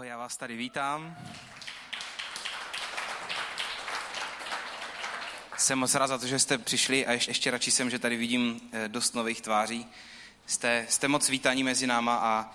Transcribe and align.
Ahoj, 0.00 0.08
já 0.08 0.18
vás 0.18 0.36
tady 0.36 0.56
vítám. 0.56 1.16
Jsem 5.56 5.78
moc 5.78 5.94
rád 5.94 6.06
za 6.06 6.18
to, 6.18 6.26
že 6.26 6.38
jste 6.38 6.58
přišli 6.58 7.06
a 7.06 7.12
ještě, 7.12 7.30
ještě 7.30 7.50
radši 7.50 7.70
jsem, 7.70 7.90
že 7.90 7.98
tady 7.98 8.16
vidím 8.16 8.60
eh, 8.72 8.88
dost 8.88 9.14
nových 9.14 9.40
tváří. 9.40 9.86
Jste, 10.46 10.86
jste 10.88 11.08
moc 11.08 11.28
vítaní 11.28 11.64
mezi 11.64 11.86
náma 11.86 12.16
a 12.16 12.54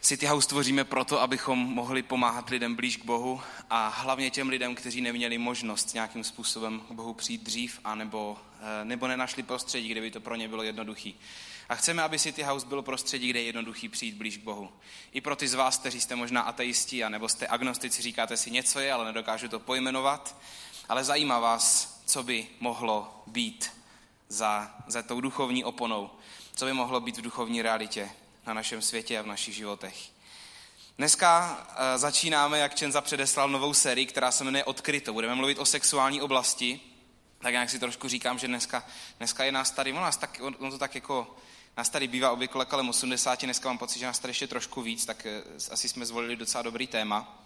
City 0.00 0.26
House 0.26 0.48
tvoříme 0.48 0.84
proto, 0.84 1.20
abychom 1.20 1.58
mohli 1.58 2.02
pomáhat 2.02 2.50
lidem 2.50 2.74
blíž 2.74 2.96
k 2.96 3.04
Bohu 3.04 3.42
a 3.70 3.88
hlavně 3.88 4.30
těm 4.30 4.48
lidem, 4.48 4.74
kteří 4.74 5.00
neměli 5.00 5.38
možnost 5.38 5.94
nějakým 5.94 6.24
způsobem 6.24 6.80
k 6.80 6.92
Bohu 6.92 7.14
přijít 7.14 7.42
dřív 7.42 7.80
a 7.84 7.94
nebo, 7.94 8.38
eh, 8.60 8.84
nebo 8.84 9.08
nenašli 9.08 9.42
prostředí, 9.42 9.88
kde 9.88 10.00
by 10.00 10.10
to 10.10 10.20
pro 10.20 10.34
ně 10.34 10.48
bylo 10.48 10.62
jednoduché. 10.62 11.10
A 11.68 11.74
chceme, 11.74 12.02
aby 12.02 12.18
City 12.18 12.42
House 12.42 12.66
bylo 12.66 12.82
prostředí, 12.82 13.28
kde 13.28 13.40
je 13.40 13.46
jednoduchý 13.46 13.88
přijít 13.88 14.14
blíž 14.14 14.36
k 14.36 14.42
Bohu. 14.42 14.72
I 15.12 15.20
pro 15.20 15.36
ty 15.36 15.48
z 15.48 15.54
vás, 15.54 15.78
kteří 15.78 16.00
jste 16.00 16.16
možná 16.16 16.40
ateisti, 16.40 17.04
a 17.04 17.08
nebo 17.08 17.28
jste 17.28 17.46
agnostici, 17.46 18.02
říkáte 18.02 18.36
si 18.36 18.50
něco 18.50 18.80
je, 18.80 18.92
ale 18.92 19.04
nedokážu 19.04 19.48
to 19.48 19.60
pojmenovat. 19.60 20.36
Ale 20.88 21.04
zajímá 21.04 21.38
vás, 21.38 21.96
co 22.06 22.22
by 22.22 22.46
mohlo 22.60 23.22
být 23.26 23.70
za, 24.28 24.74
za 24.86 25.02
tou 25.02 25.20
duchovní 25.20 25.64
oponou, 25.64 26.10
co 26.54 26.64
by 26.64 26.72
mohlo 26.72 27.00
být 27.00 27.18
v 27.18 27.22
duchovní 27.22 27.62
realitě 27.62 28.10
na 28.46 28.54
našem 28.54 28.82
světě 28.82 29.18
a 29.18 29.22
v 29.22 29.26
našich 29.26 29.54
životech. 29.54 29.96
Dneska 30.98 31.58
uh, 31.68 31.74
začínáme, 31.96 32.58
jak 32.58 32.74
Čenza 32.74 33.00
předeslal, 33.00 33.48
novou 33.48 33.74
sérii, 33.74 34.06
která 34.06 34.30
se 34.30 34.44
jmenuje 34.44 34.64
Odkryto. 34.64 35.12
Budeme 35.12 35.34
mluvit 35.34 35.58
o 35.58 35.66
sexuální 35.66 36.22
oblasti. 36.22 36.80
Tak 37.38 37.52
nějak 37.52 37.70
si 37.70 37.78
trošku 37.78 38.08
říkám, 38.08 38.38
že 38.38 38.46
dneska, 38.46 38.84
dneska 39.18 39.44
je 39.44 39.52
nás 39.52 39.70
tady, 39.70 39.92
on, 39.92 40.02
nás 40.02 40.16
tak, 40.16 40.40
on 40.58 40.70
to 40.70 40.78
tak 40.78 40.94
jako 40.94 41.36
Nás 41.76 41.88
tady 41.88 42.08
bývá 42.08 42.30
obvykle 42.30 42.64
kolem 42.64 42.88
80, 42.88 43.44
dneska 43.44 43.68
mám 43.68 43.78
pocit, 43.78 43.98
že 43.98 44.06
nás 44.06 44.18
tady 44.18 44.30
ještě 44.30 44.46
trošku 44.46 44.82
víc, 44.82 45.06
tak 45.06 45.26
eh, 45.26 45.42
asi 45.70 45.88
jsme 45.88 46.06
zvolili 46.06 46.36
docela 46.36 46.62
dobrý 46.62 46.86
téma. 46.86 47.42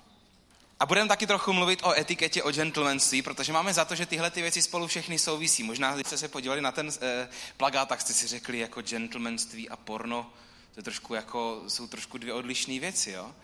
A 0.81 0.87
budeme 0.87 1.09
taky 1.09 1.27
trochu 1.27 1.53
mluvit 1.53 1.83
o 1.83 1.99
etiketě, 1.99 2.43
o 2.43 2.53
gentlemanství, 2.53 3.23
protože 3.23 3.53
máme 3.53 3.75
za 3.75 3.85
to, 3.85 3.95
že 3.95 4.07
tyhle 4.07 4.31
ty 4.31 4.43
věci 4.43 4.63
spolu 4.63 4.87
všechny 4.87 5.19
souvisí. 5.19 5.63
Možná, 5.63 5.95
když 5.95 6.07
jste 6.07 6.19
se 6.19 6.29
podívali 6.29 6.61
na 6.61 6.73
ten 6.73 6.91
eh, 7.01 7.29
plagát, 7.57 7.89
tak 7.89 8.01
jste 8.01 8.13
si 8.13 8.27
řekli 8.27 8.59
jako 8.59 8.83
gentlemanství 8.83 9.69
a 9.69 9.77
porno, 9.77 10.33
to 10.75 10.81
je 10.81 10.85
trošku 10.85 11.15
jako, 11.15 11.63
jsou 11.69 11.87
trošku 11.87 12.19
dvě 12.19 12.35
odlišné 12.35 12.81
věci, 12.81 13.11
jo? 13.11 13.35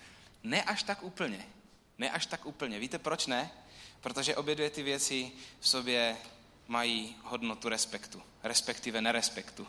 Ne 0.42 0.62
až 0.62 0.82
tak 0.82 1.02
úplně. 1.02 1.46
Ne 1.98 2.10
až 2.10 2.26
tak 2.26 2.46
úplně. 2.46 2.78
Víte 2.78 2.98
proč 2.98 3.26
ne? 3.26 3.50
Protože 4.00 4.36
obě 4.36 4.54
dvě 4.54 4.70
ty 4.70 4.82
věci 4.82 5.32
v 5.60 5.68
sobě 5.68 6.16
mají 6.68 7.16
hodnotu 7.22 7.68
respektu, 7.68 8.22
respektive 8.42 9.00
nerespektu. 9.00 9.66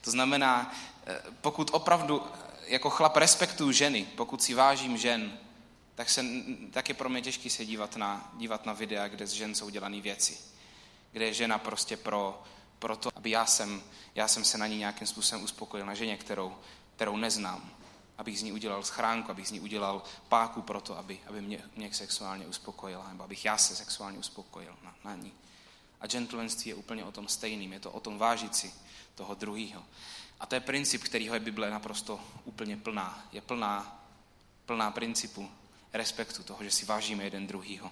To 0.00 0.10
znamená, 0.10 0.74
eh, 1.06 1.22
pokud 1.40 1.70
opravdu 1.72 2.22
eh, 2.22 2.38
jako 2.66 2.90
chlap 2.90 3.16
respektuju 3.16 3.72
ženy, 3.72 4.08
pokud 4.16 4.42
si 4.42 4.54
vážím 4.54 4.96
žen, 4.96 5.38
tak, 5.94 6.10
se, 6.10 6.24
tak 6.70 6.88
je 6.88 6.94
pro 6.94 7.08
mě 7.08 7.22
těžký 7.22 7.50
se 7.50 7.64
dívat 7.64 7.96
na, 7.96 8.32
dívat 8.36 8.66
na 8.66 8.72
videa, 8.72 9.08
kde 9.08 9.26
z 9.26 9.32
žen 9.32 9.54
jsou 9.54 9.70
dělané 9.70 10.00
věci. 10.00 10.38
Kde 11.12 11.24
je 11.24 11.34
žena 11.34 11.58
prostě 11.58 11.96
pro, 11.96 12.42
pro 12.78 12.96
to, 12.96 13.10
aby 13.14 13.30
já 13.30 13.46
jsem, 13.46 13.82
já 14.14 14.28
jsem 14.28 14.44
se 14.44 14.58
na 14.58 14.66
ní 14.66 14.76
nějakým 14.76 15.06
způsobem 15.06 15.44
uspokojil, 15.44 15.86
na 15.86 15.94
ženě, 15.94 16.16
kterou, 16.16 16.56
kterou 16.96 17.16
neznám. 17.16 17.70
Abych 18.18 18.38
z 18.38 18.42
ní 18.42 18.52
udělal 18.52 18.82
schránku, 18.82 19.30
abych 19.30 19.48
z 19.48 19.50
ní 19.50 19.60
udělal 19.60 20.02
páku 20.28 20.62
pro 20.62 20.80
to, 20.80 20.98
aby, 20.98 21.20
aby 21.26 21.40
mě, 21.40 21.62
mě 21.76 21.94
sexuálně 21.94 22.46
uspokojila, 22.46 23.08
nebo 23.08 23.24
abych 23.24 23.44
já 23.44 23.58
se 23.58 23.76
sexuálně 23.76 24.18
uspokojil 24.18 24.76
na, 24.82 24.94
na 25.04 25.14
ní. 25.14 25.32
A 26.00 26.06
gentlemanství 26.06 26.68
je 26.68 26.74
úplně 26.74 27.04
o 27.04 27.12
tom 27.12 27.28
stejným, 27.28 27.72
je 27.72 27.80
to 27.80 27.90
o 27.90 28.00
tom 28.00 28.18
vážit 28.18 28.56
si 28.56 28.72
toho 29.14 29.34
druhého. 29.34 29.84
A 30.40 30.46
to 30.46 30.54
je 30.54 30.60
princip, 30.60 31.02
kterýho 31.02 31.34
je 31.34 31.40
Bible 31.40 31.70
naprosto 31.70 32.20
úplně 32.44 32.76
plná. 32.76 33.28
Je 33.32 33.40
plná, 33.40 34.04
plná 34.66 34.90
principu 34.90 35.50
respektu 35.92 36.42
toho, 36.42 36.64
že 36.64 36.70
si 36.70 36.84
vážíme 36.84 37.24
jeden 37.24 37.46
druhýho. 37.46 37.90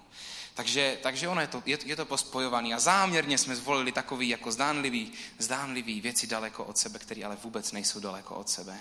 Takže, 0.55 0.99
takže 1.03 1.29
ono 1.29 1.41
je 1.41 1.47
to, 1.47 1.63
je, 1.67 1.79
je 1.85 1.97
to 1.97 2.07
pospojovaný 2.07 2.75
a 2.75 2.79
záměrně 2.79 3.39
jsme 3.39 3.57
zvolili 3.57 3.93
takový 3.93 4.29
jako 4.29 4.53
zdánlivý, 4.53 5.13
zdánlivý 5.39 6.01
věci 6.01 6.27
daleko 6.27 6.65
od 6.65 6.79
sebe, 6.79 6.99
které 6.99 7.25
ale 7.25 7.37
vůbec 7.37 7.73
nejsou 7.73 8.01
daleko 8.01 8.35
od 8.35 8.49
sebe. 8.49 8.81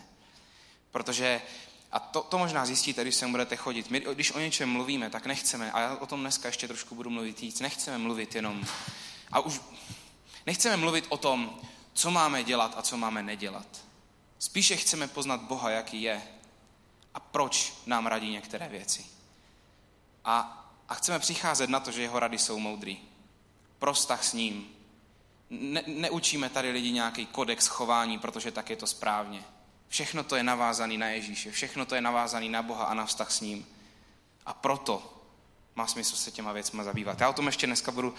Protože, 0.92 1.42
a 1.92 2.00
to, 2.00 2.22
to 2.22 2.38
možná 2.38 2.66
zjistíte, 2.66 3.02
když 3.02 3.16
sem 3.16 3.32
budete 3.32 3.56
chodit, 3.56 3.90
my 3.90 4.00
když 4.14 4.32
o 4.32 4.40
něčem 4.40 4.70
mluvíme, 4.70 5.10
tak 5.10 5.26
nechceme, 5.26 5.72
a 5.72 5.80
já 5.80 5.96
o 5.96 6.06
tom 6.06 6.20
dneska 6.20 6.48
ještě 6.48 6.68
trošku 6.68 6.96
budu 6.96 7.10
mluvit 7.10 7.42
víc, 7.42 7.60
nechceme 7.60 7.98
mluvit 7.98 8.36
jenom, 8.36 8.66
a 9.32 9.40
už 9.40 9.62
nechceme 10.46 10.78
mluvit 10.78 11.06
o 11.10 11.18
tom, 11.18 11.60
co 11.94 12.12
máme 12.12 12.44
dělat 12.44 12.74
a 12.78 12.82
co 12.82 12.98
máme 12.98 13.24
nedělat. 13.24 13.68
Spíše 14.40 14.76
chceme 14.76 15.08
poznat 15.08 15.42
Boha, 15.42 15.70
jaký 15.70 16.02
je 16.02 16.22
a 17.14 17.20
proč 17.20 17.74
nám 17.86 18.08
radí 18.08 18.32
některé 18.32 18.70
věci. 18.70 19.06
A, 20.26 20.68
a 20.90 20.94
chceme 20.94 21.20
přicházet 21.20 21.70
na 21.70 21.80
to, 21.80 21.92
že 21.92 22.02
jeho 22.02 22.20
rady 22.20 22.38
jsou 22.38 22.60
moudrý. 22.60 23.00
Pro 23.80 23.94
vztah 23.94 24.24
s 24.24 24.34
ním. 24.34 24.70
Ne, 25.50 25.84
neučíme 25.88 26.50
tady 26.50 26.72
lidi 26.72 26.92
nějaký 26.92 27.26
kodex 27.26 27.68
chování, 27.68 28.20
protože 28.20 28.52
tak 28.52 28.70
je 28.70 28.76
to 28.76 28.88
správně. 28.88 29.44
Všechno 29.88 30.24
to 30.24 30.36
je 30.36 30.44
navázané 30.44 30.98
na 30.98 31.08
Ježíše, 31.08 31.52
všechno 31.52 31.86
to 31.86 31.96
je 31.96 32.02
navázané 32.02 32.50
na 32.50 32.62
Boha 32.62 32.86
a 32.86 32.94
na 32.94 33.06
vztah 33.06 33.32
s 33.32 33.42
ním. 33.42 33.68
A 34.46 34.54
proto 34.54 35.14
má 35.76 35.88
smysl 35.88 36.16
se 36.16 36.32
těma 36.32 36.52
věcma 36.52 36.84
zabývat. 36.84 37.22
Já 37.22 37.30
o 37.30 37.34
tom 37.34 37.46
ještě 37.46 37.68
dneska 37.68 37.92
budu 37.92 38.16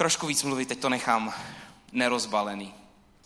trošku 0.00 0.26
víc 0.26 0.42
mluvit, 0.42 0.68
teď 0.68 0.78
to 0.78 0.88
nechám 0.88 1.34
nerozbalený. 1.92 2.74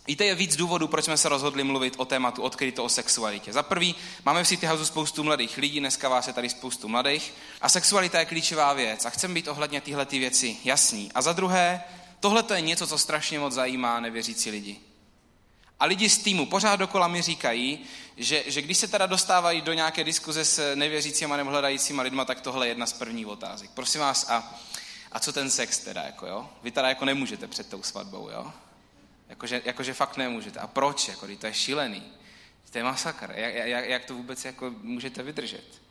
Víte, 0.07 0.25
je 0.25 0.35
víc 0.35 0.55
důvodů, 0.55 0.87
proč 0.87 1.05
jsme 1.05 1.17
se 1.17 1.29
rozhodli 1.29 1.63
mluvit 1.63 1.93
o 1.97 2.05
tématu 2.05 2.41
odkryto 2.41 2.83
o 2.83 2.89
sexualitě. 2.89 3.53
Za 3.53 3.63
prvý, 3.63 3.95
máme 4.25 4.43
v 4.43 4.47
City 4.47 4.65
House 4.65 4.85
spoustu 4.85 5.23
mladých 5.23 5.57
lidí, 5.57 5.79
dneska 5.79 6.09
vás 6.09 6.27
je 6.27 6.33
tady 6.33 6.49
spoustu 6.49 6.87
mladých 6.87 7.33
a 7.61 7.69
sexualita 7.69 8.19
je 8.19 8.25
klíčová 8.25 8.73
věc 8.73 9.05
a 9.05 9.09
chceme 9.09 9.33
být 9.33 9.47
ohledně 9.47 9.81
tyhle 9.81 10.05
ty 10.05 10.19
věci 10.19 10.57
jasný. 10.63 11.11
A 11.15 11.21
za 11.21 11.33
druhé, 11.33 11.83
tohle 12.19 12.43
je 12.55 12.61
něco, 12.61 12.87
co 12.87 12.97
strašně 12.97 13.39
moc 13.39 13.53
zajímá 13.53 13.99
nevěřící 13.99 14.51
lidi. 14.51 14.79
A 15.79 15.85
lidi 15.85 16.09
z 16.09 16.17
týmu 16.17 16.45
pořád 16.45 16.75
dokola 16.75 17.07
mi 17.07 17.21
říkají, 17.21 17.79
že, 18.17 18.43
že 18.47 18.61
když 18.61 18.77
se 18.77 18.87
teda 18.87 19.05
dostávají 19.05 19.61
do 19.61 19.73
nějaké 19.73 20.03
diskuze 20.03 20.45
s 20.45 20.75
nevěřícíma 20.75 21.37
nebo 21.37 21.49
hledajícíma 21.49 22.03
lidma, 22.03 22.25
tak 22.25 22.41
tohle 22.41 22.67
je 22.67 22.71
jedna 22.71 22.85
z 22.85 22.93
prvních 22.93 23.27
otázek. 23.27 23.69
Prosím 23.73 24.01
vás, 24.01 24.29
a, 24.29 24.55
a 25.15 25.19
co 25.19 25.33
ten 25.33 25.49
sex 25.49 25.79
teda, 25.79 26.01
jako 26.01 26.27
jo? 26.27 26.49
Vy 26.63 26.71
teda 26.71 26.89
jako 26.89 27.05
nemůžete 27.05 27.47
před 27.47 27.69
tou 27.69 27.83
svatbou, 27.83 28.29
jo? 28.29 28.53
Jakože, 29.29 29.61
jakože 29.65 29.93
fakt 29.93 30.17
nemůžete. 30.17 30.59
A 30.59 30.67
proč? 30.67 31.07
Jako, 31.07 31.27
to 31.39 31.47
je 31.47 31.53
šílený. 31.53 32.03
To 32.71 32.77
je 32.77 32.83
masakr. 32.83 33.33
Jak, 33.35 33.53
jak, 33.55 33.89
jak 33.89 34.05
to 34.05 34.13
vůbec 34.13 34.45
jako 34.45 34.73
můžete 34.81 35.23
vydržet? 35.23 35.81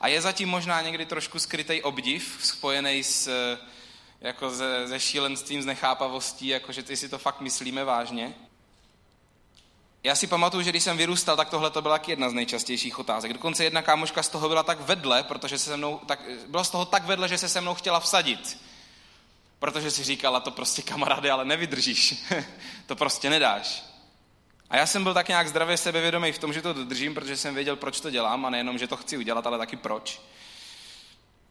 A 0.00 0.08
je 0.08 0.20
zatím 0.20 0.48
možná 0.48 0.80
někdy 0.82 1.06
trošku 1.06 1.38
skrytý 1.38 1.82
obdiv, 1.82 2.38
spojený 2.42 3.04
s, 3.04 3.30
jako 4.20 4.50
se, 4.50 4.88
se 4.88 5.00
šílenstvím, 5.00 5.62
s 5.62 5.66
nechápavostí, 5.66 6.46
jakože 6.46 6.82
ty 6.82 6.96
si 6.96 7.08
to 7.08 7.18
fakt 7.18 7.40
myslíme 7.40 7.84
vážně. 7.84 8.34
Já 10.04 10.14
si 10.14 10.26
pamatuju, 10.26 10.62
že 10.62 10.70
když 10.70 10.82
jsem 10.82 10.96
vyrůstal, 10.96 11.36
tak 11.36 11.48
tohle 11.48 11.70
to 11.70 11.82
byla 11.82 12.00
jedna 12.06 12.30
z 12.30 12.32
nejčastějších 12.32 12.98
otázek. 12.98 13.32
Dokonce 13.32 13.64
jedna 13.64 13.82
kámoška 13.82 14.22
z 14.22 14.28
toho 14.28 14.48
byla 14.48 14.62
tak 14.62 14.80
vedle, 14.80 15.22
protože 15.22 15.58
se 15.58 15.64
se 15.64 15.76
mnou, 15.76 16.00
tak, 16.06 16.20
byla 16.46 16.64
z 16.64 16.70
toho 16.70 16.84
tak 16.84 17.04
vedle, 17.04 17.28
že 17.28 17.38
se 17.38 17.48
se 17.48 17.60
mnou 17.60 17.74
chtěla 17.74 18.00
vsadit. 18.00 18.58
Protože 19.58 19.90
si 19.90 20.04
říkala, 20.04 20.40
to 20.40 20.50
prostě 20.50 20.82
kamarády, 20.82 21.30
ale 21.30 21.44
nevydržíš. 21.44 22.24
to 22.86 22.96
prostě 22.96 23.30
nedáš. 23.30 23.84
A 24.70 24.76
já 24.76 24.86
jsem 24.86 25.02
byl 25.02 25.14
tak 25.14 25.28
nějak 25.28 25.48
zdravě 25.48 25.76
sebevědomý 25.76 26.32
v 26.32 26.38
tom, 26.38 26.52
že 26.52 26.62
to 26.62 26.72
dodržím, 26.72 27.14
protože 27.14 27.36
jsem 27.36 27.54
věděl, 27.54 27.76
proč 27.76 28.00
to 28.00 28.10
dělám 28.10 28.46
a 28.46 28.50
nejenom, 28.50 28.78
že 28.78 28.86
to 28.86 28.96
chci 28.96 29.16
udělat, 29.16 29.46
ale 29.46 29.58
taky 29.58 29.76
proč. 29.76 30.20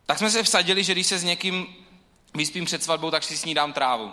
Tak 0.06 0.18
jsme 0.18 0.30
se 0.30 0.44
vsadili, 0.44 0.84
že 0.84 0.92
když 0.92 1.08
se 1.08 1.18
s 1.18 1.24
někým 1.24 1.76
vyspím 2.34 2.66
před 2.66 2.84
svatbou, 2.84 3.12
tak 3.12 3.24
si 3.24 3.38
s 3.38 3.46
ní 3.46 3.54
dám 3.54 3.74
trávu. 3.74 4.12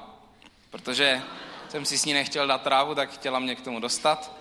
Protože 0.71 1.23
jsem 1.75 1.85
si 1.85 1.99
s 1.99 2.05
ní 2.05 2.13
nechtěl 2.13 2.47
dát 2.47 2.63
trávu, 2.63 2.95
tak 2.95 3.11
chtěla 3.11 3.39
mě 3.39 3.55
k 3.55 3.61
tomu 3.61 3.81
dostat. 3.81 4.33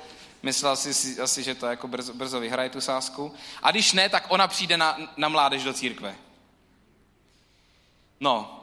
Myslel 0.44 0.76
si 0.76 1.22
asi, 1.22 1.44
že 1.44 1.56
to 1.56 1.66
jako 1.66 1.88
brzo, 1.88 2.14
brzo 2.14 2.40
vyhraje 2.40 2.70
tu 2.70 2.82
sásku. 2.82 3.34
A 3.64 3.72
když 3.72 3.94
ne, 3.94 4.10
tak 4.10 4.26
ona 4.30 4.48
přijde 4.48 4.78
na, 4.78 4.98
na 5.18 5.30
mládež 5.30 5.64
do 5.64 5.74
církve. 5.74 6.16
No, 8.20 8.60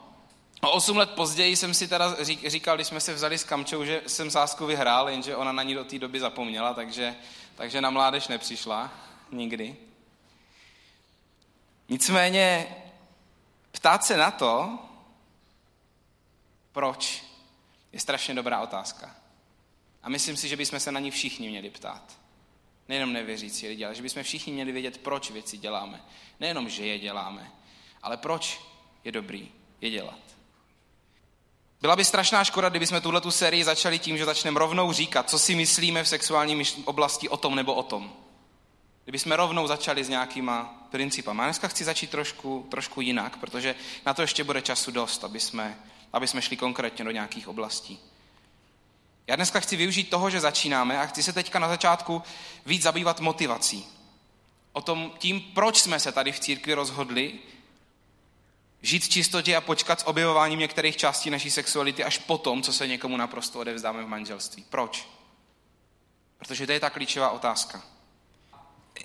O 0.60 0.70
osm 0.70 0.96
let 0.96 1.10
později 1.10 1.56
jsem 1.56 1.74
si 1.74 1.88
teda 1.88 2.16
říkal, 2.46 2.76
když 2.76 2.86
jsme 2.86 3.00
se 3.00 3.14
vzali 3.14 3.38
s 3.38 3.44
Kamčou, 3.44 3.84
že 3.84 4.02
jsem 4.06 4.30
sásku 4.30 4.66
vyhrál, 4.66 5.10
jenže 5.10 5.36
ona 5.36 5.52
na 5.52 5.62
ní 5.62 5.74
do 5.74 5.84
té 5.84 5.98
doby 5.98 6.20
zapomněla, 6.20 6.74
takže, 6.74 7.16
takže 7.54 7.80
na 7.80 7.90
mládež 7.90 8.28
nepřišla 8.28 8.90
nikdy. 9.32 9.76
Nicméně 11.88 12.76
ptát 13.72 14.04
se 14.04 14.16
na 14.16 14.30
to, 14.30 14.78
proč, 16.72 17.29
je 17.92 18.00
strašně 18.00 18.34
dobrá 18.34 18.60
otázka. 18.60 19.16
A 20.02 20.08
myslím 20.08 20.36
si, 20.36 20.48
že 20.48 20.56
bychom 20.56 20.80
se 20.80 20.92
na 20.92 21.00
ní 21.00 21.10
všichni 21.10 21.48
měli 21.48 21.70
ptát. 21.70 22.18
Nejenom 22.88 23.12
nevěřící 23.12 23.68
lidi, 23.68 23.84
ale 23.84 23.94
že 23.94 24.02
bychom 24.02 24.22
všichni 24.22 24.52
měli 24.52 24.72
vědět, 24.72 24.98
proč 24.98 25.30
věci 25.30 25.58
děláme. 25.58 26.02
Nejenom, 26.40 26.68
že 26.68 26.86
je 26.86 26.98
děláme, 26.98 27.52
ale 28.02 28.16
proč 28.16 28.60
je 29.04 29.12
dobrý 29.12 29.48
je 29.80 29.90
dělat. 29.90 30.18
Byla 31.80 31.96
by 31.96 32.04
strašná 32.04 32.44
škoda, 32.44 32.68
kdybychom 32.68 33.00
tuhle 33.00 33.20
tu 33.20 33.30
sérii 33.30 33.64
začali 33.64 33.98
tím, 33.98 34.18
že 34.18 34.24
začneme 34.24 34.58
rovnou 34.58 34.92
říkat, 34.92 35.30
co 35.30 35.38
si 35.38 35.54
myslíme 35.54 36.04
v 36.04 36.08
sexuální 36.08 36.64
oblasti 36.84 37.28
o 37.28 37.36
tom 37.36 37.54
nebo 37.54 37.74
o 37.74 37.82
tom. 37.82 38.12
Kdybychom 39.04 39.32
rovnou 39.32 39.66
začali 39.66 40.04
s 40.04 40.08
nějakýma 40.08 40.86
principama. 40.90 41.42
Já 41.42 41.48
dneska 41.48 41.68
chci 41.68 41.84
začít 41.84 42.10
trošku, 42.10 42.66
trošku 42.70 43.00
jinak, 43.00 43.36
protože 43.36 43.74
na 44.06 44.14
to 44.14 44.22
ještě 44.22 44.44
bude 44.44 44.62
času 44.62 44.90
dost, 44.90 45.24
aby 45.24 45.40
jsme, 45.40 45.78
aby 46.12 46.28
jsme 46.28 46.42
šli 46.42 46.56
konkrétně 46.56 47.04
do 47.04 47.10
nějakých 47.10 47.48
oblastí. 47.48 47.98
Já 49.26 49.36
dneska 49.36 49.60
chci 49.60 49.76
využít 49.76 50.10
toho, 50.10 50.30
že 50.30 50.40
začínáme 50.40 50.98
a 50.98 51.06
chci 51.06 51.22
se 51.22 51.32
teďka 51.32 51.58
na 51.58 51.68
začátku 51.68 52.22
víc 52.66 52.82
zabývat 52.82 53.20
motivací. 53.20 53.86
O 54.72 54.80
tom 54.80 55.12
tím, 55.18 55.40
proč 55.40 55.80
jsme 55.80 56.00
se 56.00 56.12
tady 56.12 56.32
v 56.32 56.40
církvi 56.40 56.74
rozhodli 56.74 57.38
žít 58.82 59.04
v 59.04 59.08
čistotě 59.08 59.56
a 59.56 59.60
počkat 59.60 60.00
s 60.00 60.06
objevováním 60.06 60.58
některých 60.58 60.96
částí 60.96 61.30
naší 61.30 61.50
sexuality 61.50 62.04
až 62.04 62.18
potom, 62.18 62.62
co 62.62 62.72
se 62.72 62.86
někomu 62.86 63.16
naprosto 63.16 63.58
odevzdáme 63.58 64.04
v 64.04 64.08
manželství. 64.08 64.64
Proč? 64.70 65.08
Protože 66.38 66.66
to 66.66 66.72
je 66.72 66.80
ta 66.80 66.90
klíčová 66.90 67.30
otázka. 67.30 67.82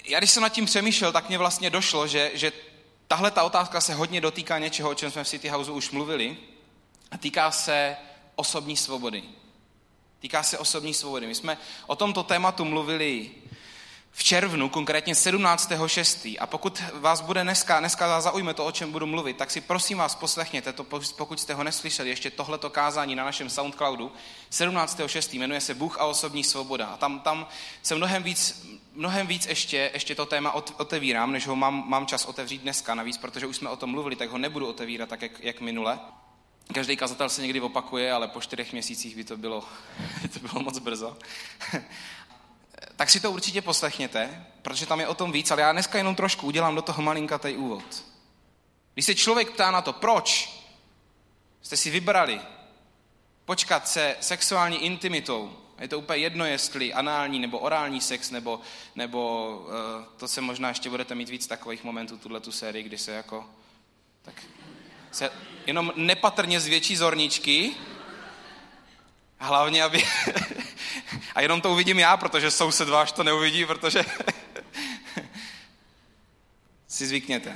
Já 0.05 0.19
když 0.19 0.31
jsem 0.31 0.43
nad 0.43 0.49
tím 0.49 0.65
přemýšlel, 0.65 1.11
tak 1.11 1.29
mě 1.29 1.37
vlastně 1.37 1.69
došlo, 1.69 2.07
že, 2.07 2.31
že 2.33 2.51
tahle 3.07 3.31
ta 3.31 3.43
otázka 3.43 3.81
se 3.81 3.93
hodně 3.93 4.21
dotýká 4.21 4.59
něčeho, 4.59 4.89
o 4.89 4.95
čem 4.95 5.11
jsme 5.11 5.23
v 5.23 5.27
City 5.27 5.47
House 5.47 5.71
už 5.71 5.91
mluvili, 5.91 6.37
a 7.11 7.17
týká 7.17 7.51
se 7.51 7.97
osobní 8.35 8.77
svobody. 8.77 9.23
Týká 10.19 10.43
se 10.43 10.57
osobní 10.57 10.93
svobody. 10.93 11.27
My 11.27 11.35
jsme 11.35 11.57
o 11.87 11.95
tomto 11.95 12.23
tématu 12.23 12.65
mluvili 12.65 13.31
v 14.11 14.23
červnu, 14.23 14.69
konkrétně 14.69 15.13
17.6. 15.13 16.37
A 16.39 16.47
pokud 16.47 16.83
vás 16.93 17.21
bude 17.21 17.43
dneska, 17.43 17.79
dneska 17.79 18.21
zaujme 18.21 18.53
to, 18.53 18.65
o 18.65 18.71
čem 18.71 18.91
budu 18.91 19.05
mluvit, 19.05 19.37
tak 19.37 19.51
si 19.51 19.61
prosím 19.61 19.97
vás 19.97 20.15
poslechněte 20.15 20.73
to, 20.73 20.83
pokud 21.17 21.39
jste 21.39 21.53
ho 21.53 21.63
neslyšeli, 21.63 22.09
ještě 22.09 22.31
tohleto 22.31 22.69
kázání 22.69 23.15
na 23.15 23.25
našem 23.25 23.49
Soundcloudu. 23.49 24.11
17.6. 24.51 25.39
jmenuje 25.39 25.61
se 25.61 25.73
Bůh 25.73 25.99
a 25.99 26.05
osobní 26.05 26.43
svoboda. 26.43 26.87
A 26.87 26.97
tam, 26.97 27.19
tam 27.19 27.47
se 27.83 27.95
mnohem 27.95 28.23
víc, 28.23 28.67
mnohem 28.93 29.27
víc 29.27 29.45
ještě, 29.45 29.91
ještě 29.93 30.15
to 30.15 30.25
téma 30.25 30.51
otevírám, 30.77 31.31
než 31.31 31.47
ho 31.47 31.55
mám, 31.55 31.83
mám 31.87 32.05
čas 32.05 32.25
otevřít 32.25 32.61
dneska. 32.61 32.95
Navíc, 32.95 33.17
protože 33.17 33.45
už 33.45 33.55
jsme 33.55 33.69
o 33.69 33.75
tom 33.75 33.89
mluvili, 33.89 34.15
tak 34.15 34.29
ho 34.29 34.37
nebudu 34.37 34.67
otevírat 34.67 35.09
tak, 35.09 35.21
jak, 35.21 35.31
jak 35.39 35.61
minule. 35.61 35.99
Každý 36.73 36.97
kazatel 36.97 37.29
se 37.29 37.41
někdy 37.41 37.61
opakuje, 37.61 38.11
ale 38.11 38.27
po 38.27 38.41
čtyřech 38.41 38.71
měsících 38.71 39.15
by 39.15 39.23
to 39.23 39.37
bylo, 39.37 39.63
by 40.21 40.27
to 40.27 40.39
bylo 40.39 40.63
moc 40.63 40.79
brzo. 40.79 41.17
tak 42.95 43.09
si 43.09 43.19
to 43.19 43.31
určitě 43.31 43.61
poslechněte, 43.61 44.45
protože 44.61 44.85
tam 44.85 44.99
je 44.99 45.07
o 45.07 45.13
tom 45.13 45.31
víc, 45.31 45.51
ale 45.51 45.61
já 45.61 45.71
dneska 45.71 45.97
jenom 45.97 46.15
trošku 46.15 46.47
udělám 46.47 46.75
do 46.75 46.81
toho 46.81 47.03
malinkatej 47.03 47.57
úvod. 47.57 48.03
Když 48.93 49.05
se 49.05 49.15
člověk 49.15 49.51
ptá 49.51 49.71
na 49.71 49.81
to, 49.81 49.93
proč 49.93 50.59
jste 51.61 51.77
si 51.77 51.89
vybrali 51.89 52.41
počkat 53.45 53.87
se 53.87 54.15
sexuální 54.21 54.85
intimitou, 54.85 55.57
je 55.79 55.87
to 55.87 55.99
úplně 55.99 56.19
jedno, 56.19 56.45
jestli 56.45 56.93
anální 56.93 57.39
nebo 57.39 57.59
orální 57.59 58.01
sex, 58.01 58.31
nebo, 58.31 58.59
nebo 58.95 59.49
uh, 59.57 60.05
to 60.17 60.27
se 60.27 60.41
možná 60.41 60.69
ještě 60.69 60.89
budete 60.89 61.15
mít 61.15 61.29
víc 61.29 61.47
takových 61.47 61.83
momentů, 61.83 62.17
tuhle 62.17 62.39
tu 62.39 62.51
sérii, 62.51 62.83
kdy 62.83 62.97
se 62.97 63.11
jako 63.11 63.45
tak 64.21 64.43
se 65.15 65.31
jenom 65.65 65.93
nepatrně 65.95 66.59
zvětší 66.59 66.95
zorničky, 66.95 67.75
hlavně, 69.37 69.83
aby 69.83 70.03
A 71.35 71.41
jenom 71.41 71.61
to 71.61 71.71
uvidím 71.71 71.99
já, 71.99 72.17
protože 72.17 72.51
soused 72.51 72.89
váš 72.89 73.11
to 73.11 73.23
neuvidí, 73.23 73.65
protože 73.65 74.05
si 76.87 77.07
zvykněte. 77.07 77.55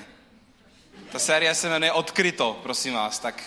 Ta 1.12 1.20
série 1.20 1.56
se 1.56 1.70
jmenuje 1.70 1.92
Odkryto, 1.92 2.60
prosím 2.64 2.94
vás, 2.94 3.20
tak 3.20 3.44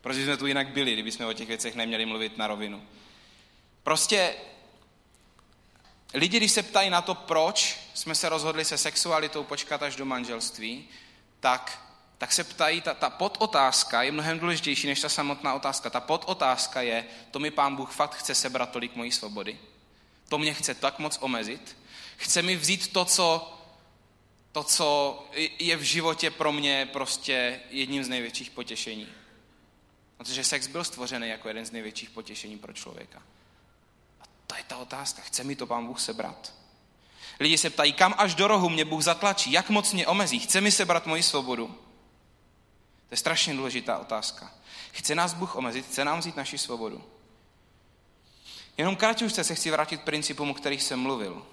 proč 0.00 0.16
jsme 0.16 0.36
tu 0.36 0.46
jinak 0.46 0.68
byli, 0.68 0.92
kdyby 0.92 1.12
jsme 1.12 1.26
o 1.26 1.32
těch 1.32 1.48
věcech 1.48 1.74
neměli 1.74 2.06
mluvit 2.06 2.38
na 2.38 2.46
rovinu. 2.46 2.82
Prostě 3.82 4.34
lidi, 6.14 6.36
když 6.36 6.52
se 6.52 6.62
ptají 6.62 6.90
na 6.90 7.02
to, 7.02 7.14
proč 7.14 7.80
jsme 7.94 8.14
se 8.14 8.28
rozhodli 8.28 8.64
se 8.64 8.78
sexualitou 8.78 9.44
počkat 9.44 9.82
až 9.82 9.96
do 9.96 10.04
manželství, 10.04 10.88
tak, 11.40 11.78
tak 12.24 12.32
se 12.32 12.44
ptají, 12.44 12.80
ta, 12.80 12.94
ta 12.94 13.10
podotázka 13.10 14.02
je 14.02 14.12
mnohem 14.12 14.38
důležitější 14.38 14.86
než 14.86 15.00
ta 15.00 15.08
samotná 15.08 15.54
otázka. 15.54 15.90
Ta 15.90 16.00
podotázka 16.00 16.82
je, 16.82 17.04
to 17.30 17.38
mi 17.38 17.50
pán 17.50 17.76
Bůh 17.76 17.92
fakt 17.92 18.14
chce 18.14 18.34
sebrat 18.34 18.70
tolik 18.70 18.96
mojí 18.96 19.12
svobody? 19.12 19.58
To 20.28 20.38
mě 20.38 20.54
chce 20.54 20.74
tak 20.74 20.98
moc 20.98 21.18
omezit? 21.20 21.76
Chce 22.16 22.42
mi 22.42 22.56
vzít 22.56 22.92
to, 22.92 23.04
co, 23.04 23.58
to, 24.52 24.64
co 24.64 25.18
je 25.58 25.76
v 25.76 25.82
životě 25.82 26.30
pro 26.30 26.52
mě 26.52 26.88
prostě 26.92 27.60
jedním 27.70 28.04
z 28.04 28.08
největších 28.08 28.50
potěšení. 28.50 29.08
Protože 30.16 30.44
sex 30.44 30.66
byl 30.66 30.84
stvořený 30.84 31.28
jako 31.28 31.48
jeden 31.48 31.66
z 31.66 31.70
největších 31.70 32.10
potěšení 32.10 32.58
pro 32.58 32.72
člověka. 32.72 33.22
A 34.20 34.24
to 34.46 34.56
je 34.56 34.64
ta 34.66 34.76
otázka. 34.76 35.22
Chce 35.22 35.44
mi 35.44 35.56
to 35.56 35.66
pán 35.66 35.86
Bůh 35.86 36.00
sebrat? 36.00 36.52
Lidi 37.40 37.58
se 37.58 37.70
ptají, 37.70 37.92
kam 37.92 38.14
až 38.18 38.34
do 38.34 38.48
rohu 38.48 38.68
mě 38.68 38.84
Bůh 38.84 39.02
zatlačí, 39.02 39.52
jak 39.52 39.70
moc 39.70 39.92
mě 39.92 40.06
omezí, 40.06 40.38
chce 40.38 40.60
mi 40.60 40.70
sebrat 40.70 41.06
moji 41.06 41.22
svobodu? 41.22 41.83
To 43.14 43.16
je 43.16 43.20
strašně 43.20 43.54
důležitá 43.54 43.98
otázka. 43.98 44.50
Chce 44.92 45.14
nás 45.14 45.34
Bůh 45.34 45.56
omezit, 45.56 45.86
chce 45.86 46.04
nám 46.04 46.18
vzít 46.18 46.36
naši 46.36 46.58
svobodu. 46.58 47.04
Jenom 48.76 48.96
kratičce 48.96 49.44
se 49.44 49.54
chci 49.54 49.70
vrátit 49.70 50.00
k 50.00 50.04
principům, 50.04 50.50
o 50.50 50.54
kterých 50.54 50.82
jsem 50.82 51.00
mluvil. 51.00 51.46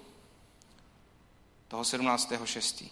Toho 1.68 1.82
17.6. 1.82 2.88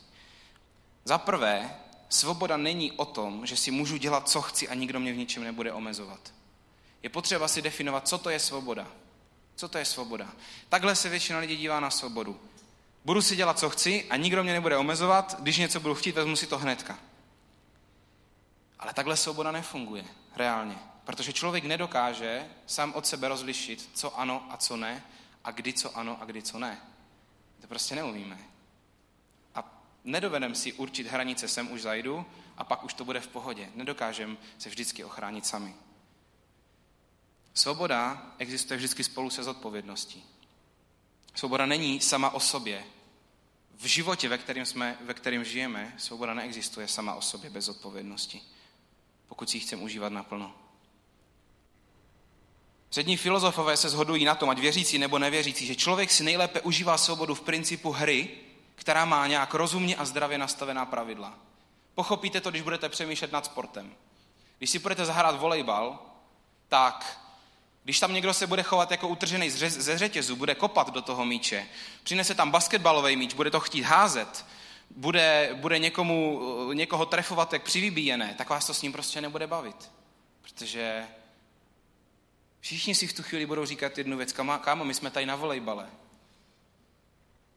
Za 1.04 1.18
prvé, 1.18 1.76
svoboda 2.08 2.56
není 2.56 2.92
o 2.92 3.04
tom, 3.04 3.46
že 3.46 3.56
si 3.56 3.70
můžu 3.70 3.96
dělat, 3.96 4.28
co 4.28 4.42
chci 4.42 4.68
a 4.68 4.74
nikdo 4.74 5.00
mě 5.00 5.12
v 5.12 5.16
ničem 5.16 5.44
nebude 5.44 5.72
omezovat. 5.72 6.32
Je 7.02 7.10
potřeba 7.10 7.48
si 7.48 7.62
definovat, 7.62 8.08
co 8.08 8.18
to 8.18 8.30
je 8.30 8.38
svoboda. 8.38 8.86
Co 9.56 9.68
to 9.68 9.78
je 9.78 9.84
svoboda? 9.84 10.32
Takhle 10.68 10.96
se 10.96 11.08
většina 11.08 11.38
lidí 11.38 11.56
dívá 11.56 11.80
na 11.80 11.90
svobodu. 11.90 12.40
Budu 13.04 13.22
si 13.22 13.36
dělat, 13.36 13.58
co 13.58 13.70
chci 13.70 14.04
a 14.10 14.16
nikdo 14.16 14.42
mě 14.42 14.52
nebude 14.52 14.76
omezovat, 14.76 15.36
když 15.40 15.58
něco 15.58 15.80
budu 15.80 15.94
chtít, 15.94 16.14
vezmu 16.14 16.36
si 16.36 16.46
to 16.46 16.58
hnedka. 16.58 17.09
Ale 18.80 18.94
takhle 18.94 19.16
svoboda 19.16 19.52
nefunguje 19.52 20.04
reálně. 20.36 20.78
Protože 21.04 21.32
člověk 21.32 21.64
nedokáže 21.64 22.48
sám 22.66 22.92
od 22.92 23.06
sebe 23.06 23.28
rozlišit, 23.28 23.90
co 23.94 24.18
ano 24.18 24.46
a 24.50 24.56
co 24.56 24.76
ne, 24.76 25.04
a 25.44 25.50
kdy 25.50 25.72
co 25.72 25.96
ano 25.96 26.18
a 26.20 26.24
kdy 26.24 26.42
co 26.42 26.58
ne. 26.58 26.80
To 27.60 27.66
prostě 27.66 27.94
neumíme. 27.94 28.38
A 29.54 29.82
nedovedem 30.04 30.54
si 30.54 30.72
určit 30.72 31.06
hranice, 31.06 31.48
sem 31.48 31.72
už 31.72 31.82
zajdu 31.82 32.26
a 32.56 32.64
pak 32.64 32.84
už 32.84 32.94
to 32.94 33.04
bude 33.04 33.20
v 33.20 33.28
pohodě. 33.28 33.70
Nedokážem 33.74 34.38
se 34.58 34.68
vždycky 34.68 35.04
ochránit 35.04 35.46
sami. 35.46 35.74
Svoboda 37.54 38.32
existuje 38.38 38.76
vždycky 38.76 39.04
spolu 39.04 39.30
se 39.30 39.42
zodpovědností. 39.42 40.24
Svoboda 41.34 41.66
není 41.66 42.00
sama 42.00 42.30
o 42.30 42.40
sobě. 42.40 42.84
V 43.74 43.84
životě, 43.84 44.28
ve 44.28 44.38
kterém, 44.38 44.66
jsme, 44.66 44.98
ve 45.00 45.14
kterém 45.14 45.44
žijeme, 45.44 45.94
svoboda 45.98 46.34
neexistuje 46.34 46.88
sama 46.88 47.14
o 47.14 47.22
sobě 47.22 47.50
bez 47.50 47.68
odpovědnosti, 47.68 48.42
pokud 49.30 49.50
si 49.50 49.56
ji 49.56 49.60
chceme 49.60 49.82
užívat 49.82 50.12
naplno. 50.12 50.52
Přední 52.88 53.16
filozofové 53.16 53.76
se 53.76 53.88
shodují 53.88 54.24
na 54.24 54.34
tom, 54.34 54.50
ať 54.50 54.58
věřící 54.58 54.98
nebo 54.98 55.18
nevěřící, 55.18 55.66
že 55.66 55.76
člověk 55.76 56.10
si 56.10 56.24
nejlépe 56.24 56.60
užívá 56.60 56.98
svobodu 56.98 57.34
v 57.34 57.40
principu 57.40 57.90
hry, 57.90 58.28
která 58.74 59.04
má 59.04 59.26
nějak 59.26 59.54
rozumně 59.54 59.96
a 59.96 60.04
zdravě 60.04 60.38
nastavená 60.38 60.86
pravidla. 60.86 61.38
Pochopíte 61.94 62.40
to, 62.40 62.50
když 62.50 62.62
budete 62.62 62.88
přemýšlet 62.88 63.32
nad 63.32 63.44
sportem. 63.44 63.94
Když 64.58 64.70
si 64.70 64.78
budete 64.78 65.04
zahrát 65.04 65.40
volejbal, 65.40 65.98
tak 66.68 67.20
když 67.84 68.00
tam 68.00 68.14
někdo 68.14 68.34
se 68.34 68.46
bude 68.46 68.62
chovat 68.62 68.90
jako 68.90 69.08
utržený 69.08 69.50
ze 69.50 69.98
řetězu, 69.98 70.36
bude 70.36 70.54
kopat 70.54 70.90
do 70.90 71.02
toho 71.02 71.24
míče, 71.24 71.68
přinese 72.02 72.34
tam 72.34 72.50
basketbalový 72.50 73.16
míč, 73.16 73.34
bude 73.34 73.50
to 73.50 73.60
chtít 73.60 73.82
házet, 73.82 74.44
bude, 74.90 75.50
bude 75.54 75.78
někomu, 75.78 76.40
někoho 76.72 77.06
trefovat 77.06 77.52
jak 77.52 77.62
přivybíjené, 77.62 78.34
tak 78.38 78.50
vás 78.50 78.66
to 78.66 78.74
s 78.74 78.82
ním 78.82 78.92
prostě 78.92 79.20
nebude 79.20 79.46
bavit. 79.46 79.90
Protože 80.42 81.06
Všichni 82.60 82.94
si 82.94 83.06
v 83.06 83.12
tu 83.12 83.22
chvíli 83.22 83.46
budou 83.46 83.64
říkat 83.64 83.98
jednu 83.98 84.16
věc, 84.16 84.32
kámo, 84.60 84.84
my 84.84 84.94
jsme 84.94 85.10
tady 85.10 85.26
na 85.26 85.36
volejbale. 85.36 85.86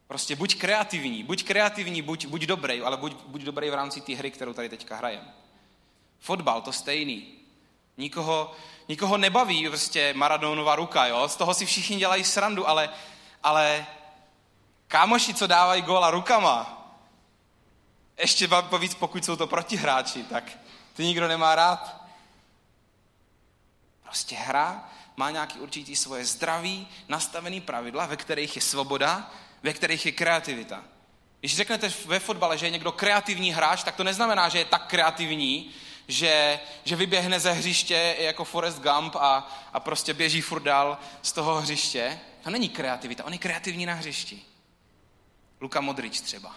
Prostě 0.08 0.36
buď 0.36 0.56
kreativní, 0.56 1.24
buď 1.24 1.44
kreativní, 1.44 2.02
buď, 2.02 2.26
buď 2.26 2.42
dobrý, 2.42 2.82
ale 2.82 2.98
buď, 2.98 3.16
buď 3.28 3.42
dobrý 3.42 3.70
v 3.70 3.74
rámci 3.74 4.02
té 4.02 4.16
hry, 4.16 4.32
kterou 4.32 4.54
tady 4.54 4.70
teďka 4.70 4.96
hrajeme. 4.96 5.34
Fotbal, 6.20 6.62
to 6.62 6.72
stejný. 6.72 7.28
Nikoho, 7.98 8.52
nikoho 8.88 9.18
nebaví 9.18 9.68
prostě 9.68 10.14
Maradonova 10.14 10.76
ruka, 10.76 11.06
jo? 11.06 11.28
Z 11.28 11.36
toho 11.36 11.54
si 11.54 11.66
všichni 11.66 11.98
dělají 11.98 12.24
srandu, 12.24 12.70
ale, 12.70 12.90
ale 13.44 13.86
kámoši, 14.88 15.34
co 15.34 15.48
dávají 15.48 15.82
góla 15.82 16.12
rukama, 16.12 16.83
ještě 18.24 18.50
víc, 18.80 18.94
pokud 18.96 19.26
jsou 19.26 19.36
to 19.36 19.48
protihráči, 19.48 20.24
tak 20.24 20.44
ty 20.94 21.04
nikdo 21.04 21.28
nemá 21.28 21.56
rád. 21.56 22.04
Prostě 24.04 24.36
hra 24.36 24.90
má 25.18 25.32
nějaký 25.32 25.60
určitý 25.60 25.96
svoje 25.96 26.26
zdraví, 26.26 26.88
nastavený 27.08 27.62
pravidla, 27.62 28.06
ve 28.06 28.18
kterých 28.18 28.56
je 28.56 28.62
svoboda, 28.62 29.32
ve 29.64 29.74
kterých 29.74 30.06
je 30.06 30.12
kreativita. 30.12 30.84
Když 31.40 31.56
řeknete 31.56 31.94
ve 32.06 32.20
fotbale, 32.20 32.58
že 32.58 32.66
je 32.66 32.70
někdo 32.70 32.92
kreativní 32.92 33.54
hráč, 33.54 33.84
tak 33.84 33.96
to 33.96 34.04
neznamená, 34.04 34.50
že 34.50 34.58
je 34.58 34.66
tak 34.66 34.88
kreativní, 34.88 35.72
že, 36.08 36.60
že 36.84 36.96
vyběhne 36.96 37.40
ze 37.40 37.52
hřiště 37.52 38.16
jako 38.20 38.44
Forrest 38.46 38.80
Gump 38.80 39.16
a, 39.16 39.52
a 39.74 39.80
prostě 39.80 40.14
běží 40.14 40.42
furt 40.42 40.64
dál 40.64 40.98
z 41.22 41.32
toho 41.32 41.62
hřiště. 41.62 42.20
To 42.44 42.50
není 42.50 42.70
kreativita, 42.70 43.26
on 43.26 43.34
je 43.34 43.40
kreativní 43.40 43.86
na 43.86 43.94
hřišti. 43.94 44.42
Luka 45.62 45.82
Modrič 45.82 46.22
třeba. 46.22 46.56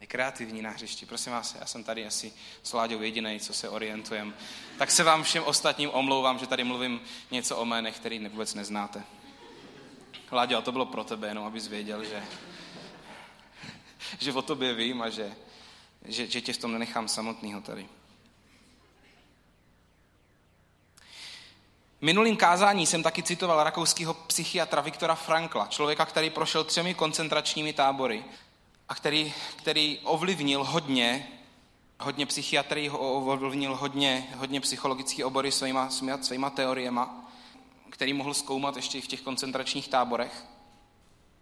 Je 0.00 0.06
kreativní 0.06 0.62
na 0.62 0.70
hřišti. 0.70 1.06
Prosím 1.06 1.32
vás, 1.32 1.56
já 1.60 1.66
jsem 1.66 1.84
tady 1.84 2.06
asi 2.06 2.32
s 2.62 2.72
Láďou 2.72 3.02
jediný, 3.02 3.40
co 3.40 3.54
se 3.54 3.68
orientujem. 3.68 4.34
Tak 4.78 4.90
se 4.90 5.04
vám 5.04 5.22
všem 5.22 5.44
ostatním 5.44 5.90
omlouvám, 5.90 6.38
že 6.38 6.46
tady 6.46 6.64
mluvím 6.64 7.00
něco 7.30 7.56
o 7.56 7.64
jménech, 7.64 7.96
který 7.96 8.28
vůbec 8.28 8.54
neznáte. 8.54 9.02
Láďo, 10.32 10.58
a 10.58 10.60
to 10.60 10.72
bylo 10.72 10.86
pro 10.86 11.04
tebe, 11.04 11.28
jenom 11.28 11.44
abys 11.44 11.66
věděl, 11.66 12.04
že, 12.04 12.24
že 14.18 14.32
o 14.32 14.42
tobě 14.42 14.74
vím 14.74 15.02
a 15.02 15.10
že, 15.10 15.36
že, 16.04 16.26
že 16.26 16.40
tě 16.40 16.52
v 16.52 16.58
tom 16.58 16.72
nenechám 16.72 17.08
samotného 17.08 17.60
tady. 17.60 17.88
Minulým 22.00 22.36
kázání 22.36 22.86
jsem 22.86 23.02
taky 23.02 23.22
citoval 23.22 23.64
rakouského 23.64 24.14
psychiatra 24.14 24.80
Viktora 24.80 25.14
Frankla, 25.14 25.66
člověka, 25.66 26.06
který 26.06 26.30
prošel 26.30 26.64
třemi 26.64 26.94
koncentračními 26.94 27.72
tábory 27.72 28.24
a 28.88 28.94
který, 28.94 29.34
který 29.56 29.98
ovlivnil 29.98 30.64
hodně, 30.64 31.28
hodně 32.00 32.26
psychiatrii, 32.26 32.90
ovlivnil 32.90 33.76
hodně, 33.76 34.28
hodně 34.36 34.60
psychologické 34.60 35.24
obory 35.24 35.52
svýma, 35.52 35.90
svýma, 35.90 36.18
svýma 36.22 36.50
teoriema, 36.50 37.30
který 37.90 38.12
mohl 38.12 38.34
zkoumat 38.34 38.76
ještě 38.76 39.00
v 39.00 39.06
těch 39.06 39.20
koncentračních 39.20 39.88
táborech. 39.88 40.44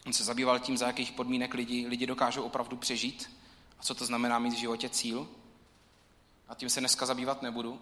On 0.06 0.12
se 0.12 0.24
zabýval 0.24 0.58
tím, 0.58 0.76
za 0.76 0.86
jakých 0.86 1.12
podmínek 1.12 1.54
lidi, 1.54 1.86
lidi 1.86 2.06
dokážou 2.06 2.42
opravdu 2.42 2.76
přežít 2.76 3.30
a 3.78 3.82
co 3.82 3.94
to 3.94 4.06
znamená 4.06 4.38
mít 4.38 4.54
v 4.54 4.58
životě 4.58 4.88
cíl. 4.88 5.28
A 6.48 6.54
tím 6.54 6.70
se 6.70 6.80
dneska 6.80 7.06
zabývat 7.06 7.42
nebudu. 7.42 7.80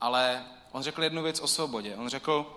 Ale 0.00 0.44
on 0.72 0.82
řekl 0.82 1.02
jednu 1.02 1.22
věc 1.22 1.40
o 1.40 1.48
svobodě. 1.48 1.96
On 1.96 2.08
řekl, 2.08 2.56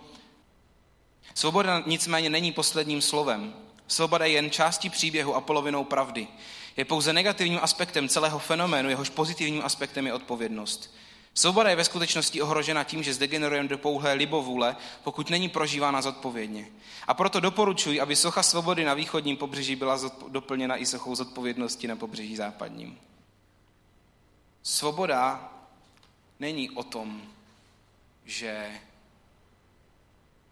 svoboda 1.36 1.83
nicméně 1.86 2.29
není 2.29 2.51
posledním 2.51 3.01
slovem. 3.01 3.53
Svoboda 3.91 4.25
je 4.25 4.31
jen 4.31 4.50
částí 4.50 4.89
příběhu 4.89 5.36
a 5.36 5.41
polovinou 5.41 5.83
pravdy. 5.83 6.27
Je 6.77 6.86
pouze 6.86 7.13
negativním 7.13 7.60
aspektem 7.62 8.10
celého 8.10 8.39
fenoménu, 8.39 8.89
jehož 8.89 9.10
pozitivním 9.10 9.62
aspektem 9.65 10.07
je 10.07 10.13
odpovědnost. 10.13 10.95
Svoboda 11.33 11.69
je 11.69 11.75
ve 11.75 11.83
skutečnosti 11.83 12.41
ohrožena 12.41 12.83
tím, 12.83 13.03
že 13.03 13.13
zdegenerujeme 13.13 13.67
do 13.69 13.77
pouhé 13.77 14.13
libovůle, 14.13 14.75
pokud 15.03 15.29
není 15.29 15.50
prožívána 15.50 16.01
zodpovědně. 16.01 16.67
A 17.07 17.13
proto 17.13 17.39
doporučuji, 17.39 18.01
aby 18.01 18.15
socha 18.15 18.43
svobody 18.43 18.86
na 18.86 18.93
východním 18.93 19.38
pobřeží 19.38 19.75
byla 19.75 20.00
doplněna 20.27 20.77
i 20.77 20.86
sochou 20.86 21.15
zodpovědnosti 21.15 21.88
na 21.88 21.95
pobřeží 21.95 22.36
západním. 22.36 23.00
Svoboda 24.63 25.51
není 26.39 26.69
o 26.69 26.83
tom, 26.83 27.21
že 28.25 28.71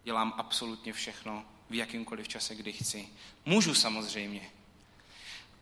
dělám 0.04 0.34
absolutně 0.38 0.94
všechno 0.94 1.46
v 1.70 1.74
jakýmkoliv 1.76 2.28
čase, 2.28 2.56
kdy 2.56 2.74
chci. 2.74 3.08
Můžu 3.46 3.74
samozřejmě, 3.74 4.50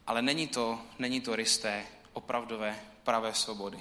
ale 0.08 0.22
není 0.22 0.48
to, 0.48 0.80
není 1.00 1.22
to 1.22 1.36
risté 1.36 1.86
opravdové 2.14 2.80
pravé 3.04 3.34
svobody. 3.34 3.80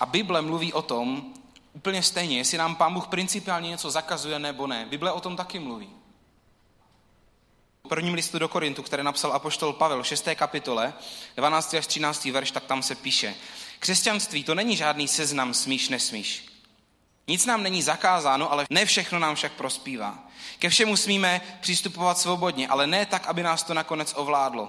A 0.00 0.06
Bible 0.06 0.42
mluví 0.42 0.72
o 0.72 0.82
tom 0.82 1.34
úplně 1.72 2.02
stejně, 2.02 2.38
jestli 2.38 2.58
nám 2.58 2.76
Pán 2.76 2.94
Bůh 2.94 3.08
principiálně 3.08 3.68
něco 3.68 3.90
zakazuje 3.90 4.38
nebo 4.38 4.66
ne. 4.66 4.86
Bible 4.90 5.12
o 5.12 5.20
tom 5.20 5.36
taky 5.36 5.58
mluví. 5.58 5.90
V 7.84 7.88
prvním 7.88 8.14
listu 8.14 8.38
do 8.38 8.48
Korintu, 8.48 8.82
které 8.82 9.02
napsal 9.02 9.32
apoštol 9.32 9.72
Pavel 9.72 10.02
v 10.02 10.06
6. 10.06 10.28
kapitole, 10.34 10.94
12. 11.36 11.74
až 11.74 11.86
13. 11.86 12.24
verš, 12.24 12.50
tak 12.50 12.64
tam 12.64 12.82
se 12.82 12.94
píše. 12.94 13.34
Křesťanství 13.78 14.44
to 14.44 14.54
není 14.54 14.76
žádný 14.76 15.08
seznam 15.08 15.54
smíš, 15.54 15.88
nesmíš. 15.88 16.53
Nic 17.28 17.46
nám 17.46 17.62
není 17.62 17.82
zakázáno, 17.82 18.52
ale 18.52 18.66
ne 18.70 18.84
všechno 18.84 19.18
nám 19.18 19.34
však 19.34 19.52
prospívá. 19.52 20.18
Ke 20.58 20.68
všemu 20.68 20.96
smíme 20.96 21.40
přistupovat 21.60 22.18
svobodně, 22.18 22.68
ale 22.68 22.86
ne 22.86 23.06
tak, 23.06 23.26
aby 23.26 23.42
nás 23.42 23.62
to 23.62 23.74
nakonec 23.74 24.12
ovládlo. 24.16 24.68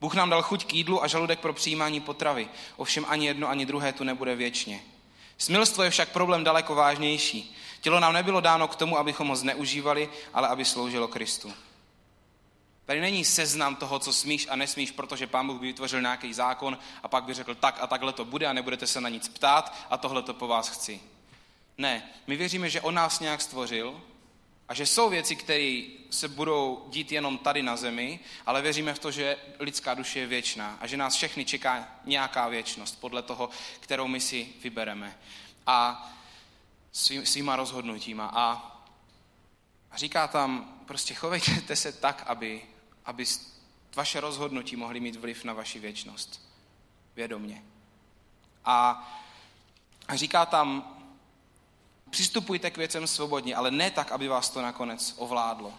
Bůh 0.00 0.14
nám 0.14 0.30
dal 0.30 0.42
chuť 0.42 0.64
k 0.64 0.74
jídlu 0.74 1.04
a 1.04 1.06
žaludek 1.06 1.40
pro 1.40 1.52
přijímání 1.52 2.00
potravy. 2.00 2.48
Ovšem 2.76 3.06
ani 3.08 3.26
jedno, 3.26 3.48
ani 3.48 3.66
druhé 3.66 3.92
tu 3.92 4.04
nebude 4.04 4.36
věčně. 4.36 4.80
Smilstvo 5.38 5.82
je 5.82 5.90
však 5.90 6.08
problém 6.08 6.44
daleko 6.44 6.74
vážnější. 6.74 7.56
Tělo 7.80 8.00
nám 8.00 8.12
nebylo 8.12 8.40
dáno 8.40 8.68
k 8.68 8.76
tomu, 8.76 8.98
abychom 8.98 9.28
ho 9.28 9.36
zneužívali, 9.36 10.08
ale 10.34 10.48
aby 10.48 10.64
sloužilo 10.64 11.08
Kristu. 11.08 11.52
Tady 12.84 13.00
není 13.00 13.24
seznam 13.24 13.76
toho, 13.76 13.98
co 13.98 14.12
smíš 14.12 14.46
a 14.50 14.56
nesmíš, 14.56 14.90
protože 14.90 15.26
pán 15.26 15.46
Bůh 15.46 15.60
by 15.60 15.66
vytvořil 15.66 16.00
nějaký 16.00 16.34
zákon 16.34 16.78
a 17.02 17.08
pak 17.08 17.24
by 17.24 17.34
řekl 17.34 17.54
tak 17.54 17.78
a 17.80 17.86
takhle 17.86 18.12
to 18.12 18.24
bude 18.24 18.46
a 18.46 18.52
nebudete 18.52 18.86
se 18.86 19.00
na 19.00 19.08
nic 19.08 19.28
ptát 19.28 19.74
a 19.90 19.96
tohle 19.96 20.22
to 20.22 20.34
po 20.34 20.46
vás 20.46 20.68
chci. 20.68 21.00
Ne, 21.78 22.10
my 22.26 22.36
věříme, 22.36 22.70
že 22.70 22.80
on 22.80 22.94
nás 22.94 23.20
nějak 23.20 23.40
stvořil 23.40 24.02
a 24.68 24.74
že 24.74 24.86
jsou 24.86 25.10
věci, 25.10 25.36
které 25.36 25.82
se 26.10 26.28
budou 26.28 26.86
dít 26.90 27.12
jenom 27.12 27.38
tady 27.38 27.62
na 27.62 27.76
zemi, 27.76 28.20
ale 28.46 28.62
věříme 28.62 28.94
v 28.94 28.98
to, 28.98 29.10
že 29.10 29.36
lidská 29.58 29.94
duše 29.94 30.18
je 30.18 30.26
věčná 30.26 30.78
a 30.80 30.86
že 30.86 30.96
nás 30.96 31.14
všechny 31.14 31.44
čeká 31.44 31.88
nějaká 32.04 32.48
věčnost 32.48 33.00
podle 33.00 33.22
toho, 33.22 33.50
kterou 33.80 34.08
my 34.08 34.20
si 34.20 34.48
vybereme. 34.62 35.18
A 35.66 36.08
svý, 36.92 37.26
svýma 37.26 37.56
rozhodnutíma. 37.56 38.30
A 38.34 38.72
říká 39.96 40.28
tam, 40.28 40.78
prostě 40.86 41.14
chovejte 41.14 41.76
se 41.76 41.92
tak, 41.92 42.24
aby, 42.26 42.62
aby 43.04 43.24
vaše 43.94 44.20
rozhodnutí 44.20 44.76
mohly 44.76 45.00
mít 45.00 45.16
vliv 45.16 45.44
na 45.44 45.52
vaši 45.52 45.78
věčnost. 45.78 46.40
Vědomně. 47.16 47.62
A, 48.64 49.08
a 50.08 50.16
říká 50.16 50.46
tam, 50.46 50.95
Přistupujte 52.10 52.70
k 52.70 52.76
věcem 52.76 53.06
svobodně, 53.06 53.56
ale 53.56 53.70
ne 53.70 53.90
tak, 53.90 54.12
aby 54.12 54.28
vás 54.28 54.50
to 54.50 54.62
nakonec 54.62 55.14
ovládlo. 55.16 55.74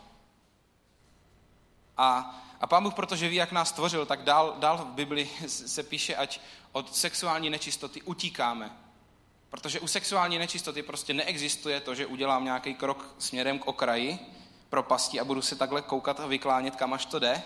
A, 1.98 2.36
a 2.62 2.68
pán 2.68 2.84
Bůh, 2.84 2.94
protože 2.94 3.30
ví, 3.30 3.36
jak 3.36 3.52
nás 3.52 3.70
stvořil, 3.70 4.06
tak 4.06 4.24
dál, 4.24 4.56
dál 4.60 4.78
v 4.78 4.86
Bibli 4.86 5.30
se 5.48 5.84
píše, 5.84 6.16
ať 6.16 6.40
od 6.72 6.96
sexuální 6.96 7.50
nečistoty 7.50 8.02
utíkáme. 8.02 8.78
Protože 9.50 9.80
u 9.80 9.88
sexuální 9.88 10.38
nečistoty 10.38 10.84
prostě 10.84 11.14
neexistuje 11.14 11.80
to, 11.80 11.96
že 11.96 12.06
udělám 12.06 12.44
nějaký 12.44 12.74
krok 12.74 13.16
směrem 13.20 13.60
k 13.60 13.68
okraji 13.68 14.20
propasti 14.70 15.20
a 15.20 15.26
budu 15.26 15.42
se 15.42 15.56
takhle 15.56 15.82
koukat 15.82 16.20
a 16.20 16.28
vyklánět, 16.28 16.76
kam 16.76 16.94
až 16.94 17.06
to 17.06 17.20
jde. 17.20 17.44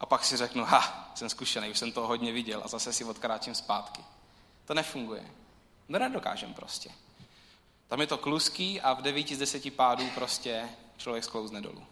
A 0.00 0.06
pak 0.06 0.24
si 0.24 0.36
řeknu, 0.36 0.64
ha, 0.64 1.10
jsem 1.14 1.28
zkušený, 1.28 1.70
už 1.70 1.78
jsem 1.78 1.92
to 1.92 2.06
hodně 2.06 2.32
viděl 2.32 2.62
a 2.64 2.68
zase 2.68 2.92
si 2.92 3.04
odkráčím 3.04 3.54
zpátky. 3.54 4.04
To 4.64 4.74
nefunguje. 4.74 5.30
No 5.88 5.98
nedokážem 5.98 6.54
prostě. 6.54 6.90
Tam 7.92 8.00
je 8.00 8.06
to 8.06 8.18
kluský 8.18 8.80
a 8.80 8.94
v 8.94 9.02
devíti 9.02 9.36
z 9.36 9.38
deseti 9.38 9.70
pádů 9.70 10.10
prostě 10.14 10.68
člověk 10.96 11.24
sklouzne 11.24 11.60
dolů. 11.60 11.86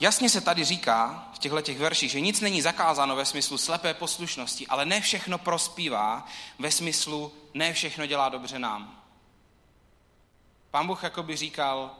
Jasně 0.00 0.30
se 0.30 0.40
tady 0.40 0.64
říká 0.64 1.28
v 1.34 1.38
těchto 1.38 1.60
těch 1.60 1.78
verších, 1.78 2.10
že 2.10 2.20
nic 2.20 2.40
není 2.40 2.62
zakázáno 2.62 3.16
ve 3.16 3.24
smyslu 3.24 3.58
slepé 3.58 3.94
poslušnosti, 3.94 4.66
ale 4.66 4.84
ne 4.86 5.00
všechno 5.00 5.38
prospívá 5.38 6.26
ve 6.58 6.70
smyslu 6.70 7.32
ne 7.54 7.72
všechno 7.72 8.06
dělá 8.06 8.28
dobře 8.28 8.58
nám. 8.58 9.02
Pán 10.70 10.86
Bůh 10.86 11.02
jakoby 11.02 11.36
říkal, 11.36 11.96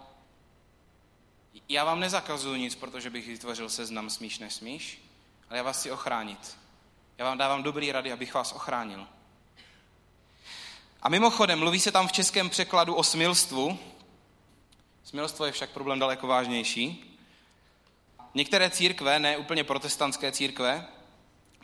já 1.68 1.84
vám 1.84 2.00
nezakazuju 2.00 2.56
nic, 2.56 2.74
protože 2.74 3.10
bych 3.10 3.28
vytvořil 3.28 3.70
seznam 3.70 4.10
smíš, 4.10 4.38
nesmíš, 4.38 5.02
ale 5.48 5.56
já 5.56 5.62
vás 5.62 5.78
chci 5.78 5.90
ochránit. 5.90 6.58
Já 7.18 7.24
vám 7.24 7.38
dávám 7.38 7.62
dobrý 7.62 7.92
rady, 7.92 8.12
abych 8.12 8.34
vás 8.34 8.52
ochránil. 8.52 9.06
A 11.02 11.08
mimochodem, 11.08 11.58
mluví 11.58 11.80
se 11.80 11.92
tam 11.92 12.08
v 12.08 12.12
českém 12.12 12.50
překladu 12.50 12.94
o 12.94 13.02
smilstvu. 13.02 13.78
Smilstvo 15.04 15.44
je 15.44 15.52
však 15.52 15.70
problém 15.70 15.98
daleko 15.98 16.26
vážnější. 16.26 17.14
Některé 18.34 18.70
církve, 18.70 19.18
ne 19.18 19.36
úplně 19.36 19.64
protestantské 19.64 20.32
církve, 20.32 20.86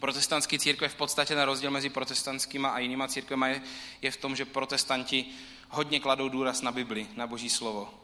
protestantské 0.00 0.58
církve 0.58 0.88
v 0.88 0.94
podstatě 0.94 1.34
na 1.34 1.44
rozdíl 1.44 1.70
mezi 1.70 1.90
protestantskými 1.90 2.66
a 2.66 2.78
jinýma 2.78 3.08
církvemi 3.08 3.50
je, 3.50 3.62
je 4.02 4.10
v 4.10 4.16
tom, 4.16 4.36
že 4.36 4.44
protestanti 4.44 5.26
hodně 5.70 6.00
kladou 6.00 6.28
důraz 6.28 6.62
na 6.62 6.72
Bibli, 6.72 7.06
na 7.16 7.26
Boží 7.26 7.50
slovo. 7.50 7.94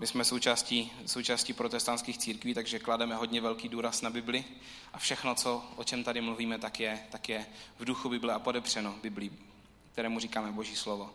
My 0.00 0.06
jsme 0.06 0.24
součástí, 0.24 0.92
součástí 1.06 1.52
protestantských 1.52 2.18
církví, 2.18 2.54
takže 2.54 2.78
klademe 2.78 3.14
hodně 3.14 3.40
velký 3.40 3.68
důraz 3.68 4.02
na 4.02 4.10
Bibli 4.10 4.44
a 4.92 4.98
všechno, 4.98 5.34
co, 5.34 5.64
o 5.76 5.84
čem 5.84 6.04
tady 6.04 6.20
mluvíme, 6.20 6.58
tak 6.58 6.80
je, 6.80 7.06
tak 7.10 7.28
je 7.28 7.46
v 7.78 7.84
duchu 7.84 8.08
Bible 8.08 8.34
a 8.34 8.38
podepřeno 8.38 8.94
Biblí 9.02 9.51
kterému 9.92 10.20
říkáme 10.20 10.52
Boží 10.52 10.76
slovo. 10.76 11.10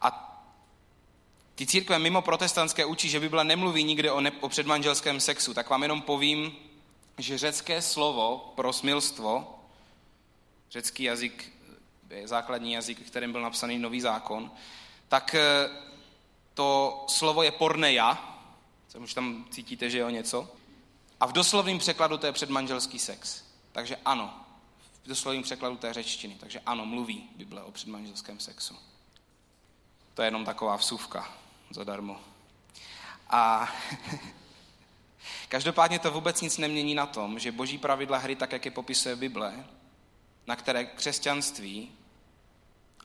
A 0.00 0.28
ty 1.54 1.66
církve 1.66 1.98
mimo 1.98 2.22
protestantské 2.22 2.84
učí, 2.84 3.08
že 3.08 3.20
Bible 3.20 3.44
nemluví 3.44 3.84
nikde 3.84 4.12
o, 4.12 4.20
ne, 4.20 4.30
o 4.40 4.48
předmanželském 4.48 5.20
sexu, 5.20 5.54
tak 5.54 5.70
vám 5.70 5.82
jenom 5.82 6.02
povím, 6.02 6.56
že 7.18 7.38
řecké 7.38 7.82
slovo 7.82 8.52
pro 8.56 8.72
smilstvo, 8.72 9.58
řecký 10.70 11.02
jazyk 11.02 11.52
je 12.10 12.28
základní 12.28 12.72
jazyk, 12.72 13.06
kterým 13.06 13.32
byl 13.32 13.42
napsaný 13.42 13.78
nový 13.78 14.00
zákon, 14.00 14.50
tak 15.08 15.34
eh, 15.34 15.70
to 16.54 17.04
slovo 17.08 17.42
je 17.42 17.50
porneja, 17.50 18.38
co 18.88 18.98
už 18.98 19.14
tam 19.14 19.44
cítíte, 19.50 19.90
že 19.90 19.98
je 19.98 20.04
o 20.04 20.10
něco. 20.10 20.48
A 21.20 21.26
v 21.26 21.32
doslovném 21.32 21.78
překladu 21.78 22.18
to 22.18 22.26
je 22.26 22.32
předmanželský 22.32 22.98
sex. 22.98 23.44
Takže 23.72 23.96
ano, 24.04 24.41
v 25.04 25.08
doslovním 25.08 25.42
překladu 25.42 25.76
té 25.76 25.92
řečtiny. 25.92 26.36
Takže 26.40 26.60
ano, 26.66 26.86
mluví 26.86 27.30
Bible 27.36 27.62
o 27.62 27.70
předmanželském 27.70 28.40
sexu. 28.40 28.76
To 30.14 30.22
je 30.22 30.26
jenom 30.26 30.44
taková 30.44 30.76
vsuvka 30.76 31.34
zadarmo. 31.70 32.20
A 33.30 33.72
Každopádně 35.48 35.98
to 35.98 36.10
vůbec 36.10 36.40
nic 36.40 36.58
nemění 36.58 36.94
na 36.94 37.06
tom, 37.06 37.38
že 37.38 37.52
boží 37.52 37.78
pravidla 37.78 38.18
hry, 38.18 38.36
tak 38.36 38.52
jak 38.52 38.64
je 38.64 38.70
popisuje 38.70 39.16
Bible, 39.16 39.64
na 40.46 40.56
které 40.56 40.84
křesťanství 40.84 41.92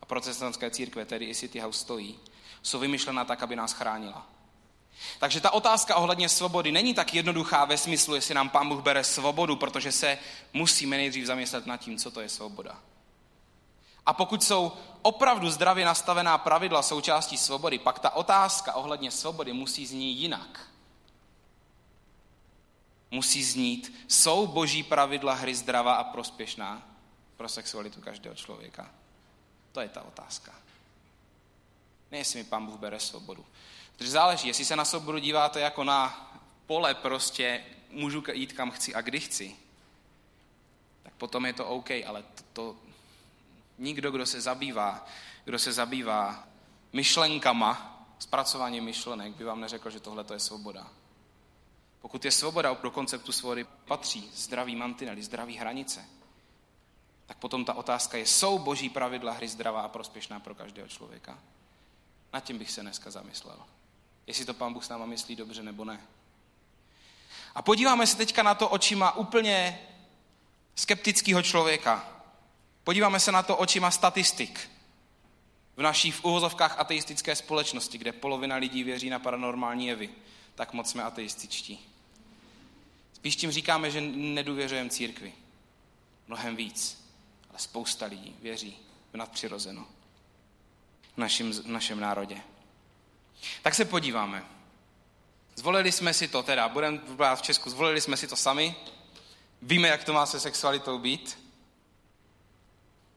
a 0.02 0.06
protestantské 0.06 0.72
církve, 0.72 1.06
tedy 1.06 1.26
i 1.26 1.36
City 1.36 1.60
House 1.60 1.80
stojí, 1.80 2.20
jsou 2.62 2.80
vymyšlená 2.80 3.26
tak, 3.26 3.44
aby 3.44 3.56
nás 3.56 3.74
chránila. 3.74 4.28
Takže 5.20 5.42
ta 5.42 5.52
otázka 5.52 5.96
ohledně 5.96 6.30
svobody 6.30 6.72
není 6.72 6.94
tak 6.94 7.14
jednoduchá 7.14 7.66
ve 7.66 7.78
smyslu, 7.78 8.16
jestli 8.16 8.36
nám 8.36 8.50
Pán 8.50 8.70
Bůh 8.70 8.82
bere 8.82 9.04
svobodu, 9.04 9.56
protože 9.56 9.92
se 9.92 10.18
musíme 10.54 10.98
nejdřív 10.98 11.26
zamyslet 11.26 11.66
nad 11.66 11.78
tím, 11.78 11.98
co 11.98 12.12
to 12.12 12.22
je 12.22 12.30
svoboda. 12.30 12.80
A 14.06 14.14
pokud 14.14 14.44
jsou 14.44 14.72
opravdu 15.02 15.50
zdravě 15.50 15.86
nastavená 15.86 16.38
pravidla 16.38 16.82
součástí 16.82 17.38
svobody, 17.38 17.80
pak 17.80 18.00
ta 18.00 18.10
otázka 18.10 18.74
ohledně 18.74 19.12
svobody 19.12 19.54
musí 19.54 19.86
znít 19.86 20.14
jinak. 20.14 20.60
Musí 23.12 23.44
znít, 23.44 24.06
jsou 24.08 24.48
boží 24.48 24.84
pravidla 24.84 25.34
hry 25.34 25.56
zdravá 25.56 25.94
a 25.94 26.04
prospěšná 26.04 26.82
pro 27.38 27.50
sexualitu 27.50 28.02
každého 28.02 28.36
člověka? 28.36 28.90
To 29.72 29.82
je 29.82 29.90
ta 29.90 30.02
otázka. 30.02 30.52
Ne, 32.12 32.18
jestli 32.18 32.40
mi 32.40 32.44
pán 32.44 32.66
Bůh 32.66 32.80
bere 32.80 33.00
svobodu. 33.00 33.46
Protože 33.98 34.10
záleží, 34.10 34.48
jestli 34.48 34.66
se 34.66 34.76
na 34.76 34.86
svobodu 34.86 35.18
díváte 35.18 35.60
jako 35.60 35.84
na 35.84 36.32
pole 36.66 36.94
prostě, 36.94 37.64
můžu 37.90 38.24
jít 38.34 38.54
kam 38.54 38.72
chci 38.72 38.96
a 38.96 39.02
kdy 39.02 39.20
chci, 39.20 39.56
tak 41.04 41.14
potom 41.14 41.46
je 41.46 41.54
to 41.54 41.66
OK, 41.66 41.90
ale 42.06 42.24
to, 42.24 42.44
to 42.54 42.76
nikdo, 43.78 44.12
kdo 44.12 44.26
se 44.26 44.42
zabývá, 44.42 45.06
kdo 45.46 45.60
se 45.60 45.74
zabývá 45.74 46.48
myšlenkama, 46.94 48.04
zpracování 48.20 48.82
myšlenek, 48.82 49.36
by 49.36 49.44
vám 49.44 49.62
neřekl, 49.62 49.90
že 49.90 50.00
tohle 50.00 50.26
je 50.34 50.40
svoboda. 50.40 50.88
Pokud 52.02 52.26
je 52.26 52.32
svoboda 52.32 52.78
do 52.82 52.92
konceptu 52.92 53.32
svobody 53.32 53.64
patří 53.86 54.32
zdravý 54.34 54.76
mantinely, 54.76 55.24
zdravý 55.24 55.58
hranice, 55.58 56.06
tak 57.26 57.38
potom 57.38 57.66
ta 57.66 57.74
otázka 57.74 58.18
je, 58.18 58.26
jsou 58.26 58.60
boží 58.60 58.90
pravidla 58.90 59.32
hry 59.32 59.48
zdravá 59.48 59.82
a 59.82 59.88
prospěšná 59.88 60.40
pro 60.40 60.56
každého 60.56 60.88
člověka? 60.88 61.40
Nad 62.34 62.44
tím 62.44 62.58
bych 62.58 62.72
se 62.72 62.82
dneska 62.82 63.12
zamyslel. 63.12 63.60
Jestli 64.28 64.46
to 64.46 64.54
pán 64.54 64.74
Bůh 64.74 64.86
s 64.86 64.90
náma 64.90 65.06
myslí 65.06 65.36
dobře 65.36 65.64
nebo 65.64 65.86
ne. 65.86 66.02
A 67.56 67.62
podíváme 67.62 68.08
se 68.08 68.18
teďka 68.18 68.44
na 68.44 68.56
to 68.56 68.70
očima 68.70 69.16
úplně 69.16 69.80
skeptického 70.76 71.42
člověka. 71.42 72.10
Podíváme 72.84 73.20
se 73.20 73.32
na 73.32 73.44
to 73.44 73.58
očima 73.58 73.92
statistik. 73.92 74.72
V 75.78 75.82
naší 75.82 76.12
v 76.12 76.26
uvozovkách 76.26 76.80
ateistické 76.80 77.36
společnosti, 77.36 77.98
kde 77.98 78.12
polovina 78.12 78.56
lidí 78.56 78.84
věří 78.84 79.10
na 79.10 79.20
paranormální 79.20 79.88
jevy, 79.88 80.10
tak 80.56 80.74
moc 80.74 80.90
jsme 80.90 81.04
ateističtí. 81.04 81.80
Spíš 83.14 83.36
tím 83.36 83.52
říkáme, 83.52 83.92
že 83.92 84.02
nedůvěřujeme 84.02 84.90
církvi. 84.90 85.34
Mnohem 86.28 86.56
víc. 86.56 87.04
Ale 87.50 87.60
spousta 87.60 88.06
lidí 88.06 88.36
věří 88.42 88.78
v 89.14 89.18
nadpřirozeno 89.18 89.88
v 91.18 91.20
našem, 91.20 91.54
v 91.54 91.68
našem 91.68 92.00
národě. 92.00 92.42
Tak 93.62 93.76
se 93.76 93.86
podíváme. 93.86 94.46
Zvolili 95.56 95.92
jsme 95.92 96.14
si 96.14 96.28
to, 96.28 96.44
teda 96.44 96.70
budeme 96.70 97.00
v 97.36 97.42
Česku, 97.42 97.70
zvolili 97.70 98.02
jsme 98.02 98.18
si 98.18 98.28
to 98.28 98.36
sami. 98.36 98.76
Víme, 99.62 99.88
jak 99.88 100.04
to 100.04 100.14
má 100.14 100.26
se 100.26 100.40
sexualitou 100.40 101.00
být. 101.00 101.40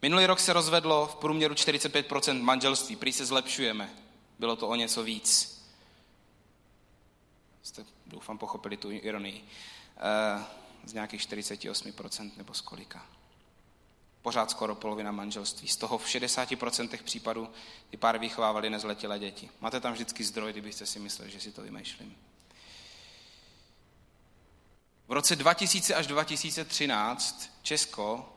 Minulý 0.02 0.26
rok 0.26 0.40
se 0.40 0.52
rozvedlo 0.52 1.06
v 1.06 1.14
průměru 1.14 1.54
45% 1.54 2.42
manželství, 2.42 2.96
prý 2.96 3.12
se 3.12 3.26
zlepšujeme. 3.26 3.90
Bylo 4.38 4.56
to 4.56 4.68
o 4.68 4.74
něco 4.74 5.02
víc. 5.02 5.60
Jste, 7.62 7.84
doufám, 8.06 8.38
pochopili 8.38 8.76
tu 8.76 8.90
ironii. 8.90 9.44
E, 9.96 10.44
z 10.84 10.92
nějakých 10.92 11.20
48% 11.20 12.30
nebo 12.36 12.54
z 12.54 12.60
kolika 12.60 13.06
pořád 14.22 14.50
skoro 14.50 14.74
polovina 14.74 15.12
manželství. 15.12 15.68
Z 15.68 15.76
toho 15.76 15.98
v 15.98 16.06
60% 16.06 17.02
případů 17.02 17.48
ty 17.90 17.96
pár 17.96 18.18
vychovávali 18.18 18.70
nezletilé 18.70 19.18
děti. 19.18 19.50
Máte 19.60 19.80
tam 19.80 19.92
vždycky 19.92 20.24
zdroj, 20.24 20.52
kdybyste 20.52 20.86
si 20.86 20.98
mysleli, 20.98 21.30
že 21.30 21.40
si 21.40 21.52
to 21.52 21.62
vymýšlím. 21.62 22.16
V 25.08 25.12
roce 25.12 25.36
2000 25.36 25.94
až 25.94 26.06
2013 26.06 27.50
Česko 27.62 28.32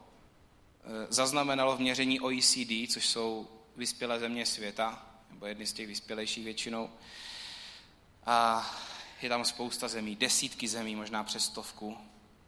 eh, 0.83 1.07
zaznamenalo 1.09 1.77
v 1.77 1.79
měření 1.79 2.19
OECD, 2.19 2.91
což 2.93 3.07
jsou 3.07 3.47
vyspělé 3.75 4.19
země 4.19 4.45
světa, 4.45 5.05
nebo 5.29 5.45
jedny 5.45 5.67
z 5.67 5.73
těch 5.73 5.87
vyspělejších 5.87 6.43
většinou. 6.43 6.89
A 8.25 8.69
je 9.21 9.29
tam 9.29 9.45
spousta 9.45 9.87
zemí, 9.87 10.15
desítky 10.15 10.67
zemí, 10.67 10.95
možná 10.95 11.23
přes 11.23 11.45
stovku, 11.45 11.97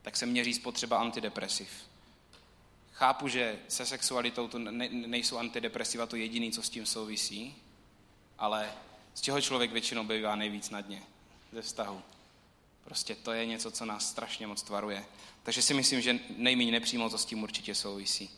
tak 0.01 0.17
se 0.17 0.25
měří 0.25 0.53
spotřeba 0.53 0.97
antidepresiv. 0.97 1.69
Chápu, 2.95 3.27
že 3.27 3.59
se 3.67 3.85
sexualitou 3.85 4.47
to 4.47 4.59
ne, 4.59 4.89
nejsou 4.89 5.37
antidepresiva 5.37 6.05
to 6.05 6.15
jediné, 6.15 6.51
co 6.51 6.61
s 6.61 6.69
tím 6.69 6.85
souvisí, 6.85 7.55
ale 8.37 8.71
z 9.13 9.21
čeho 9.21 9.41
člověk 9.41 9.71
většinou 9.71 10.03
bývá 10.03 10.35
nejvíc 10.35 10.69
na 10.69 10.81
dně? 10.81 11.03
Ze 11.51 11.61
vztahu. 11.61 12.01
Prostě 12.83 13.15
to 13.15 13.31
je 13.31 13.45
něco, 13.45 13.71
co 13.71 13.85
nás 13.85 14.09
strašně 14.09 14.47
moc 14.47 14.63
tvaruje. 14.63 15.05
Takže 15.43 15.61
si 15.61 15.73
myslím, 15.73 16.01
že 16.01 16.19
nejméně 16.37 16.71
nepřímo 16.71 17.09
to 17.09 17.17
s 17.17 17.25
tím 17.25 17.43
určitě 17.43 17.75
souvisí. 17.75 18.29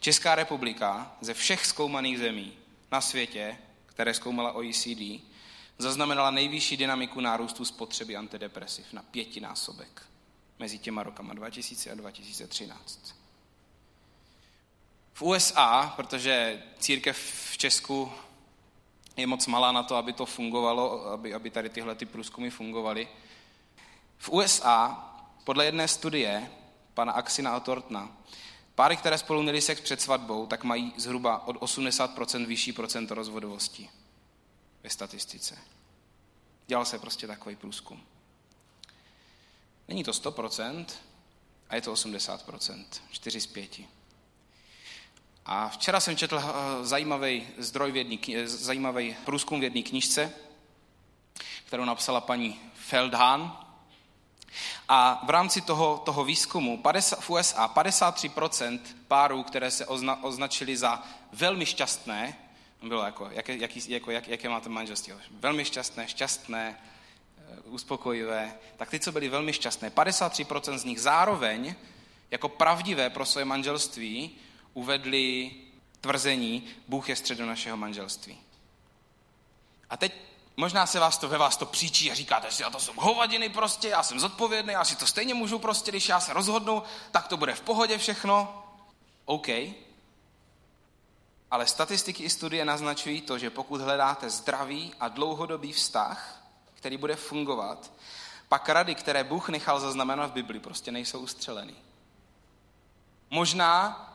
Česká 0.00 0.34
republika 0.34 1.16
ze 1.20 1.34
všech 1.34 1.66
zkoumaných 1.66 2.18
zemí 2.18 2.52
na 2.90 3.00
světě, 3.00 3.58
které 3.86 4.14
zkoumala 4.14 4.52
OECD, 4.52 5.22
zaznamenala 5.78 6.30
nejvyšší 6.30 6.76
dynamiku 6.76 7.20
nárůstu 7.20 7.64
spotřeby 7.64 8.16
antidepresiv 8.16 8.92
na 8.92 9.02
pětinásobek 9.02 10.02
mezi 10.58 10.78
těma 10.78 11.02
rokama 11.02 11.34
2000 11.34 11.90
a 11.90 11.94
2013. 11.94 13.21
V 15.22 15.24
USA, 15.24 15.92
protože 15.96 16.62
církev 16.78 17.18
v 17.50 17.58
Česku 17.58 18.12
je 19.16 19.26
moc 19.26 19.46
malá 19.46 19.72
na 19.72 19.82
to, 19.82 19.96
aby 19.96 20.12
to 20.12 20.26
fungovalo, 20.26 21.06
aby, 21.06 21.34
aby 21.34 21.50
tady 21.50 21.68
tyhle 21.68 21.94
ty 21.94 22.06
průzkumy 22.06 22.50
fungovaly. 22.50 23.08
V 24.18 24.28
USA, 24.28 25.10
podle 25.44 25.64
jedné 25.64 25.88
studie 25.88 26.50
pana 26.94 27.12
Axina 27.12 27.50
a 27.56 27.60
Tortna, 27.60 28.16
páry, 28.74 28.96
které 28.96 29.18
spolu 29.18 29.42
měli 29.42 29.60
sex 29.60 29.80
před 29.80 30.00
svatbou, 30.00 30.46
tak 30.46 30.64
mají 30.64 30.92
zhruba 30.96 31.46
od 31.46 31.56
80% 31.56 32.46
vyšší 32.46 32.72
procento 32.72 33.14
rozvodovosti 33.14 33.90
ve 34.82 34.90
statistice. 34.90 35.58
Dělal 36.66 36.84
se 36.84 36.98
prostě 36.98 37.26
takový 37.26 37.56
průzkum. 37.56 38.00
Není 39.88 40.04
to 40.04 40.10
100% 40.10 40.86
a 41.68 41.74
je 41.74 41.80
to 41.80 41.92
80%, 41.92 42.84
4 43.10 43.40
z 43.40 43.46
5. 43.46 44.01
A 45.46 45.68
včera 45.68 46.00
jsem 46.00 46.16
četl 46.16 46.38
eh, 46.38 46.84
zajímavý 46.84 47.48
zdroj 47.58 47.92
v 47.92 47.96
jedný, 47.96 48.20
zajímavý 48.44 49.16
průzkum 49.24 49.60
v 49.60 49.62
jedné 49.62 49.82
knižce, 49.82 50.32
kterou 51.66 51.84
napsala 51.84 52.20
paní 52.20 52.60
Feldhahn. 52.74 53.52
A 54.88 55.22
v 55.26 55.30
rámci 55.30 55.60
toho, 55.60 56.02
toho 56.04 56.24
výzkumu 56.24 56.78
50, 56.78 57.20
v 57.20 57.30
USA 57.30 57.68
53% 57.74 58.80
párů, 59.08 59.42
které 59.42 59.70
se 59.70 59.86
ozna, 59.86 60.24
označili 60.24 60.76
za 60.76 61.02
velmi 61.32 61.66
šťastné, 61.66 62.36
bylo 62.82 63.02
jako, 63.04 63.28
jak, 63.30 63.48
jak, 63.48 63.76
jako 63.88 64.10
jak, 64.10 64.28
jaké 64.28 64.48
máte 64.48 64.68
manželství, 64.68 65.14
velmi 65.30 65.64
šťastné, 65.64 66.08
šťastné, 66.08 66.78
eh, 67.38 67.60
uspokojivé, 67.64 68.54
tak 68.76 68.90
ty, 68.90 69.00
co 69.00 69.12
byly 69.12 69.28
velmi 69.28 69.52
šťastné, 69.52 69.90
53% 69.90 70.78
z 70.78 70.84
nich 70.84 71.00
zároveň 71.00 71.74
jako 72.30 72.48
pravdivé 72.48 73.10
pro 73.10 73.24
své 73.24 73.44
manželství 73.44 74.38
uvedli 74.74 75.50
tvrzení, 76.00 76.68
Bůh 76.88 77.08
je 77.08 77.16
středem 77.16 77.46
našeho 77.46 77.76
manželství. 77.76 78.38
A 79.90 79.96
teď 79.96 80.12
možná 80.56 80.86
se 80.86 81.00
vás 81.00 81.18
to 81.18 81.28
ve 81.28 81.38
vás 81.38 81.56
to 81.56 81.66
příčí 81.66 82.10
a 82.10 82.14
říkáte 82.14 82.50
si, 82.50 82.64
a 82.64 82.70
to 82.70 82.80
jsou 82.80 82.92
hovadiny 82.96 83.48
prostě, 83.48 83.88
já 83.88 84.02
jsem 84.02 84.20
zodpovědný, 84.20 84.72
já 84.72 84.84
si 84.84 84.96
to 84.96 85.06
stejně 85.06 85.34
můžu 85.34 85.58
prostě, 85.58 85.90
když 85.90 86.08
já 86.08 86.20
se 86.20 86.32
rozhodnu, 86.32 86.82
tak 87.10 87.28
to 87.28 87.36
bude 87.36 87.54
v 87.54 87.60
pohodě 87.60 87.98
všechno. 87.98 88.64
OK. 89.24 89.48
Ale 91.50 91.66
statistiky 91.66 92.22
i 92.22 92.30
studie 92.30 92.64
naznačují 92.64 93.20
to, 93.20 93.38
že 93.38 93.50
pokud 93.50 93.80
hledáte 93.80 94.30
zdravý 94.30 94.94
a 95.00 95.08
dlouhodobý 95.08 95.72
vztah, 95.72 96.42
který 96.74 96.96
bude 96.96 97.16
fungovat, 97.16 97.92
pak 98.48 98.68
rady, 98.68 98.94
které 98.94 99.24
Bůh 99.24 99.48
nechal 99.48 99.80
zaznamenat 99.80 100.30
v 100.30 100.32
Bibli, 100.32 100.60
prostě 100.60 100.92
nejsou 100.92 101.18
ustřelený. 101.18 101.76
Možná 103.30 104.08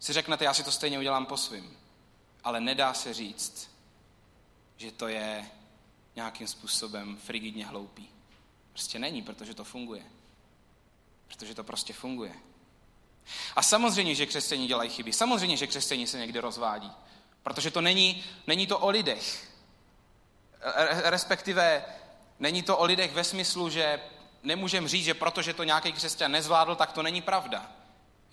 si 0.00 0.12
řeknete, 0.12 0.44
já 0.44 0.54
si 0.54 0.64
to 0.64 0.72
stejně 0.72 0.98
udělám 0.98 1.26
po 1.26 1.36
svým. 1.36 1.78
Ale 2.44 2.60
nedá 2.60 2.94
se 2.94 3.14
říct, 3.14 3.70
že 4.76 4.92
to 4.92 5.08
je 5.08 5.50
nějakým 6.16 6.48
způsobem 6.48 7.16
frigidně 7.16 7.66
hloupý. 7.66 8.08
Prostě 8.72 8.98
není, 8.98 9.22
protože 9.22 9.54
to 9.54 9.64
funguje. 9.64 10.02
Protože 11.28 11.54
to 11.54 11.64
prostě 11.64 11.92
funguje. 11.92 12.34
A 13.56 13.62
samozřejmě, 13.62 14.14
že 14.14 14.26
křesťaní 14.26 14.66
dělají 14.66 14.90
chyby. 14.90 15.12
Samozřejmě, 15.12 15.56
že 15.56 15.66
křesťaní 15.66 16.06
se 16.06 16.18
někdy 16.18 16.38
rozvádí. 16.38 16.92
Protože 17.42 17.70
to 17.70 17.80
není, 17.80 18.24
není 18.46 18.66
to 18.66 18.78
o 18.78 18.90
lidech. 18.90 19.50
Respektive 21.04 21.84
není 22.38 22.62
to 22.62 22.78
o 22.78 22.84
lidech 22.84 23.12
ve 23.12 23.24
smyslu, 23.24 23.70
že 23.70 24.00
nemůžeme 24.42 24.88
říct, 24.88 25.04
že 25.04 25.14
protože 25.14 25.54
to 25.54 25.64
nějaký 25.64 25.92
křesťan 25.92 26.32
nezvládl, 26.32 26.74
tak 26.74 26.92
to 26.92 27.02
není 27.02 27.22
pravda. 27.22 27.72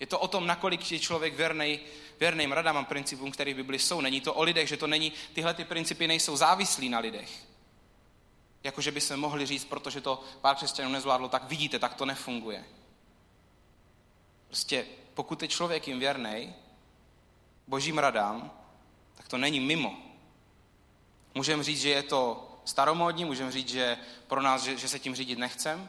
Je 0.00 0.06
to 0.06 0.18
o 0.18 0.28
tom, 0.28 0.46
nakolik 0.46 0.92
je 0.92 0.98
člověk 0.98 1.34
věrný, 1.34 1.80
věrným 2.20 2.52
radám 2.52 2.76
a 2.76 2.84
principům, 2.84 3.30
které 3.30 3.54
v 3.54 3.56
Bibli 3.56 3.78
jsou. 3.78 4.00
Není 4.00 4.20
to 4.20 4.34
o 4.34 4.42
lidech, 4.42 4.68
že 4.68 4.76
to 4.76 4.86
není, 4.86 5.12
tyhle 5.32 5.54
ty 5.54 5.64
principy 5.64 6.06
nejsou 6.06 6.36
závislí 6.36 6.88
na 6.88 6.98
lidech. 6.98 7.44
Jakože 8.62 8.92
by 8.92 9.00
se 9.00 9.16
mohli 9.16 9.46
říct, 9.46 9.64
protože 9.64 10.00
to 10.00 10.24
pár 10.40 10.56
křesťanů 10.56 10.92
nezvládlo, 10.92 11.28
tak 11.28 11.44
vidíte, 11.44 11.78
tak 11.78 11.94
to 11.94 12.04
nefunguje. 12.04 12.64
Prostě 14.46 14.86
pokud 15.14 15.42
je 15.42 15.48
člověk 15.48 15.88
jim 15.88 15.98
věrný, 15.98 16.54
božím 17.66 17.98
radám, 17.98 18.50
tak 19.14 19.28
to 19.28 19.38
není 19.38 19.60
mimo. 19.60 19.96
Můžeme 21.34 21.64
říct, 21.64 21.80
že 21.80 21.90
je 21.90 22.02
to 22.02 22.48
staromódní, 22.64 23.24
můžeme 23.24 23.52
říct, 23.52 23.68
že 23.68 23.98
pro 24.26 24.42
nás, 24.42 24.62
že, 24.62 24.76
že 24.76 24.88
se 24.88 24.98
tím 24.98 25.14
řídit 25.14 25.38
nechcem, 25.38 25.88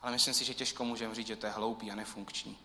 ale 0.00 0.12
myslím 0.12 0.34
si, 0.34 0.44
že 0.44 0.54
těžko 0.54 0.84
můžeme 0.84 1.14
říct, 1.14 1.26
že 1.26 1.36
to 1.36 1.46
je 1.46 1.52
hloupý 1.52 1.90
a 1.90 1.94
nefunkční. 1.94 2.58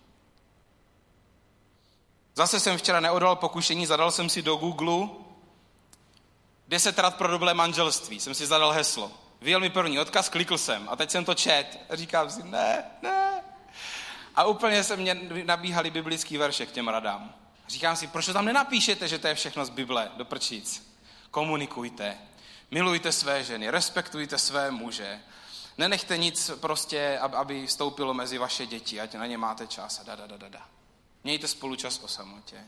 Zase 2.37 2.59
jsem 2.59 2.77
včera 2.77 2.99
neodal 2.99 3.35
pokušení, 3.35 3.85
zadal 3.85 4.11
jsem 4.11 4.29
si 4.29 4.41
do 4.41 4.55
Google 4.55 5.09
deset 6.67 6.99
rad 6.99 7.15
pro 7.15 7.27
dobré 7.27 7.53
manželství. 7.53 8.19
Jsem 8.19 8.33
si 8.33 8.45
zadal 8.45 8.71
heslo. 8.71 9.11
Vyjel 9.41 9.59
mi 9.59 9.69
první 9.69 9.99
odkaz, 9.99 10.29
klikl 10.29 10.57
jsem 10.57 10.89
a 10.89 10.95
teď 10.95 11.11
jsem 11.11 11.25
to 11.25 11.33
čet. 11.33 11.79
Říkám 11.89 12.29
si, 12.29 12.43
ne, 12.43 12.83
ne. 13.01 13.43
A 14.35 14.43
úplně 14.43 14.83
se 14.83 14.97
mě 14.97 15.17
nabíhaly 15.45 15.91
biblický 15.91 16.37
verše 16.37 16.65
k 16.65 16.71
těm 16.71 16.87
radám. 16.87 17.33
Říkám 17.67 17.95
si, 17.95 18.07
proč 18.07 18.25
to 18.25 18.33
tam 18.33 18.45
nenapíšete, 18.45 19.07
že 19.07 19.19
to 19.19 19.27
je 19.27 19.35
všechno 19.35 19.65
z 19.65 19.69
Bible, 19.69 20.11
do 20.17 20.25
prčíc. 20.25 20.95
Komunikujte, 21.31 22.17
milujte 22.71 23.11
své 23.11 23.43
ženy, 23.43 23.69
respektujte 23.69 24.37
své 24.37 24.71
muže, 24.71 25.19
nenechte 25.77 26.17
nic 26.17 26.51
prostě, 26.59 27.19
aby 27.19 27.67
vstoupilo 27.67 28.13
mezi 28.13 28.37
vaše 28.37 28.65
děti, 28.65 29.01
ať 29.01 29.13
na 29.13 29.25
ně 29.25 29.37
máte 29.37 29.67
čas 29.67 29.99
a 29.99 30.03
da, 30.03 30.15
da, 30.15 30.27
da, 30.27 30.37
da, 30.37 30.49
da. 30.49 30.76
Mějte 31.27 31.47
spolu 31.47 31.75
čas 31.75 31.99
o 31.99 32.07
samotě. 32.07 32.63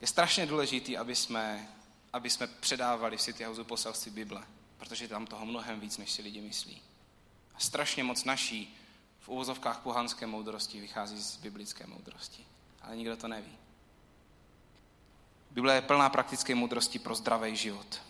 Je 0.00 0.06
strašně 0.06 0.46
důležité, 0.46 0.96
aby 0.96 1.16
jsme, 1.16 1.68
aby 2.12 2.30
jsme 2.30 2.46
předávali 2.46 3.16
v 3.16 3.20
City 3.20 3.44
House 3.44 3.64
poselství 3.64 4.10
Bible, 4.10 4.42
protože 4.78 5.08
tam 5.08 5.26
toho 5.26 5.46
mnohem 5.46 5.80
víc, 5.80 5.98
než 5.98 6.10
si 6.10 6.22
lidi 6.22 6.40
myslí. 6.40 6.82
A 7.54 7.60
strašně 7.60 8.04
moc 8.04 8.24
naší 8.24 8.76
v 9.20 9.28
uvozovkách 9.28 9.80
pohanské 9.80 10.26
moudrosti 10.26 10.80
vychází 10.80 11.22
z 11.22 11.36
biblické 11.36 11.86
moudrosti. 11.86 12.44
Ale 12.82 12.96
nikdo 12.96 13.16
to 13.16 13.28
neví. 13.28 13.58
Bible 15.50 15.74
je 15.74 15.82
plná 15.82 16.08
praktické 16.08 16.54
moudrosti 16.54 16.98
pro 16.98 17.14
zdravý 17.14 17.56
život. 17.56 18.02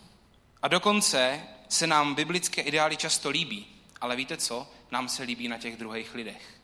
A 0.61 0.67
dokonce 0.67 1.43
se 1.69 1.87
nám 1.87 2.15
biblické 2.15 2.61
ideály 2.61 2.97
často 2.97 3.29
líbí. 3.29 3.67
Ale 4.01 4.15
víte 4.15 4.37
co? 4.37 4.71
Nám 4.91 5.09
se 5.09 5.23
líbí 5.23 5.47
na 5.47 5.57
těch 5.57 5.77
druhých 5.77 6.13
lidech. 6.13 6.60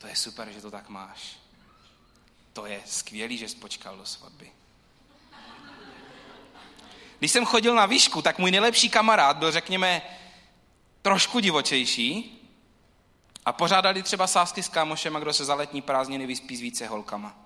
To 0.00 0.06
je 0.06 0.16
super, 0.16 0.50
že 0.50 0.60
to 0.60 0.70
tak 0.70 0.88
máš. 0.88 1.36
To 2.52 2.66
je 2.66 2.82
skvělý, 2.86 3.38
že 3.38 3.48
jsi 3.48 3.56
počkal 3.56 3.96
do 3.96 4.06
svatby. 4.06 4.52
Když 7.18 7.32
jsem 7.32 7.44
chodil 7.44 7.74
na 7.74 7.86
výšku, 7.86 8.22
tak 8.22 8.38
můj 8.38 8.50
nejlepší 8.50 8.90
kamarád 8.90 9.36
byl, 9.36 9.52
řekněme, 9.52 10.02
trošku 11.02 11.40
divočejší 11.40 12.36
a 13.44 13.52
pořádali 13.52 14.02
třeba 14.02 14.26
sásky 14.26 14.62
s 14.62 14.68
kámošem, 14.68 15.14
kdo 15.14 15.32
se 15.32 15.44
za 15.44 15.54
letní 15.54 15.82
prázdniny 15.82 16.26
vyspí 16.26 16.56
s 16.56 16.60
více 16.60 16.86
holkama. 16.86 17.36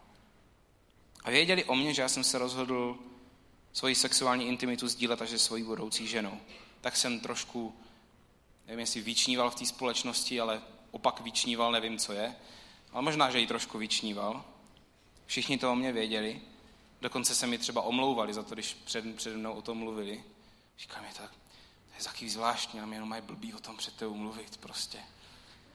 A 1.25 1.31
věděli 1.31 1.65
o 1.65 1.75
mě, 1.75 1.95
že 1.95 2.03
já 2.03 2.09
jsem 2.09 2.25
se 2.25 2.39
rozhodl 2.39 2.99
svoji 3.73 3.95
sexuální 3.95 4.49
intimitu 4.49 4.89
sdílet 4.89 5.23
až 5.23 5.31
se 5.31 5.39
svojí 5.39 5.63
budoucí 5.63 6.07
ženou. 6.07 6.41
Tak 6.81 6.97
jsem 6.97 7.21
trošku, 7.21 7.77
nevím, 8.67 8.81
jestli 8.81 9.01
vyčníval 9.01 9.51
v 9.51 9.55
té 9.55 9.67
společnosti, 9.67 10.41
ale 10.41 10.63
opak 10.95 11.21
vyčníval, 11.21 11.73
nevím, 11.73 11.99
co 11.99 12.13
je. 12.13 12.37
Ale 12.93 13.03
možná, 13.03 13.31
že 13.31 13.39
ji 13.39 13.47
trošku 13.47 13.79
vyčníval. 13.79 14.45
Všichni 15.27 15.59
to 15.59 15.73
o 15.73 15.75
mě 15.75 15.93
věděli. 15.93 16.41
Dokonce 17.01 17.35
se 17.35 17.47
mi 17.47 17.59
třeba 17.59 17.83
omlouvali 17.83 18.35
za 18.35 18.43
to, 18.43 18.55
když 18.55 18.75
před, 18.75 19.17
před 19.17 19.37
mnou 19.37 19.53
o 19.53 19.63
tom 19.63 19.79
mluvili. 19.79 20.25
Říkám, 20.79 21.05
je 21.05 21.11
tak, 21.15 21.31
to 21.31 21.99
je 21.99 22.05
taky 22.05 22.31
zvláštní, 22.31 22.81
a 22.81 22.87
mě 22.87 22.97
jenom 22.97 23.09
mají 23.09 23.23
blbý 23.23 23.55
o 23.55 23.59
tom 23.59 23.77
před 23.77 23.95
tebou 23.95 24.15
mluvit 24.15 24.57
prostě. 24.57 24.99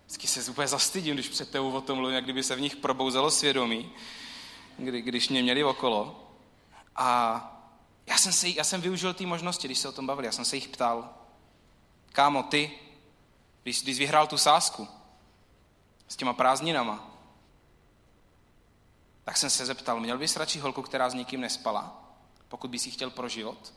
Vždycky 0.06 0.28
se 0.28 0.52
úplně 0.52 0.68
zastydím, 0.68 1.14
když 1.14 1.30
před 1.30 1.52
tebou 1.52 1.72
o 1.72 1.82
tom 1.82 1.98
mluvím, 1.98 2.16
jak 2.16 2.24
kdyby 2.24 2.44
se 2.44 2.56
v 2.56 2.62
nich 2.62 2.76
probouzelo 2.76 3.32
svědomí, 3.32 3.92
kdy, 4.78 5.02
když 5.02 5.30
mě 5.30 5.44
měli 5.44 5.64
okolo. 5.64 6.32
A 6.96 7.42
já 8.06 8.18
jsem, 8.18 8.34
se, 8.34 8.50
já 8.50 8.64
jsem 8.64 8.82
využil 8.82 9.14
té 9.14 9.26
možnosti, 9.26 9.68
když 9.68 9.80
se 9.80 9.90
o 9.90 9.92
tom 9.92 10.08
bavili, 10.08 10.26
já 10.26 10.32
jsem 10.32 10.46
se 10.46 10.56
jich 10.56 10.68
ptal, 10.68 11.10
kámo, 12.12 12.44
ty, 12.44 12.72
když, 13.64 13.84
když 13.84 14.00
vyhrál 14.00 14.28
tu 14.28 14.38
sásku 14.38 14.88
s 16.10 16.16
těma 16.16 16.34
prázdninama, 16.34 17.12
tak 19.24 19.38
jsem 19.38 19.50
se 19.50 19.66
zeptal, 19.66 20.00
měl 20.00 20.18
bys 20.18 20.36
radši 20.36 20.60
holku, 20.60 20.82
která 20.82 21.10
s 21.10 21.14
nikým 21.14 21.42
nespala, 21.42 22.12
pokud 22.48 22.70
bys 22.72 22.86
ji 22.86 22.92
chtěl 22.92 23.10
pro 23.10 23.30
život? 23.30 23.74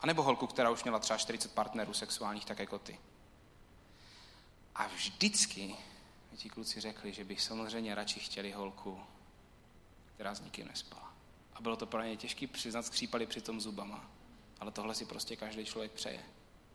A 0.00 0.06
nebo 0.06 0.22
holku, 0.22 0.46
která 0.46 0.70
už 0.70 0.84
měla 0.84 0.98
třeba 0.98 1.18
40 1.18 1.52
partnerů 1.52 1.94
sexuálních, 1.94 2.44
tak 2.44 2.58
jako 2.58 2.78
ty? 2.78 2.98
A 4.74 4.86
vždycky 4.86 5.76
ti 6.36 6.48
kluci 6.48 6.80
řekli, 6.80 7.12
že 7.12 7.24
bych 7.24 7.42
samozřejmě 7.42 7.94
radši 7.94 8.20
chtěli 8.20 8.52
holku, 8.52 9.00
která 10.14 10.34
s 10.34 10.40
nikým 10.40 10.68
nespala. 10.68 11.12
A 11.54 11.60
bylo 11.60 11.76
to 11.76 11.86
pro 11.86 12.02
ně 12.02 12.16
těžké 12.16 12.46
přiznat, 12.46 12.86
skřípali 12.86 13.26
při 13.26 13.40
tom 13.40 13.60
zubama. 13.60 14.10
Ale 14.60 14.70
tohle 14.70 14.94
si 14.94 15.04
prostě 15.04 15.36
každý 15.36 15.64
člověk 15.64 15.92
přeje. 15.92 16.24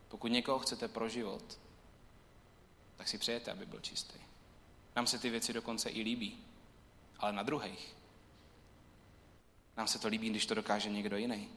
Pokud 0.07 0.27
někoho 0.27 0.59
chcete 0.59 0.87
pro 0.87 1.09
život, 1.09 1.59
tak 2.95 3.07
si 3.07 3.17
přejete, 3.17 3.51
aby 3.51 3.65
byl 3.65 3.79
čistý. 3.79 4.22
Nám 4.95 5.07
se 5.07 5.19
ty 5.19 5.29
věci 5.29 5.53
dokonce 5.53 5.89
i 5.89 6.01
líbí, 6.01 6.43
ale 7.19 7.33
na 7.33 7.43
druhých. 7.43 7.95
Nám 9.77 9.87
se 9.87 9.99
to 9.99 10.07
líbí, 10.07 10.29
když 10.29 10.45
to 10.45 10.55
dokáže 10.55 10.89
někdo 10.89 11.17
jiný. 11.17 11.49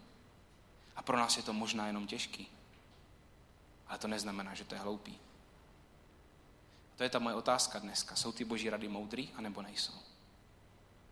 A 0.96 1.02
pro 1.02 1.16
nás 1.16 1.36
je 1.36 1.42
to 1.42 1.52
možná 1.52 1.86
jenom 1.86 2.06
těžký. 2.06 2.48
Ale 3.88 3.98
to 3.98 4.08
neznamená, 4.08 4.54
že 4.54 4.64
to 4.64 4.74
je 4.74 4.80
hloupý. 4.80 5.18
A 6.94 6.96
to 6.96 7.02
je 7.02 7.10
ta 7.10 7.18
moje 7.18 7.34
otázka 7.34 7.78
dneska. 7.78 8.16
Jsou 8.16 8.32
ty 8.32 8.44
boží 8.44 8.70
rady 8.70 8.88
moudrý, 8.88 9.30
anebo 9.34 9.62
nejsou? 9.62 9.94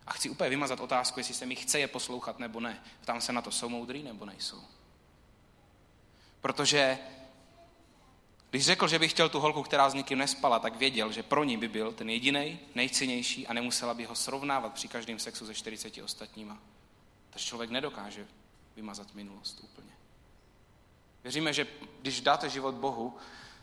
A 0.07 0.13
chci 0.13 0.31
úplně 0.31 0.51
vymazat 0.51 0.81
otázku, 0.81 1.21
jestli 1.21 1.35
se 1.35 1.47
mi 1.47 1.57
chce 1.57 1.79
je 1.79 1.89
poslouchat 1.89 2.39
nebo 2.39 2.61
ne. 2.61 2.83
Ptám 3.01 3.21
se 3.21 3.33
na 3.33 3.43
to, 3.43 3.51
jsou 3.51 3.69
moudrý 3.69 4.03
nebo 4.03 4.25
nejsou. 4.25 4.63
Protože 6.41 6.99
když 8.55 8.65
řekl, 8.65 8.89
že 8.89 8.99
by 8.99 9.09
chtěl 9.09 9.29
tu 9.29 9.41
holku, 9.41 9.63
která 9.63 9.91
s 9.91 9.95
nikým 9.95 10.19
nespala, 10.19 10.59
tak 10.59 10.77
věděl, 10.77 11.13
že 11.13 11.23
pro 11.23 11.45
ní 11.45 11.57
by 11.57 11.69
byl 11.69 11.93
ten 11.93 12.11
jediný, 12.11 12.59
nejcennější 12.75 13.47
a 13.47 13.53
nemusela 13.53 13.95
by 13.95 14.05
ho 14.05 14.15
srovnávat 14.15 14.73
při 14.73 14.89
každém 14.89 15.19
sexu 15.19 15.47
se 15.47 15.55
40 15.55 15.99
ostatníma. 16.05 16.59
Takže 17.31 17.47
člověk 17.47 17.71
nedokáže 17.71 18.27
vymazat 18.77 19.15
minulost 19.15 19.61
úplně. 19.63 19.93
Věříme, 21.23 21.53
že 21.53 21.67
když 22.03 22.21
dáte 22.21 22.51
život 22.51 22.75
Bohu, 22.75 23.17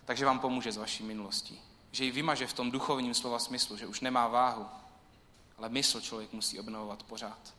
takže 0.06 0.26
vám 0.26 0.40
pomůže 0.40 0.72
s 0.72 0.78
vaší 0.78 1.04
minulostí. 1.04 1.62
Že 1.92 2.06
ji 2.06 2.12
vymaže 2.12 2.48
v 2.48 2.54
tom 2.54 2.72
duchovním 2.72 3.14
slova 3.14 3.40
smyslu, 3.40 3.78
že 3.78 3.88
už 3.88 4.00
nemá 4.00 4.28
váhu, 4.28 4.66
ale 5.58 5.70
mysl 5.70 6.02
člověk 6.02 6.34
musí 6.34 6.60
obnovovat 6.60 7.04
pořád. 7.04 7.54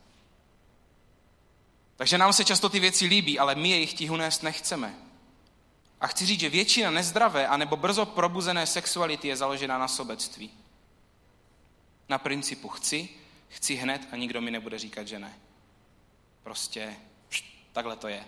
Takže 1.95 2.17
nám 2.17 2.33
se 2.33 2.45
často 2.45 2.69
ty 2.69 2.79
věci 2.79 3.05
líbí, 3.05 3.39
ale 3.39 3.55
my 3.55 3.69
jejich 3.69 3.93
tíhu 3.93 4.17
nést 4.17 4.43
nechceme. 4.43 5.12
A 6.03 6.07
chci 6.07 6.25
říct, 6.25 6.39
že 6.39 6.49
většina 6.49 6.91
nezdravé 6.91 7.47
anebo 7.47 7.77
brzo 7.77 8.05
probuzené 8.05 8.67
sexuality 8.67 9.27
je 9.27 9.35
založena 9.35 9.77
na 9.77 9.87
sobectví. 9.87 10.51
Na 12.09 12.17
principu 12.17 12.69
chci, 12.69 13.09
chci 13.49 13.75
hned 13.75 14.07
a 14.11 14.15
nikdo 14.15 14.41
mi 14.41 14.51
nebude 14.51 14.79
říkat, 14.79 15.07
že 15.07 15.19
ne. 15.19 15.39
Prostě 16.43 16.95
takhle 17.73 17.95
to 17.95 18.07
je. 18.07 18.25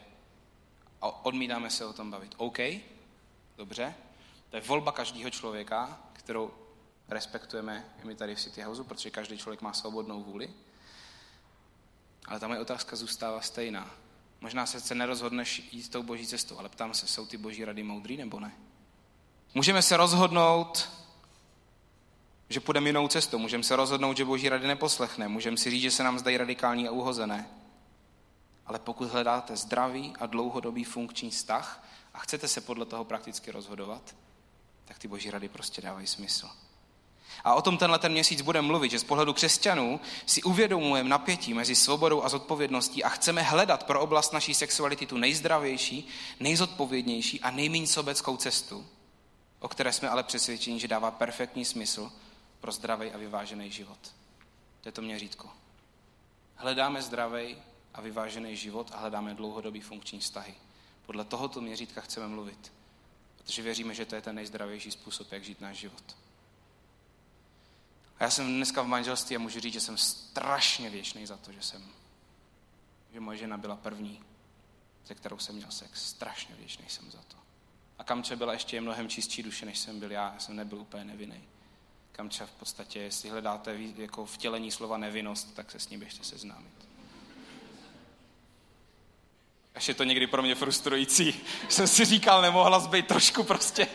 A 1.02 1.26
odmítáme 1.26 1.70
se 1.70 1.86
o 1.86 1.94
tom 1.94 2.12
bavit. 2.12 2.36
OK, 2.38 2.58
dobře, 3.58 3.96
to 4.50 4.56
je 4.56 4.62
volba 4.62 4.92
každého 4.92 5.30
člověka, 5.30 6.00
kterou 6.14 6.54
respektujeme 7.08 7.86
my 8.04 8.16
tady 8.16 8.36
v 8.36 8.42
City 8.42 8.62
Houseu, 8.62 8.84
protože 8.84 9.12
každý 9.12 9.38
člověk 9.38 9.62
má 9.62 9.74
svobodnou 9.74 10.24
vůli. 10.24 10.54
Ale 12.26 12.40
ta 12.40 12.48
moje 12.48 12.60
otázka 12.60 12.96
zůstává 12.96 13.42
stejná. 13.42 14.05
Možná 14.42 14.66
se 14.66 14.80
se 14.80 14.96
nerozhodneš 14.96 15.70
jít 15.72 15.90
tou 15.90 16.04
boží 16.04 16.28
cestou, 16.28 16.60
ale 16.60 16.70
ptám 16.70 16.94
se, 16.94 17.08
jsou 17.08 17.26
ty 17.26 17.38
boží 17.38 17.66
rady 17.66 17.84
moudrý 17.84 18.18
nebo 18.18 18.40
ne? 18.40 18.52
Můžeme 19.54 19.82
se 19.82 19.98
rozhodnout, 19.98 20.90
že 22.50 22.60
půjdeme 22.60 22.90
jinou 22.90 23.08
cestou. 23.08 23.38
Můžeme 23.38 23.64
se 23.64 23.76
rozhodnout, 23.76 24.18
že 24.18 24.26
boží 24.26 24.50
rady 24.50 24.68
neposlechne. 24.68 25.28
Můžeme 25.28 25.58
si 25.58 25.70
říct, 25.70 25.82
že 25.82 25.92
se 25.92 26.04
nám 26.04 26.20
zdají 26.20 26.38
radikální 26.38 26.88
a 26.88 26.92
uhozené. 26.92 27.50
Ale 28.66 28.80
pokud 28.80 29.12
hledáte 29.12 29.56
zdravý 29.56 30.14
a 30.20 30.26
dlouhodobý 30.26 30.84
funkční 30.84 31.30
vztah 31.30 31.88
a 32.14 32.20
chcete 32.20 32.48
se 32.48 32.62
podle 32.62 32.86
toho 32.86 33.06
prakticky 33.06 33.52
rozhodovat, 33.52 34.16
tak 34.86 35.00
ty 35.00 35.08
boží 35.08 35.32
rady 35.32 35.50
prostě 35.50 35.82
dávají 35.82 36.08
smysl. 36.08 36.50
A 37.44 37.54
o 37.54 37.62
tom 37.62 37.78
tenhle 37.78 38.00
ten 38.00 38.12
měsíc 38.12 38.42
budeme 38.42 38.68
mluvit, 38.68 38.92
že 38.92 39.00
z 39.00 39.04
pohledu 39.04 39.34
křesťanů 39.34 40.00
si 40.26 40.44
uvědomujeme 40.44 41.10
napětí 41.10 41.54
mezi 41.54 41.76
svobodou 41.76 42.24
a 42.24 42.30
zodpovědností 42.30 43.04
a 43.04 43.10
chceme 43.10 43.42
hledat 43.42 43.84
pro 43.84 44.02
oblast 44.02 44.34
naší 44.34 44.54
sexuality 44.54 45.06
tu 45.06 45.18
nejzdravější, 45.18 46.08
nejzodpovědnější 46.40 47.42
a 47.42 47.52
nejméně 47.52 47.88
sobeckou 47.88 48.38
cestu, 48.38 48.86
o 49.60 49.68
které 49.68 49.94
jsme 49.94 50.10
ale 50.10 50.24
přesvědčeni, 50.24 50.80
že 50.80 50.88
dává 50.88 51.12
perfektní 51.12 51.66
smysl 51.66 52.12
pro 52.60 52.72
zdravý 52.72 53.12
a 53.12 53.18
vyvážený 53.18 53.72
život. 53.72 53.98
To 54.82 54.88
je 54.88 54.92
to 54.92 55.02
měřítko. 55.02 55.50
Hledáme 56.56 57.02
zdravý 57.02 57.58
a 57.94 58.02
vyvážený 58.02 58.56
život 58.56 58.92
a 58.94 58.98
hledáme 58.98 59.34
dlouhodobý 59.34 59.82
funkční 59.82 60.20
vztahy. 60.20 60.54
Podle 61.06 61.26
tohoto 61.26 61.62
měřítka 61.62 62.02
chceme 62.02 62.28
mluvit, 62.28 62.72
protože 63.38 63.62
věříme, 63.62 63.94
že 63.94 64.06
to 64.06 64.16
je 64.16 64.22
ten 64.22 64.36
nejzdravější 64.36 64.92
způsob, 64.92 65.32
jak 65.32 65.44
žít 65.44 65.62
náš 65.62 65.78
život. 65.78 66.04
A 68.20 68.24
já 68.24 68.30
jsem 68.30 68.56
dneska 68.56 68.82
v 68.82 68.88
manželství 68.88 69.36
a 69.36 69.40
můžu 69.40 69.60
říct, 69.60 69.74
že 69.74 69.82
jsem 69.82 69.98
strašně 69.98 70.90
věčný 70.90 71.26
za 71.26 71.38
to, 71.38 71.52
že 71.52 71.62
jsem, 71.62 71.84
že 73.14 73.20
moje 73.20 73.38
žena 73.38 73.58
byla 73.58 73.76
první, 73.76 74.24
se 75.06 75.16
kterou 75.16 75.38
jsem 75.38 75.56
měl 75.56 75.72
sex. 75.72 76.10
Strašně 76.10 76.56
věčný 76.56 76.86
jsem 76.88 77.12
za 77.12 77.20
to. 77.28 77.38
A 77.98 78.04
Kamče 78.04 78.36
byla 78.36 78.54
ještě 78.54 78.82
mnohem 78.82 79.10
čistší 79.10 79.44
duše, 79.44 79.66
než 79.66 79.80
jsem 79.80 80.00
byl 80.00 80.12
já. 80.12 80.34
Já 80.34 80.40
jsem 80.40 80.56
nebyl 80.56 80.80
úplně 80.80 81.06
nevinný. 81.06 81.44
Kamča 82.12 82.46
v 82.46 82.52
podstatě, 82.52 83.00
jestli 83.00 83.30
hledáte 83.30 83.78
jako 83.96 84.26
vtělení 84.26 84.72
slova 84.72 84.98
nevinnost, 84.98 85.54
tak 85.56 85.72
se 85.72 85.80
s 85.80 85.90
ní 85.90 85.98
běžte 85.98 86.24
seznámit. 86.24 86.95
Až 89.76 89.88
je 89.88 89.94
to 89.94 90.04
někdy 90.04 90.28
pro 90.28 90.42
mě 90.42 90.56
frustrující. 90.56 91.42
Jsem 91.70 91.88
si 91.88 92.06
říkal, 92.06 92.42
nemohla 92.42 92.88
být 92.88 93.08
trošku 93.08 93.44
prostě, 93.44 93.88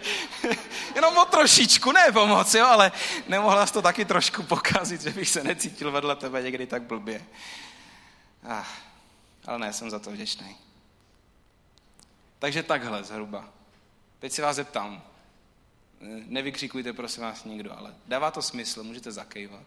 jenom 0.95 1.17
o 1.17 1.25
trošičku, 1.25 1.93
ne 1.93 2.13
pomoc, 2.13 2.55
jo, 2.55 2.67
ale 2.67 2.93
nemohla 3.29 3.67
jsi 3.67 3.73
to 3.73 3.83
taky 3.83 4.05
trošku 4.05 4.43
pokazit, 4.43 5.01
že 5.01 5.11
bych 5.11 5.29
se 5.29 5.45
necítil 5.45 5.93
vedle 5.93 6.17
tebe 6.17 6.43
někdy 6.43 6.67
tak 6.67 6.83
blbě. 6.83 7.27
Ah, 8.45 8.67
ale 9.47 9.59
ne, 9.59 9.73
jsem 9.73 9.91
za 9.91 9.99
to 9.99 10.11
vděčný. 10.11 10.57
Takže 12.39 12.63
takhle 12.63 13.05
zhruba. 13.05 13.49
Teď 14.19 14.33
si 14.33 14.43
vás 14.43 14.57
zeptám. 14.57 15.03
Nevykřikujte 16.27 16.93
prosím 16.93 17.23
vás 17.23 17.45
nikdo, 17.45 17.79
ale 17.79 17.95
dává 18.07 18.31
to 18.31 18.43
smysl, 18.43 18.83
můžete 18.83 19.13
zakejvat 19.13 19.67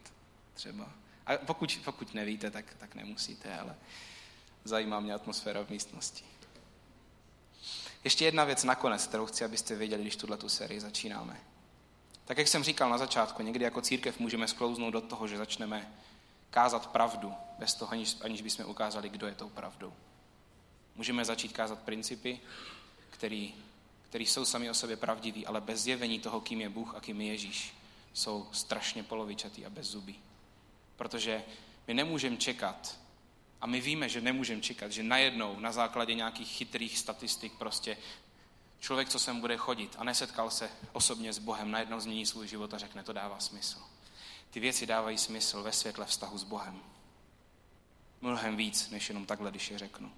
třeba. 0.54 0.90
A 1.26 1.38
pokud, 1.38 1.80
pokud 1.86 2.14
nevíte, 2.14 2.52
tak, 2.52 2.66
tak 2.78 2.96
nemusíte, 2.96 3.60
ale 3.60 3.76
zajímá 4.64 5.00
mě 5.00 5.14
atmosféra 5.14 5.64
v 5.64 5.70
místnosti. 5.70 6.24
Ještě 8.04 8.26
jedna 8.26 8.44
věc 8.44 8.64
nakonec, 8.64 9.08
kterou 9.08 9.26
chci, 9.26 9.46
abyste 9.46 9.76
věděli, 9.76 10.02
když 10.02 10.16
tuhle 10.16 10.38
tu 10.38 10.50
sérii 10.50 10.80
začínáme. 10.80 11.42
Tak 12.26 12.38
jak 12.38 12.48
jsem 12.48 12.64
říkal 12.64 12.90
na 12.90 12.98
začátku, 12.98 13.44
někdy 13.44 13.64
jako 13.64 13.82
církev 13.82 14.20
můžeme 14.20 14.48
sklouznout 14.48 14.94
do 14.94 15.02
toho, 15.02 15.28
že 15.28 15.38
začneme 15.38 15.94
kázat 16.50 16.88
pravdu, 16.88 17.34
bez 17.60 17.74
toho, 17.74 17.92
aniž, 17.92 18.18
aniž 18.22 18.42
bychom 18.42 18.66
ukázali, 18.66 19.10
kdo 19.10 19.28
je 19.28 19.36
tou 19.36 19.50
pravdou. 19.50 19.94
Můžeme 20.96 21.26
začít 21.26 21.54
kázat 21.54 21.80
principy, 21.80 22.40
který, 23.10 23.54
který 24.10 24.26
jsou 24.26 24.46
sami 24.46 24.70
o 24.70 24.74
sobě 24.74 24.98
pravdiví, 24.98 25.46
ale 25.46 25.62
bez 25.62 25.82
zjevení 25.82 26.20
toho, 26.20 26.42
kým 26.42 26.62
je 26.62 26.70
Bůh 26.70 26.96
a 26.96 27.00
kým 27.00 27.22
je 27.22 27.28
Ježíš, 27.28 27.74
jsou 28.14 28.48
strašně 28.52 29.04
polovičatý 29.04 29.66
a 29.66 29.70
bez 29.70 29.88
zubí. 29.88 30.20
Protože 30.96 31.44
my 31.88 31.94
nemůžeme 31.94 32.38
čekat, 32.38 33.00
a 33.64 33.66
my 33.66 33.82
víme, 33.82 34.10
že 34.10 34.22
nemůžeme 34.22 34.62
čekat, 34.62 34.92
že 34.92 35.04
najednou 35.04 35.60
na 35.60 35.72
základě 35.72 36.14
nějakých 36.14 36.48
chytrých 36.48 36.98
statistik 36.98 37.54
prostě 37.54 37.98
člověk, 38.80 39.10
co 39.10 39.20
sem 39.20 39.40
bude 39.40 39.58
chodit 39.58 39.96
a 40.00 40.04
nesetkal 40.04 40.50
se 40.50 40.70
osobně 40.92 41.34
s 41.34 41.40
Bohem, 41.40 41.72
najednou 41.72 42.00
změní 42.00 42.26
svůj 42.26 42.48
život 42.48 42.74
a 42.74 42.78
řekne, 42.78 43.04
to 43.04 43.14
dává 43.14 43.40
smysl. 43.40 43.80
Ty 44.52 44.60
věci 44.60 44.86
dávají 44.86 45.18
smysl 45.18 45.64
ve 45.64 45.72
světle 45.72 46.06
vztahu 46.06 46.38
s 46.38 46.44
Bohem. 46.44 46.80
Mnohem 48.22 48.58
víc, 48.58 48.90
než 48.90 49.10
jenom 49.10 49.26
takhle, 49.26 49.52
když 49.52 49.72
je 49.72 49.80
řeknu. 49.80 50.12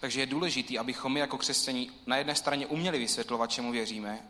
Takže 0.00 0.20
je 0.20 0.26
důležité, 0.26 0.78
abychom 0.78 1.12
my 1.12 1.20
jako 1.20 1.38
křesťaní 1.38 1.90
na 2.06 2.16
jedné 2.16 2.34
straně 2.34 2.66
uměli 2.66 2.98
vysvětlovat, 2.98 3.50
čemu 3.50 3.72
věříme 3.72 4.28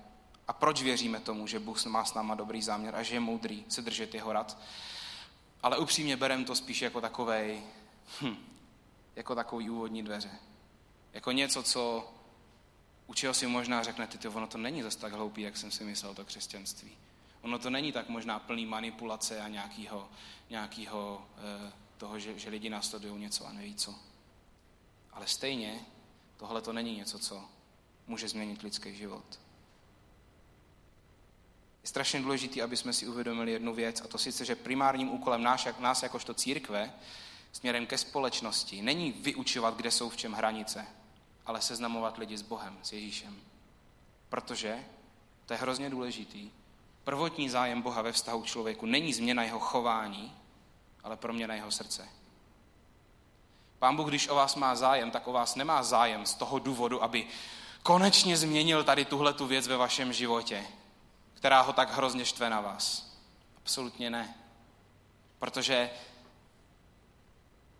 a 0.48 0.52
proč 0.52 0.82
věříme 0.82 1.20
tomu, 1.20 1.46
že 1.46 1.58
Bůh 1.58 1.84
má 1.86 2.04
s 2.04 2.14
náma 2.14 2.34
dobrý 2.34 2.62
záměr 2.62 2.96
a 2.96 3.02
že 3.02 3.14
je 3.14 3.20
moudrý 3.20 3.64
se 3.68 3.82
držet 3.82 4.14
jeho 4.14 4.32
rad 4.32 4.58
ale 5.62 5.78
upřímně 5.78 6.16
berem 6.16 6.44
to 6.44 6.54
spíš 6.54 6.82
jako 6.82 7.00
takovej, 7.00 7.62
hm, 8.22 8.36
jako 9.16 9.34
takový 9.34 9.70
úvodní 9.70 10.02
dveře. 10.02 10.30
Jako 11.12 11.32
něco, 11.32 11.62
co, 11.62 12.12
u 13.06 13.14
čeho 13.14 13.34
si 13.34 13.46
možná 13.46 13.82
řeknete, 13.82 14.18
ty, 14.18 14.28
ono 14.28 14.46
to 14.46 14.58
není 14.58 14.82
zase 14.82 14.98
tak 14.98 15.12
hloupý, 15.12 15.42
jak 15.42 15.56
jsem 15.56 15.70
si 15.70 15.84
myslel, 15.84 16.14
to 16.14 16.24
křesťanství. 16.24 16.90
Ono 17.42 17.58
to 17.58 17.70
není 17.70 17.92
tak 17.92 18.08
možná 18.08 18.38
plný 18.38 18.66
manipulace 18.66 19.40
a 19.40 19.48
nějakého, 19.48 20.08
nějakého 20.50 21.26
eh, 21.36 21.72
toho, 21.96 22.18
že, 22.18 22.38
že 22.38 22.50
lidi 22.50 22.70
následují 22.70 23.20
něco 23.20 23.46
a 23.46 23.52
neví 23.52 23.74
co. 23.74 23.94
Ale 25.12 25.26
stejně 25.26 25.80
tohle 26.36 26.62
to 26.62 26.72
není 26.72 26.96
něco, 26.96 27.18
co 27.18 27.44
může 28.06 28.28
změnit 28.28 28.62
lidský 28.62 28.96
život. 28.96 29.40
Je 31.86 31.88
strašně 31.88 32.20
důležité, 32.20 32.62
aby 32.62 32.76
jsme 32.76 32.92
si 32.92 33.06
uvědomili 33.06 33.52
jednu 33.52 33.74
věc, 33.74 34.00
a 34.00 34.08
to 34.08 34.18
sice, 34.18 34.44
že 34.44 34.56
primárním 34.56 35.10
úkolem 35.10 35.42
nás, 35.42 35.66
nás 35.78 36.02
jakožto 36.02 36.34
církve 36.34 36.92
směrem 37.52 37.86
ke 37.86 37.98
společnosti 37.98 38.82
není 38.82 39.12
vyučovat, 39.12 39.76
kde 39.76 39.90
jsou 39.90 40.08
v 40.08 40.16
čem 40.16 40.32
hranice, 40.32 40.86
ale 41.46 41.60
seznamovat 41.60 42.18
lidi 42.18 42.38
s 42.38 42.42
Bohem, 42.42 42.78
s 42.82 42.92
Ježíšem. 42.92 43.36
Protože, 44.28 44.84
to 45.46 45.52
je 45.52 45.58
hrozně 45.58 45.90
důležitý, 45.90 46.50
prvotní 47.04 47.48
zájem 47.48 47.82
Boha 47.82 48.02
ve 48.02 48.12
vztahu 48.12 48.42
k 48.42 48.46
člověku 48.46 48.86
není 48.86 49.12
změna 49.12 49.42
jeho 49.42 49.58
chování, 49.58 50.36
ale 51.04 51.16
proměna 51.16 51.54
jeho 51.54 51.70
srdce. 51.70 52.08
Pán 53.78 53.96
Bůh, 53.96 54.08
když 54.08 54.28
o 54.28 54.34
vás 54.34 54.54
má 54.54 54.76
zájem, 54.76 55.10
tak 55.10 55.28
o 55.28 55.32
vás 55.32 55.54
nemá 55.54 55.82
zájem 55.82 56.26
z 56.26 56.34
toho 56.34 56.58
důvodu, 56.58 57.02
aby 57.02 57.26
konečně 57.82 58.36
změnil 58.36 58.84
tady 58.84 59.04
tuhle 59.04 59.32
tu 59.32 59.46
věc 59.46 59.68
ve 59.68 59.76
vašem 59.76 60.12
životě, 60.12 60.66
která 61.36 61.60
ho 61.60 61.72
tak 61.72 61.90
hrozně 61.90 62.24
štve 62.24 62.50
na 62.50 62.60
vás. 62.60 63.16
Absolutně 63.56 64.10
ne. 64.10 64.34
Protože 65.38 65.90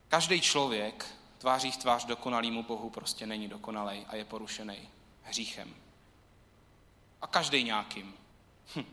každý 0.09 0.41
člověk 0.41 1.07
tváří 1.39 1.71
v 1.71 1.77
tvář 1.77 2.05
dokonalýmu 2.05 2.63
Bohu 2.63 2.91
prostě 2.91 3.27
není 3.27 3.49
dokonalý 3.49 4.07
a 4.09 4.17
je 4.17 4.25
porušený 4.25 4.89
hříchem. 5.23 5.75
A 7.23 7.27
každý 7.27 7.65
nějakým. 7.65 8.15
Hm. 8.77 8.85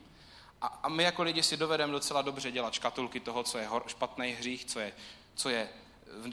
A, 0.61 0.67
a 0.67 0.89
my 0.89 1.03
jako 1.03 1.23
lidi 1.23 1.43
si 1.43 1.57
dovedeme 1.57 1.91
docela 1.91 2.21
dobře 2.21 2.51
dělat 2.51 2.73
škatulky 2.73 3.19
toho, 3.19 3.43
co 3.43 3.57
je 3.57 3.69
špatný 3.87 4.31
hřích, 4.31 4.65
co 4.65 4.79
je, 4.79 4.93
co 5.35 5.49
je 5.49 5.69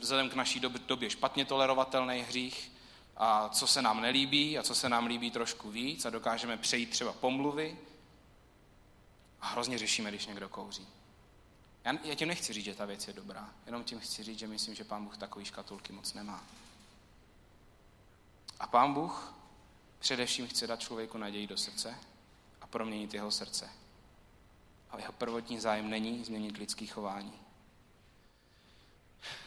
vzhledem 0.01 0.31
k 0.31 0.35
naší 0.35 0.61
době 0.61 1.11
špatně 1.11 1.45
tolerovatelný 1.45 2.21
hřích 2.21 2.73
a 3.16 3.49
co 3.49 3.66
se 3.66 3.83
nám 3.83 4.01
nelíbí 4.01 4.59
a 4.59 4.62
co 4.62 4.75
se 4.75 4.88
nám 4.88 5.07
líbí 5.07 5.31
trošku 5.31 5.71
víc 5.71 6.05
a 6.05 6.11
dokážeme 6.11 6.57
přejít 6.57 6.90
třeba 6.90 7.12
pomluvy 7.12 7.79
a 9.40 9.46
hrozně 9.46 9.79
řešíme, 9.79 10.11
když 10.11 10.26
někdo 10.26 10.48
kouří. 10.48 10.87
Já, 11.85 11.92
já 12.05 12.14
tím 12.14 12.29
nechci 12.29 12.53
říct, 12.53 12.64
že 12.64 12.74
ta 12.74 12.85
věc 12.85 13.09
je 13.09 13.12
dobrá. 13.12 13.55
Jenom 13.66 13.85
tím 13.85 14.00
chci 14.00 14.22
říct, 14.22 14.38
že 14.38 14.46
myslím, 14.46 14.74
že 14.74 14.85
pán 14.85 15.05
Bůh 15.05 15.16
takový 15.16 15.44
škatulky 15.44 15.92
moc 15.92 16.14
nemá. 16.14 16.44
A 18.61 18.66
pán 18.66 18.94
Bůh 18.94 19.35
především 19.98 20.48
chce 20.48 20.66
dát 20.66 20.81
člověku 20.81 21.18
naději 21.18 21.46
do 21.46 21.57
srdce 21.57 21.98
a 22.61 22.66
proměnit 22.66 23.14
jeho 23.14 23.31
srdce. 23.31 23.70
A 24.90 24.98
jeho 24.98 25.12
prvotní 25.12 25.61
zájem 25.61 25.90
není 25.90 26.24
změnit 26.24 26.57
lidský 26.57 26.87
chování. 26.87 27.33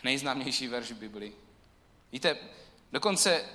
Nejznámější 0.03 0.67
verš 0.67 0.91
v 0.91 0.97
Biblii. 0.97 1.37
Víte, 2.11 2.37
dokonce 2.91 3.49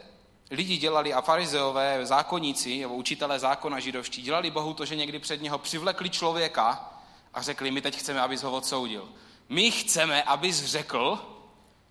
lidi 0.51 0.77
dělali 0.77 1.15
a 1.15 1.21
farizeové, 1.21 2.07
zákonníci, 2.07 2.81
nebo 2.81 2.95
učitelé 2.95 3.39
zákona 3.39 3.81
židovští, 3.81 4.23
dělali 4.23 4.51
Bohu 4.51 4.75
to, 4.75 4.85
že 4.85 4.97
někdy 4.97 5.19
před 5.19 5.43
něho 5.43 5.59
přivlekli 5.59 6.11
člověka 6.11 6.93
a 7.35 7.43
řekli, 7.43 7.71
my 7.71 7.83
teď 7.83 7.97
chceme, 7.97 8.21
abys 8.21 8.43
ho 8.43 8.53
odsoudil. 8.53 9.09
My 9.49 9.71
chceme, 9.71 10.23
abys 10.23 10.65
řekl, 10.65 11.35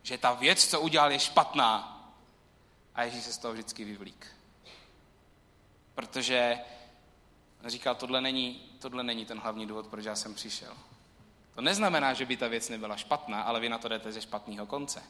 že 0.04 0.18
ta 0.18 0.34
věc, 0.34 0.68
co 0.68 0.82
udělal, 0.82 1.12
je 1.12 1.20
špatná. 1.20 1.94
A 2.96 3.04
Ježíš 3.04 3.24
se 3.24 3.34
z 3.34 3.38
toho 3.38 3.54
vždycky 3.54 3.84
vyvlík. 3.84 4.28
Protože 5.96 6.60
říkal, 7.66 7.96
tohle 7.96 8.22
není, 8.22 8.62
tohle 8.80 9.04
není 9.04 9.26
ten 9.26 9.40
hlavní 9.40 9.66
důvod, 9.66 9.88
proč 9.88 10.06
já 10.06 10.16
jsem 10.16 10.34
přišel. 10.34 10.74
To 11.56 11.62
neznamená, 11.62 12.14
že 12.14 12.26
by 12.26 12.38
ta 12.38 12.48
věc 12.48 12.70
nebyla 12.70 12.98
špatná, 12.98 13.42
ale 13.42 13.60
vy 13.60 13.70
na 13.70 13.78
to 13.78 13.88
jdete 13.88 14.12
ze 14.12 14.22
špatného 14.22 14.66
konce. 14.66 15.04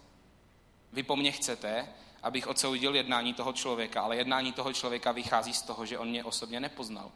Vy 0.94 1.04
po 1.04 1.16
mně 1.16 1.32
chcete, 1.32 1.90
abych 2.28 2.48
odsoudil 2.48 2.96
jednání 2.96 3.34
toho 3.34 3.54
člověka, 3.54 4.02
ale 4.02 4.16
jednání 4.16 4.52
toho 4.52 4.74
člověka 4.74 5.12
vychází 5.12 5.54
z 5.54 5.62
toho, 5.62 5.86
že 5.86 5.98
on 5.98 6.10
mě 6.10 6.24
osobně 6.24 6.60
nepoznal. 6.60 7.12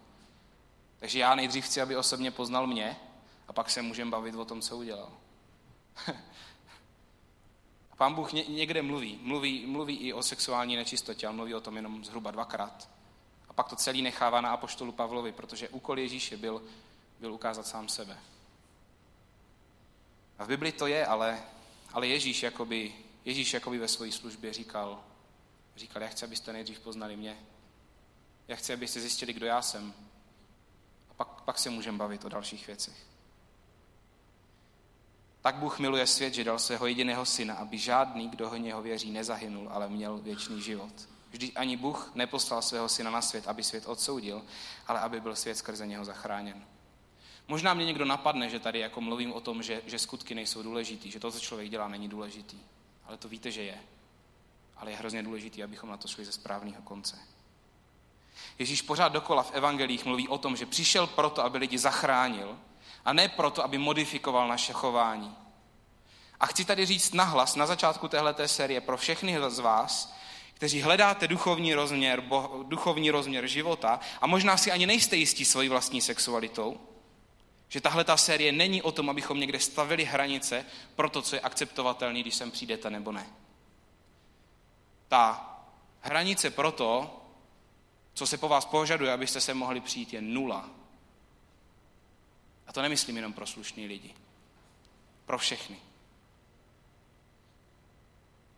Takže 0.99 1.19
já 1.19 1.35
nejdřív 1.35 1.65
chci, 1.65 1.81
aby 1.81 1.97
osobně 1.97 2.31
poznal 2.31 2.67
mě 2.67 2.97
a 3.47 3.53
pak 3.53 3.69
se 3.69 3.81
můžeme 3.81 4.11
bavit 4.11 4.35
o 4.35 4.45
tom, 4.45 4.61
co 4.61 4.77
udělal. 4.77 5.11
pán 7.97 8.13
Bůh 8.13 8.33
někde 8.33 8.81
mluví, 8.81 9.19
mluví, 9.21 9.65
mluví 9.65 9.97
i 9.97 10.13
o 10.13 10.23
sexuální 10.23 10.75
nečistotě, 10.75 11.27
ale 11.27 11.35
mluví 11.35 11.55
o 11.55 11.61
tom 11.61 11.75
jenom 11.75 12.05
zhruba 12.05 12.31
dvakrát. 12.31 12.89
A 13.49 13.53
pak 13.53 13.69
to 13.69 13.75
celý 13.75 14.01
nechává 14.01 14.41
na 14.41 14.49
apoštolu 14.49 14.91
Pavlovi, 14.91 15.31
protože 15.31 15.69
úkol 15.69 15.99
Ježíše 15.99 16.37
byl 16.37 16.61
byl 17.21 17.33
ukázat 17.33 17.67
sám 17.67 17.89
sebe. 17.89 18.17
A 20.39 20.43
v 20.43 20.47
Bibli 20.47 20.71
to 20.71 20.87
je, 20.87 21.05
ale, 21.05 21.43
ale 21.93 22.07
Ježíš, 22.07 22.43
jakoby, 22.43 22.93
Ježíš 23.25 23.53
jakoby 23.53 23.77
ve 23.77 23.87
své 23.87 24.11
službě 24.11 24.53
říkal, 24.53 25.03
říkal, 25.75 26.01
já 26.01 26.07
chci, 26.07 26.25
abyste 26.25 26.53
nejdřív 26.53 26.79
poznali 26.79 27.17
mě. 27.17 27.37
Já 28.47 28.55
chci, 28.55 28.73
abyste 28.73 28.99
zjistili, 28.99 29.33
kdo 29.33 29.45
já 29.45 29.61
jsem. 29.61 29.93
A 31.09 31.13
pak, 31.13 31.41
pak 31.41 31.59
se 31.59 31.69
můžeme 31.69 31.97
bavit 31.97 32.25
o 32.25 32.29
dalších 32.29 32.67
věcech. 32.67 33.11
Tak 35.41 35.55
Bůh 35.55 35.79
miluje 35.79 36.07
svět, 36.07 36.33
že 36.33 36.43
dal 36.43 36.59
svého 36.59 36.87
jediného 36.87 37.25
syna, 37.25 37.55
aby 37.55 37.77
žádný, 37.77 38.29
kdo 38.29 38.49
ho 38.49 38.57
něho 38.57 38.81
věří, 38.81 39.11
nezahynul, 39.11 39.69
ale 39.71 39.89
měl 39.89 40.17
věčný 40.17 40.61
život. 40.61 40.93
Vždyť 41.31 41.53
ani 41.55 41.77
Bůh 41.77 42.11
neposlal 42.15 42.61
svého 42.61 42.89
syna 42.89 43.11
na 43.11 43.21
svět, 43.21 43.47
aby 43.47 43.63
svět 43.63 43.85
odsoudil, 43.85 44.43
ale 44.87 44.99
aby 44.99 45.21
byl 45.21 45.35
svět 45.35 45.57
skrze 45.57 45.87
něho 45.87 46.05
zachráněn. 46.05 46.65
Možná 47.47 47.73
mě 47.73 47.85
někdo 47.85 48.05
napadne, 48.05 48.49
že 48.49 48.59
tady 48.59 48.79
jako 48.79 49.01
mluvím 49.01 49.33
o 49.33 49.41
tom, 49.41 49.63
že, 49.63 49.81
že 49.85 49.99
skutky 49.99 50.35
nejsou 50.35 50.63
důležitý, 50.63 51.11
že 51.11 51.19
to, 51.19 51.31
co 51.31 51.39
člověk 51.39 51.69
dělá, 51.69 51.87
není 51.87 52.09
důležitý. 52.09 52.59
Ale 53.11 53.17
to 53.17 53.27
víte, 53.27 53.51
že 53.51 53.63
je. 53.63 53.77
Ale 54.77 54.91
je 54.91 54.97
hrozně 54.97 55.23
důležitý, 55.23 55.63
abychom 55.63 55.89
na 55.89 55.97
to 55.97 56.07
šli 56.07 56.25
ze 56.25 56.31
správného 56.31 56.81
konce. 56.81 57.19
Ježíš 58.59 58.81
pořád 58.81 59.07
dokola 59.07 59.43
v 59.43 59.51
evangelích 59.51 60.05
mluví 60.05 60.27
o 60.27 60.37
tom, 60.37 60.55
že 60.55 60.65
přišel 60.65 61.07
proto, 61.07 61.43
aby 61.43 61.57
lidi 61.57 61.77
zachránil, 61.77 62.57
a 63.05 63.13
ne 63.13 63.29
proto, 63.29 63.63
aby 63.63 63.77
modifikoval 63.77 64.47
naše 64.47 64.73
chování. 64.73 65.35
A 66.39 66.45
chci 66.45 66.65
tady 66.65 66.85
říct 66.85 67.13
nahlas 67.13 67.55
na 67.55 67.65
začátku 67.65 68.07
téhleté 68.07 68.47
série 68.47 68.81
pro 68.81 68.97
všechny 68.97 69.37
z 69.47 69.59
vás, 69.59 70.15
kteří 70.53 70.81
hledáte 70.81 71.27
duchovní 71.27 71.73
rozměr, 71.73 72.21
bo, 72.21 72.63
duchovní 72.67 73.11
rozměr 73.11 73.47
života 73.47 73.99
a 74.21 74.27
možná 74.27 74.57
si 74.57 74.71
ani 74.71 74.87
nejste 74.87 75.15
jistí 75.15 75.45
svojí 75.45 75.69
vlastní 75.69 76.01
sexualitou, 76.01 76.79
že 77.73 77.81
tahle 77.81 78.03
ta 78.03 78.17
série 78.17 78.51
není 78.51 78.81
o 78.81 78.91
tom, 78.91 79.09
abychom 79.09 79.39
někde 79.39 79.59
stavili 79.59 80.03
hranice 80.03 80.65
pro 80.95 81.09
to, 81.09 81.21
co 81.21 81.35
je 81.35 81.41
akceptovatelné, 81.41 82.19
když 82.19 82.35
sem 82.35 82.51
přijdete 82.51 82.89
nebo 82.89 83.11
ne. 83.11 83.27
Ta 85.07 85.55
hranice 86.01 86.49
pro 86.49 86.71
to, 86.71 87.21
co 88.13 88.27
se 88.27 88.37
po 88.37 88.47
vás 88.47 88.65
požaduje, 88.65 89.13
abyste 89.13 89.41
se 89.41 89.53
mohli 89.53 89.81
přijít, 89.81 90.13
je 90.13 90.21
nula. 90.21 90.69
A 92.67 92.73
to 92.73 92.81
nemyslím 92.81 93.15
jenom 93.15 93.33
pro 93.33 93.47
slušný 93.47 93.87
lidi. 93.87 94.13
Pro 95.25 95.37
všechny. 95.37 95.75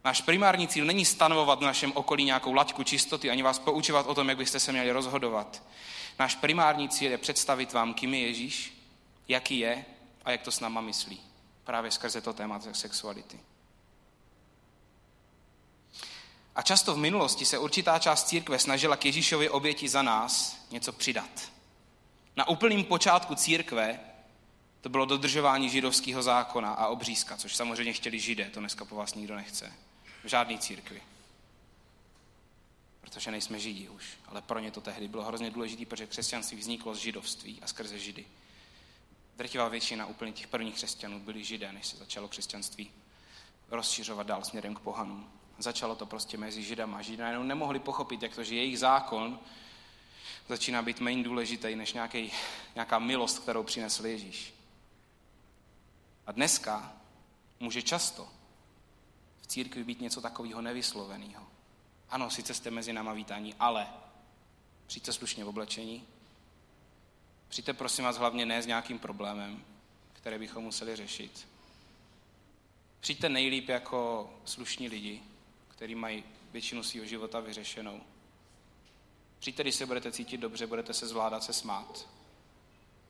Náš 0.03 0.21
primární 0.21 0.67
cíl 0.67 0.85
není 0.85 1.05
stanovovat 1.05 1.59
v 1.59 1.65
našem 1.65 1.91
okolí 1.95 2.23
nějakou 2.23 2.53
laťku 2.53 2.83
čistoty, 2.83 3.29
ani 3.29 3.43
vás 3.43 3.59
poučovat 3.59 4.07
o 4.07 4.15
tom, 4.15 4.29
jak 4.29 4.37
byste 4.37 4.59
se 4.59 4.71
měli 4.71 4.91
rozhodovat. 4.91 5.63
Náš 6.19 6.35
primární 6.35 6.89
cíl 6.89 7.11
je 7.11 7.17
představit 7.17 7.73
vám, 7.73 7.93
kým 7.93 8.13
je 8.13 8.19
Ježíš, 8.19 8.82
jaký 9.33 9.59
je 9.59 9.85
a 10.25 10.31
jak 10.31 10.41
to 10.41 10.51
s 10.51 10.59
náma 10.59 10.81
myslí. 10.81 11.21
Právě 11.63 11.91
skrze 11.91 12.21
to 12.21 12.33
téma 12.33 12.59
sexuality. 12.71 13.39
A 16.55 16.61
často 16.61 16.93
v 16.93 16.97
minulosti 16.97 17.45
se 17.45 17.57
určitá 17.57 17.99
část 17.99 18.27
církve 18.27 18.59
snažila 18.59 18.97
k 18.97 19.05
Ježíšově 19.05 19.49
oběti 19.49 19.89
za 19.89 20.01
nás 20.01 20.65
něco 20.71 20.93
přidat. 20.93 21.51
Na 22.35 22.47
úplném 22.47 22.83
počátku 22.83 23.35
církve 23.35 23.99
to 24.81 24.89
bylo 24.89 25.05
dodržování 25.05 25.69
židovského 25.69 26.23
zákona 26.23 26.73
a 26.73 26.87
obřízka, 26.87 27.37
což 27.37 27.55
samozřejmě 27.55 27.93
chtěli 27.93 28.19
židé, 28.19 28.49
to 28.49 28.59
dneska 28.59 28.85
po 28.85 28.95
vás 28.95 29.13
nikdo 29.13 29.35
nechce. 29.35 29.73
V 30.23 30.27
žádné 30.27 30.57
církvi. 30.57 31.01
Protože 33.01 33.31
nejsme 33.31 33.59
židi 33.59 33.89
už. 33.89 34.05
Ale 34.27 34.41
pro 34.41 34.59
ně 34.59 34.71
to 34.71 34.81
tehdy 34.81 35.07
bylo 35.07 35.23
hrozně 35.23 35.51
důležité, 35.51 35.85
protože 35.85 36.07
křesťanství 36.07 36.57
vzniklo 36.57 36.95
z 36.95 36.97
židovství 36.97 37.59
a 37.61 37.67
skrze 37.67 37.99
židy. 37.99 38.25
Drtivá 39.37 39.67
většina 39.67 40.05
úplně 40.05 40.31
těch 40.31 40.47
prvních 40.47 40.75
křesťanů 40.75 41.19
byli 41.19 41.43
židé, 41.43 41.71
než 41.71 41.87
se 41.87 41.97
začalo 41.97 42.27
křesťanství 42.27 42.91
rozšiřovat 43.69 44.27
dál 44.27 44.43
směrem 44.43 44.75
k 44.75 44.79
pohanům. 44.79 45.31
Začalo 45.57 45.95
to 45.95 46.05
prostě 46.05 46.37
mezi 46.37 46.63
židama. 46.63 47.01
Židé 47.01 47.23
najednou 47.23 47.43
nemohli 47.43 47.79
pochopit, 47.79 48.23
jak 48.23 48.35
to, 48.35 48.43
že 48.43 48.55
jejich 48.55 48.79
zákon 48.79 49.39
začíná 50.49 50.81
být 50.81 50.99
méně 50.99 51.23
důležitý 51.23 51.75
než 51.75 51.93
nějaký, 51.93 52.31
nějaká 52.75 52.99
milost, 52.99 53.39
kterou 53.39 53.63
přinesl 53.63 54.05
Ježíš. 54.05 54.53
A 56.27 56.31
dneska 56.31 56.93
může 57.59 57.81
často 57.81 58.27
v 59.41 59.47
církvi 59.47 59.83
být 59.83 60.01
něco 60.01 60.21
takového 60.21 60.61
nevysloveného. 60.61 61.47
Ano, 62.09 62.29
sice 62.29 62.53
jste 62.53 62.71
mezi 62.71 62.93
náma 62.93 63.13
vítání, 63.13 63.55
ale 63.59 63.87
přijďte 64.87 65.13
slušně 65.13 65.43
v 65.43 65.47
oblečení. 65.47 66.07
Přijďte 67.53 67.73
prosím 67.73 68.05
vás 68.05 68.17
hlavně 68.17 68.45
ne 68.45 68.61
s 68.61 68.65
nějakým 68.65 68.99
problémem, 68.99 69.65
který 70.13 70.37
bychom 70.37 70.63
museli 70.63 70.95
řešit. 70.95 71.47
Přijďte 72.99 73.29
nejlíp 73.29 73.69
jako 73.69 74.29
slušní 74.45 74.87
lidi, 74.87 75.21
kteří 75.67 75.95
mají 75.95 76.23
většinu 76.51 76.83
svého 76.83 77.05
života 77.05 77.39
vyřešenou. 77.39 78.01
Přijďte, 79.39 79.63
když 79.63 79.75
se 79.75 79.85
budete 79.85 80.11
cítit 80.11 80.37
dobře, 80.37 80.67
budete 80.67 80.93
se 80.93 81.07
zvládat, 81.07 81.43
se 81.43 81.53
smát. 81.53 82.07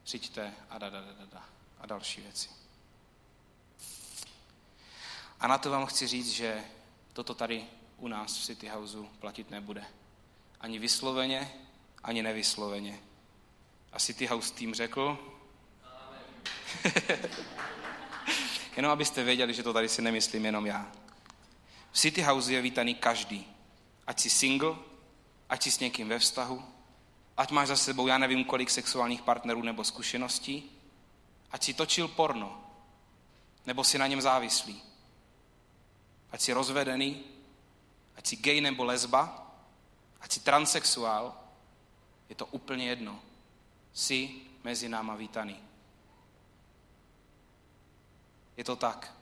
Přijďte 0.03 0.53
a 0.69 0.77
da, 0.77 0.89
da, 0.89 1.01
da, 1.01 1.11
da, 1.13 1.25
da. 1.25 1.45
A 1.79 1.85
další 1.85 2.21
věci. 2.21 2.49
A 5.39 5.47
na 5.47 5.57
to 5.57 5.69
vám 5.69 5.85
chci 5.85 6.07
říct, 6.07 6.31
že 6.31 6.63
toto 7.13 7.33
tady 7.33 7.65
u 7.97 8.07
nás 8.07 8.37
v 8.37 8.45
City 8.45 8.67
Houseu 8.67 9.05
platit 9.19 9.49
nebude. 9.51 9.85
Ani 10.59 10.79
vysloveně, 10.79 11.53
ani 12.03 12.23
nevysloveně. 12.23 12.99
A 13.93 13.99
City 13.99 14.25
House 14.25 14.53
tým 14.53 14.73
řekl? 14.73 15.17
jenom 18.77 18.91
abyste 18.91 19.23
věděli, 19.23 19.53
že 19.53 19.63
to 19.63 19.73
tady 19.73 19.89
si 19.89 20.01
nemyslím 20.01 20.45
jenom 20.45 20.65
já. 20.65 20.91
V 21.91 21.97
City 21.97 22.21
House 22.21 22.53
je 22.53 22.61
vítaný 22.61 22.95
každý. 22.95 23.47
Ať 24.07 24.19
jsi 24.19 24.29
single, 24.29 24.75
ať 25.49 25.63
jsi 25.63 25.71
s 25.71 25.79
někým 25.79 26.09
ve 26.09 26.19
vztahu, 26.19 26.63
ať 27.37 27.51
máš 27.51 27.67
za 27.67 27.75
sebou 27.75 28.07
já 28.07 28.17
nevím 28.17 28.43
kolik 28.43 28.69
sexuálních 28.69 29.21
partnerů 29.21 29.61
nebo 29.61 29.83
zkušeností, 29.83 30.71
ať 31.51 31.63
si 31.63 31.73
točil 31.73 32.07
porno, 32.07 32.63
nebo 33.65 33.83
si 33.83 33.97
na 33.97 34.07
něm 34.07 34.21
závislý, 34.21 34.81
ať 36.31 36.41
jsi 36.41 36.53
rozvedený, 36.53 37.23
ať 38.15 38.27
jsi 38.27 38.35
gay 38.35 38.61
nebo 38.61 38.83
lesba, 38.83 39.51
ať 40.21 40.31
jsi 40.31 40.39
transexuál, 40.39 41.37
je 42.29 42.35
to 42.35 42.45
úplně 42.45 42.87
jedno. 42.87 43.19
Jsi 43.93 44.41
mezi 44.63 44.89
náma 44.89 45.15
vítaný. 45.15 45.59
Je 48.57 48.63
to 48.63 48.75
tak. 48.75 49.13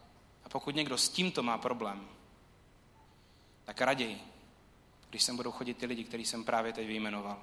A 0.43 0.49
pokud 0.49 0.75
někdo 0.75 0.97
s 0.97 1.09
tímto 1.09 1.43
má 1.43 1.57
problém, 1.57 2.09
tak 3.63 3.81
raději, 3.81 4.21
když 5.09 5.23
sem 5.23 5.35
budou 5.35 5.51
chodit 5.51 5.73
ty 5.73 5.85
lidi, 5.85 6.03
který 6.03 6.25
jsem 6.25 6.43
právě 6.43 6.73
teď 6.73 6.87
vyjmenoval, 6.87 7.39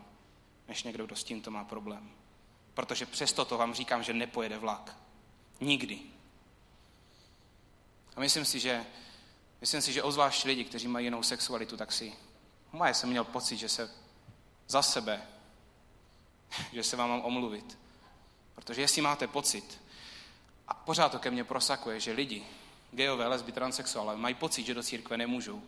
než 0.68 0.82
někdo, 0.82 1.06
kdo 1.06 1.16
s 1.16 1.24
tímto 1.24 1.50
má 1.50 1.64
problém. 1.64 2.10
Protože 2.74 3.06
přesto 3.06 3.44
to 3.44 3.58
vám 3.58 3.74
říkám, 3.74 4.02
že 4.02 4.12
nepojede 4.12 4.58
vlak. 4.58 4.96
Nikdy. 5.60 6.00
A 8.16 8.20
myslím 8.20 8.44
si, 8.44 8.60
že 8.60 8.86
Myslím 9.60 9.82
si, 9.82 9.92
že 9.92 10.02
ozvlášť 10.02 10.44
lidi, 10.44 10.64
kteří 10.64 10.88
mají 10.88 11.06
jinou 11.06 11.22
sexualitu, 11.22 11.76
tak 11.76 11.92
si, 11.92 12.12
moje 12.72 12.94
jsem 12.94 13.10
měl 13.10 13.24
pocit, 13.24 13.56
že 13.56 13.68
se 13.68 13.90
za 14.68 14.82
sebe, 14.82 15.26
že 16.72 16.82
se 16.82 16.96
vám 16.96 17.08
mám 17.08 17.20
omluvit. 17.24 17.78
Protože 18.54 18.80
jestli 18.80 19.02
máte 19.02 19.26
pocit, 19.26 19.80
a 20.68 20.74
pořád 20.74 21.12
to 21.12 21.18
ke 21.18 21.30
mně 21.30 21.44
prosakuje, 21.44 22.00
že 22.00 22.12
lidi, 22.12 22.46
gejové, 22.92 23.26
lesby, 23.26 23.52
transexuálové, 23.52 24.16
mají 24.16 24.34
pocit, 24.34 24.66
že 24.66 24.74
do 24.74 24.82
církve 24.82 25.16
nemůžou. 25.16 25.62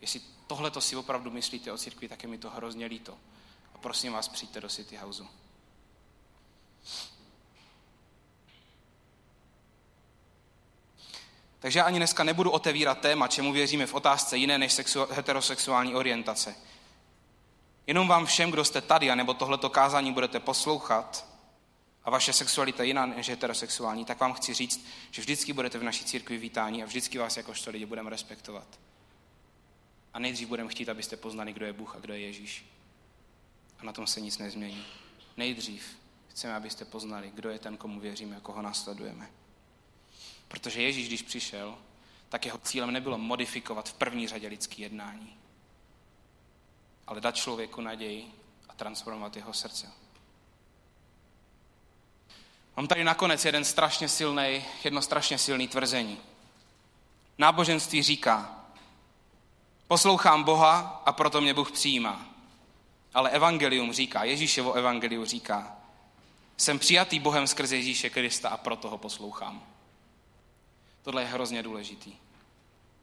Jestli 0.00 0.20
tohle 0.46 0.70
to 0.70 0.80
si 0.80 0.96
opravdu 0.96 1.30
myslíte 1.30 1.72
o 1.72 1.78
církvi, 1.78 2.08
tak 2.08 2.22
je 2.22 2.28
mi 2.28 2.38
to 2.38 2.50
hrozně 2.50 2.86
líto. 2.86 3.18
A 3.74 3.78
prosím 3.78 4.12
vás, 4.12 4.28
přijďte 4.28 4.60
do 4.60 4.68
City 4.68 4.96
Houseu. 4.96 5.28
Takže 11.58 11.78
já 11.78 11.84
ani 11.84 11.98
dneska 11.98 12.24
nebudu 12.24 12.50
otevírat 12.50 13.00
téma, 13.00 13.28
čemu 13.28 13.52
věříme 13.52 13.86
v 13.86 13.94
otázce 13.94 14.36
jiné 14.36 14.58
než 14.58 14.72
sexu- 14.72 15.10
heterosexuální 15.10 15.94
orientace. 15.94 16.56
Jenom 17.86 18.08
vám 18.08 18.26
všem, 18.26 18.50
kdo 18.50 18.64
jste 18.64 18.80
tady, 18.80 19.10
anebo 19.10 19.34
tohleto 19.34 19.70
kázání 19.70 20.12
budete 20.12 20.40
poslouchat, 20.40 21.30
a 22.04 22.10
vaše 22.10 22.32
sexualita 22.32 22.82
jiná 22.82 23.06
než 23.06 23.28
heterosexuální, 23.28 24.04
tak 24.04 24.20
vám 24.20 24.32
chci 24.32 24.54
říct, 24.54 24.86
že 25.10 25.22
vždycky 25.22 25.52
budete 25.52 25.78
v 25.78 25.82
naší 25.82 26.04
církvi 26.04 26.38
vítání 26.38 26.82
a 26.82 26.86
vždycky 26.86 27.18
vás 27.18 27.36
jakožto 27.36 27.70
lidi 27.70 27.86
budeme 27.86 28.10
respektovat. 28.10 28.80
A 30.14 30.18
nejdřív 30.18 30.48
budeme 30.48 30.68
chtít, 30.68 30.88
abyste 30.88 31.16
poznali, 31.16 31.52
kdo 31.52 31.66
je 31.66 31.72
Bůh 31.72 31.96
a 31.96 31.98
kdo 31.98 32.14
je 32.14 32.20
Ježíš. 32.20 32.64
A 33.78 33.84
na 33.84 33.92
tom 33.92 34.06
se 34.06 34.20
nic 34.20 34.38
nezmění. 34.38 34.84
Nejdřív 35.36 35.98
chceme, 36.28 36.54
abyste 36.54 36.84
poznali, 36.84 37.30
kdo 37.34 37.50
je 37.50 37.58
ten, 37.58 37.76
komu 37.76 38.00
věříme 38.00 38.36
a 38.36 38.40
koho 38.40 38.62
následujeme. 38.62 39.30
Protože 40.48 40.82
Ježíš, 40.82 41.08
když 41.08 41.22
přišel, 41.22 41.78
tak 42.28 42.46
jeho 42.46 42.58
cílem 42.58 42.90
nebylo 42.90 43.18
modifikovat 43.18 43.88
v 43.88 43.92
první 43.92 44.28
řadě 44.28 44.48
lidský 44.48 44.82
jednání, 44.82 45.36
ale 47.10 47.20
dát 47.20 47.36
člověku 47.36 47.80
naději 47.80 48.32
a 48.68 48.74
transformovat 48.74 49.36
jeho 49.36 49.52
srdce. 49.52 49.92
Mám 52.76 52.88
tady 52.88 53.04
nakonec 53.04 53.44
jeden 53.44 53.64
strašně 53.64 54.08
silný, 54.08 54.64
jedno 54.84 55.02
strašně 55.02 55.38
silný 55.38 55.68
tvrzení. 55.68 56.18
Náboženství 57.38 58.02
říká, 58.02 58.64
poslouchám 59.88 60.44
Boha 60.44 61.02
a 61.06 61.12
proto 61.12 61.40
mě 61.40 61.54
Bůh 61.54 61.72
přijímá. 61.72 62.26
Ale 63.14 63.30
evangelium 63.30 63.92
říká, 63.92 64.24
Ježíševo 64.24 64.72
evangelium 64.72 65.24
říká, 65.24 65.76
jsem 66.56 66.78
přijatý 66.78 67.18
Bohem 67.18 67.46
skrze 67.46 67.76
Ježíše 67.76 68.10
Krista 68.10 68.48
a 68.48 68.56
proto 68.56 68.90
ho 68.90 68.98
poslouchám. 68.98 69.62
Tohle 71.02 71.22
je 71.22 71.28
hrozně 71.28 71.62
důležitý. 71.62 72.12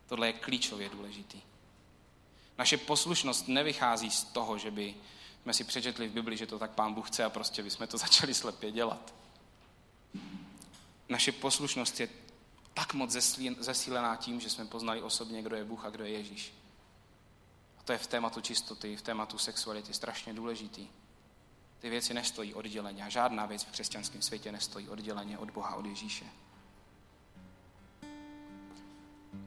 Tohle 0.07 0.27
je 0.27 0.33
klíčově 0.33 0.89
důležitý. 0.89 1.41
Naše 2.57 2.77
poslušnost 2.77 3.47
nevychází 3.47 4.11
z 4.11 4.23
toho, 4.23 4.57
že 4.57 4.71
by 4.71 4.95
jsme 5.43 5.53
si 5.53 5.63
přečetli 5.63 6.07
v 6.07 6.11
Bibli, 6.11 6.37
že 6.37 6.47
to 6.47 6.59
tak 6.59 6.71
pán 6.71 6.93
Bůh 6.93 7.07
chce 7.07 7.23
a 7.23 7.29
prostě 7.29 7.63
bychom 7.63 7.87
to 7.87 7.97
začali 8.07 8.33
slepě 8.33 8.71
dělat. 8.71 9.13
Naše 11.09 11.31
poslušnost 11.31 11.99
je 11.99 12.09
tak 12.73 12.93
moc 12.93 13.11
zesílená 13.59 14.15
tím, 14.15 14.39
že 14.39 14.49
jsme 14.49 14.65
poznali 14.65 15.01
osobně, 15.01 15.41
kdo 15.41 15.55
je 15.55 15.65
Bůh 15.65 15.85
a 15.85 15.89
kdo 15.89 16.03
je 16.03 16.11
Ježíš. 16.11 16.53
A 17.79 17.83
to 17.83 17.91
je 17.91 17.97
v 17.97 18.07
tématu 18.07 18.41
čistoty, 18.41 18.95
v 18.95 19.01
tématu 19.01 19.37
sexuality 19.37 19.93
strašně 19.93 20.33
důležitý. 20.33 20.87
Ty 21.79 21.89
věci 21.89 22.13
nestojí 22.13 22.53
odděleně 22.53 23.03
a 23.03 23.09
žádná 23.09 23.45
věc 23.45 23.63
v 23.63 23.71
křesťanském 23.71 24.21
světě 24.21 24.51
nestojí 24.51 24.89
odděleně 24.89 25.37
od 25.37 25.51
Boha, 25.51 25.75
od 25.75 25.85
Ježíše. 25.85 26.25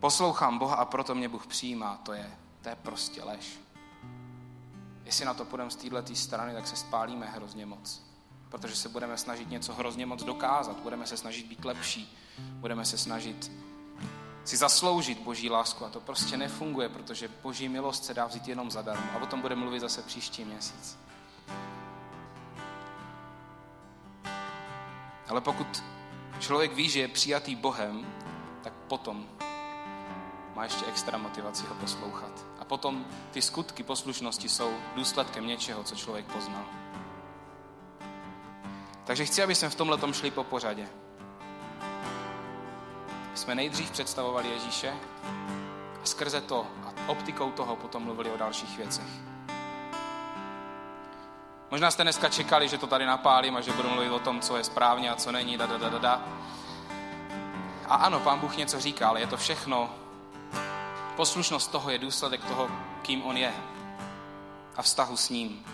Poslouchám 0.01 0.59
Boha 0.59 0.77
a 0.77 0.85
proto 0.85 1.15
mě 1.15 1.29
Bůh 1.29 1.47
přijímá, 1.47 1.97
to 1.97 2.13
je, 2.13 2.37
to 2.63 2.69
je 2.69 2.77
prostě 2.77 3.25
lež. 3.25 3.61
Jestli 5.05 5.25
na 5.25 5.35
to 5.35 5.45
půjdeme 5.45 5.71
z 5.71 5.77
této 5.77 6.15
strany, 6.15 6.55
tak 6.55 6.67
se 6.67 6.77
spálíme 6.77 7.27
hrozně 7.27 7.67
moc. 7.67 8.03
Protože 8.49 8.77
se 8.77 8.89
budeme 8.89 9.17
snažit 9.17 9.51
něco 9.51 9.75
hrozně 9.75 10.07
moc 10.07 10.23
dokázat, 10.23 10.81
budeme 10.81 11.07
se 11.07 11.17
snažit 11.17 11.47
být 11.47 11.65
lepší, 11.65 12.19
budeme 12.39 12.85
se 12.85 12.99
snažit 12.99 13.51
si 14.45 14.57
zasloužit 14.57 15.19
Boží 15.19 15.51
lásku 15.51 15.85
a 15.85 15.89
to 15.89 16.01
prostě 16.01 16.37
nefunguje, 16.37 16.89
protože 16.89 17.29
Boží 17.43 17.69
milost 17.69 18.05
se 18.05 18.15
dá 18.15 18.27
vzít 18.27 18.49
jenom 18.49 18.71
zadarmo. 18.71 19.13
A 19.15 19.23
o 19.23 19.27
tom 19.27 19.41
budeme 19.41 19.61
mluvit 19.61 19.81
zase 19.81 20.03
příští 20.03 20.45
měsíc. 20.45 20.99
Ale 25.29 25.41
pokud 25.41 25.83
člověk 26.41 26.73
ví, 26.73 26.89
že 26.89 27.01
je 27.01 27.09
přijatý 27.09 27.55
Bohem, 27.57 28.07
tak 28.63 28.73
potom 28.73 29.27
má 30.55 30.65
ještě 30.65 30.87
extra 30.87 31.19
motivaci 31.19 31.67
ho 31.67 31.75
poslouchat. 31.75 32.33
A 32.61 32.65
potom 32.65 33.05
ty 33.31 33.43
skutky 33.43 33.83
poslušnosti 33.83 34.49
jsou 34.49 34.73
důsledkem 34.95 35.47
něčeho, 35.47 35.85
co 35.85 35.97
člověk 35.97 36.27
poznal. 36.27 36.65
Takže 39.05 39.25
chci, 39.25 39.43
aby 39.43 39.55
jsme 39.55 39.71
v 39.71 39.75
tomhle 39.75 39.99
tom 39.99 40.13
šli 40.13 40.31
po 40.31 40.45
pořadě. 40.45 40.89
Jsme 43.35 43.55
nejdřív 43.55 43.91
představovali 43.91 44.49
Ježíše 44.49 44.95
a 46.03 46.07
skrze 46.07 46.41
to 46.41 46.67
a 46.85 47.09
optikou 47.11 47.51
toho 47.51 47.77
potom 47.77 48.03
mluvili 48.03 48.31
o 48.31 48.37
dalších 48.37 48.77
věcech. 48.77 49.09
Možná 51.71 51.91
jste 51.91 52.03
dneska 52.03 52.29
čekali, 52.29 52.69
že 52.69 52.79
to 52.79 52.87
tady 52.87 53.07
napálím 53.07 53.57
a 53.57 53.61
že 53.61 53.73
budu 53.73 53.89
mluvit 53.89 54.11
o 54.11 54.19
tom, 54.19 54.41
co 54.41 54.57
je 54.57 54.65
správně 54.65 55.11
a 55.11 55.17
co 55.17 55.33
není, 55.33 55.57
da, 55.57 55.67
da, 55.67 55.79
da, 55.79 55.99
da. 55.99 56.23
A 57.89 57.95
ano, 57.95 58.21
pán 58.21 58.39
Bůh 58.39 58.57
něco 58.57 58.81
říká, 58.81 59.09
ale 59.09 59.21
je 59.21 59.27
to 59.27 59.37
všechno. 59.37 59.91
Poslušnost 61.21 61.71
toho 61.71 61.91
je 61.91 61.99
důsledek 61.99 62.45
toho, 62.45 62.69
kým 63.03 63.23
on 63.23 63.37
je 63.37 63.53
a 64.77 64.83
vztahu 64.83 65.17
s 65.17 65.29
ním. 65.29 65.65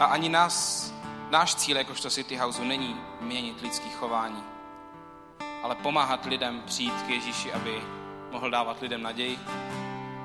A 0.00 0.04
ani 0.04 0.28
nás, 0.28 0.92
náš 1.30 1.54
cíl 1.54 1.76
jakožto 1.76 2.10
City 2.10 2.36
Houseu 2.36 2.64
není 2.64 2.96
měnit 3.20 3.60
lidský 3.60 3.90
chování, 3.90 4.44
ale 5.62 5.74
pomáhat 5.74 6.24
lidem 6.24 6.62
přijít 6.66 7.02
k 7.02 7.08
Ježíši, 7.08 7.52
aby 7.52 7.82
mohl 8.30 8.50
dávat 8.50 8.80
lidem 8.80 9.02
naději 9.02 9.38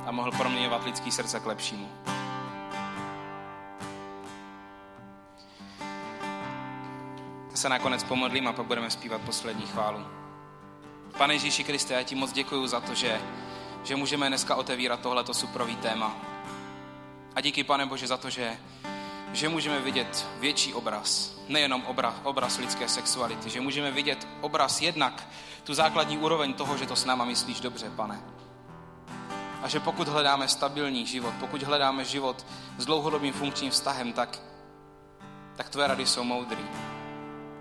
a 0.06 0.12
mohl 0.12 0.32
proměňovat 0.32 0.84
lidský 0.84 1.12
srdce 1.12 1.40
k 1.40 1.46
lepšímu. 1.46 1.90
Se 7.54 7.70
nakonec 7.70 8.04
pomodlím 8.04 8.48
a 8.48 8.54
pak 8.54 8.66
budeme 8.66 8.90
zpívat 8.90 9.22
poslední 9.22 9.66
chválu. 9.66 10.25
Pane 11.18 11.34
Ježíši 11.34 11.64
Kriste, 11.64 11.94
já 11.94 12.04
ti 12.04 12.16
moc 12.16 12.32
děkuji 12.32 12.68
za 12.68 12.80
to, 12.80 12.94
že, 12.94 13.22
že 13.84 13.96
můžeme 13.96 14.28
dneska 14.28 14.56
otevírat 14.56 15.00
tohleto 15.00 15.34
suprový 15.34 15.76
téma. 15.76 16.16
A 17.36 17.42
díky, 17.42 17.64
pane 17.64 17.86
Bože, 17.86 18.08
za 18.08 18.18
to, 18.18 18.30
že, 18.30 18.58
že 19.34 19.50
můžeme 19.50 19.80
vidět 19.80 20.28
větší 20.40 20.74
obraz, 20.74 21.36
nejenom 21.48 21.84
obraz, 21.86 22.14
obraz 22.24 22.58
lidské 22.58 22.88
sexuality, 22.90 23.50
že 23.50 23.62
můžeme 23.62 23.92
vidět 23.92 24.28
obraz 24.42 24.82
jednak 24.82 25.28
tu 25.64 25.74
základní 25.74 26.18
úroveň 26.18 26.54
toho, 26.54 26.78
že 26.78 26.86
to 26.86 26.96
s 26.96 27.06
náma 27.06 27.26
myslíš 27.26 27.60
dobře, 27.60 27.90
pane. 27.90 28.22
A 29.64 29.68
že 29.68 29.80
pokud 29.80 30.08
hledáme 30.08 30.48
stabilní 30.48 31.06
život, 31.06 31.34
pokud 31.40 31.64
hledáme 31.64 32.06
život 32.06 32.46
s 32.78 32.86
dlouhodobým 32.86 33.34
funkčním 33.34 33.72
vztahem, 33.72 34.14
tak, 34.14 34.40
tak 35.56 35.70
tvé 35.70 35.88
rady 35.88 36.06
jsou 36.06 36.24
moudrý. 36.24 36.66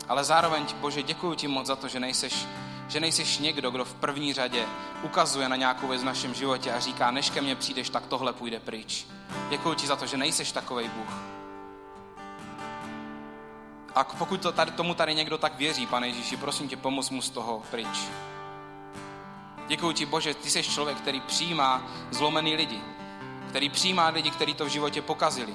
Ale 0.08 0.24
zároveň, 0.24 0.66
Bože, 0.80 1.02
děkuji 1.02 1.34
ti 1.34 1.48
moc 1.48 1.66
za 1.66 1.76
to, 1.76 1.88
že 1.88 2.00
nejseš, 2.00 2.46
že 2.88 3.00
nejseš 3.00 3.38
někdo, 3.38 3.70
kdo 3.70 3.84
v 3.84 3.94
první 3.94 4.32
řadě 4.32 4.66
ukazuje 5.02 5.48
na 5.48 5.56
nějakou 5.56 5.88
věc 5.88 6.02
v 6.02 6.04
našem 6.04 6.34
životě 6.34 6.72
a 6.72 6.80
říká, 6.80 7.10
než 7.10 7.30
ke 7.30 7.40
mně 7.40 7.56
přijdeš, 7.56 7.90
tak 7.90 8.06
tohle 8.06 8.32
půjde 8.32 8.60
pryč. 8.60 9.06
Děkuji 9.50 9.74
ti 9.74 9.86
za 9.86 9.96
to, 9.96 10.06
že 10.06 10.16
nejseš 10.16 10.52
takovej 10.52 10.88
Bůh. 10.88 11.14
A 13.94 14.04
pokud 14.04 14.40
to 14.40 14.52
tady, 14.52 14.70
tomu 14.70 14.94
tady 14.94 15.14
někdo 15.14 15.38
tak 15.38 15.58
věří, 15.58 15.86
pane 15.86 16.08
Ježíši, 16.08 16.36
prosím 16.36 16.68
tě, 16.68 16.76
pomoz 16.76 17.10
mu 17.10 17.22
z 17.22 17.30
toho 17.30 17.62
pryč. 17.70 18.08
Děkuji 19.66 19.92
ti, 19.92 20.06
Bože, 20.06 20.34
ty 20.34 20.50
jsi 20.50 20.62
člověk, 20.62 20.98
který 20.98 21.20
přijímá 21.20 21.82
zlomený 22.10 22.56
lidi, 22.56 22.80
který 23.48 23.68
přijímá 23.68 24.08
lidi, 24.08 24.30
kteří 24.30 24.54
to 24.54 24.64
v 24.64 24.68
životě 24.68 25.02
pokazili, 25.02 25.54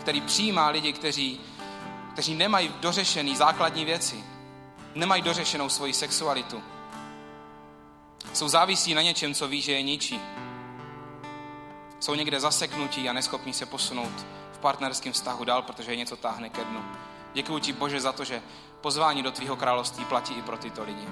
který 0.00 0.20
přijímá 0.20 0.68
lidi, 0.68 0.92
kteří, 0.92 1.40
kteří 2.12 2.34
nemají 2.34 2.74
dořešený 2.80 3.36
základní 3.36 3.84
věci, 3.84 4.24
nemají 4.96 5.22
dořešenou 5.22 5.68
svoji 5.68 5.92
sexualitu. 5.92 6.62
Jsou 8.32 8.48
závisí 8.48 8.94
na 8.94 9.02
něčem, 9.02 9.34
co 9.34 9.48
ví, 9.48 9.60
že 9.60 9.72
je 9.72 9.82
ničí. 9.82 10.20
Jsou 12.00 12.14
někde 12.14 12.40
zaseknutí 12.40 13.08
a 13.08 13.12
neschopní 13.12 13.52
se 13.52 13.66
posunout 13.66 14.26
v 14.52 14.58
partnerském 14.58 15.12
vztahu 15.12 15.44
dál, 15.44 15.62
protože 15.62 15.92
je 15.92 15.96
něco 15.96 16.16
táhne 16.16 16.48
ke 16.48 16.64
dnu. 16.64 16.84
Děkuji 17.34 17.58
ti, 17.58 17.72
Bože, 17.72 18.00
za 18.00 18.12
to, 18.12 18.24
že 18.24 18.42
pozvání 18.80 19.22
do 19.22 19.30
tvýho 19.30 19.56
království 19.56 20.04
platí 20.04 20.34
i 20.34 20.42
pro 20.42 20.56
tyto 20.56 20.84
lidi. 20.84 21.08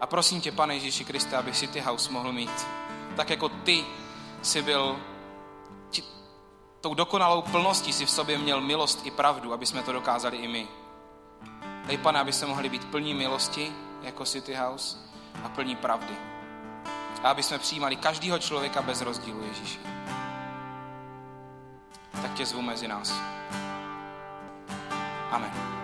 A 0.00 0.06
prosím 0.06 0.40
tě, 0.40 0.52
Pane 0.52 0.74
Ježíši 0.74 1.04
Kriste, 1.04 1.36
aby 1.36 1.52
City 1.52 1.80
House 1.80 2.12
mohl 2.12 2.32
mít, 2.32 2.66
tak 3.16 3.30
jako 3.30 3.48
ty 3.48 3.84
jsi 4.42 4.62
byl 4.62 4.96
ti, 5.90 6.02
tou 6.80 6.94
dokonalou 6.94 7.42
plností 7.42 7.92
si 7.92 8.06
v 8.06 8.10
sobě 8.10 8.38
měl 8.38 8.60
milost 8.60 9.06
i 9.06 9.10
pravdu, 9.10 9.52
aby 9.52 9.66
jsme 9.66 9.82
to 9.82 9.92
dokázali 9.92 10.36
i 10.36 10.48
my. 10.48 10.68
Dej, 11.86 11.98
pane, 11.98 12.20
aby 12.20 12.32
se 12.32 12.46
mohli 12.46 12.68
být 12.68 12.84
plní 12.84 13.14
milosti 13.14 13.72
jako 14.02 14.24
City 14.24 14.54
House 14.54 14.96
a 15.44 15.48
plní 15.48 15.76
pravdy. 15.76 16.14
A 17.22 17.30
aby 17.30 17.42
jsme 17.42 17.58
přijímali 17.58 17.96
každého 17.96 18.38
člověka 18.38 18.82
bez 18.82 19.00
rozdílu, 19.00 19.42
Ježíši. 19.42 19.78
Tak 22.22 22.34
tě 22.34 22.46
zvu 22.46 22.62
mezi 22.62 22.88
nás. 22.88 23.14
Amen. 25.30 25.81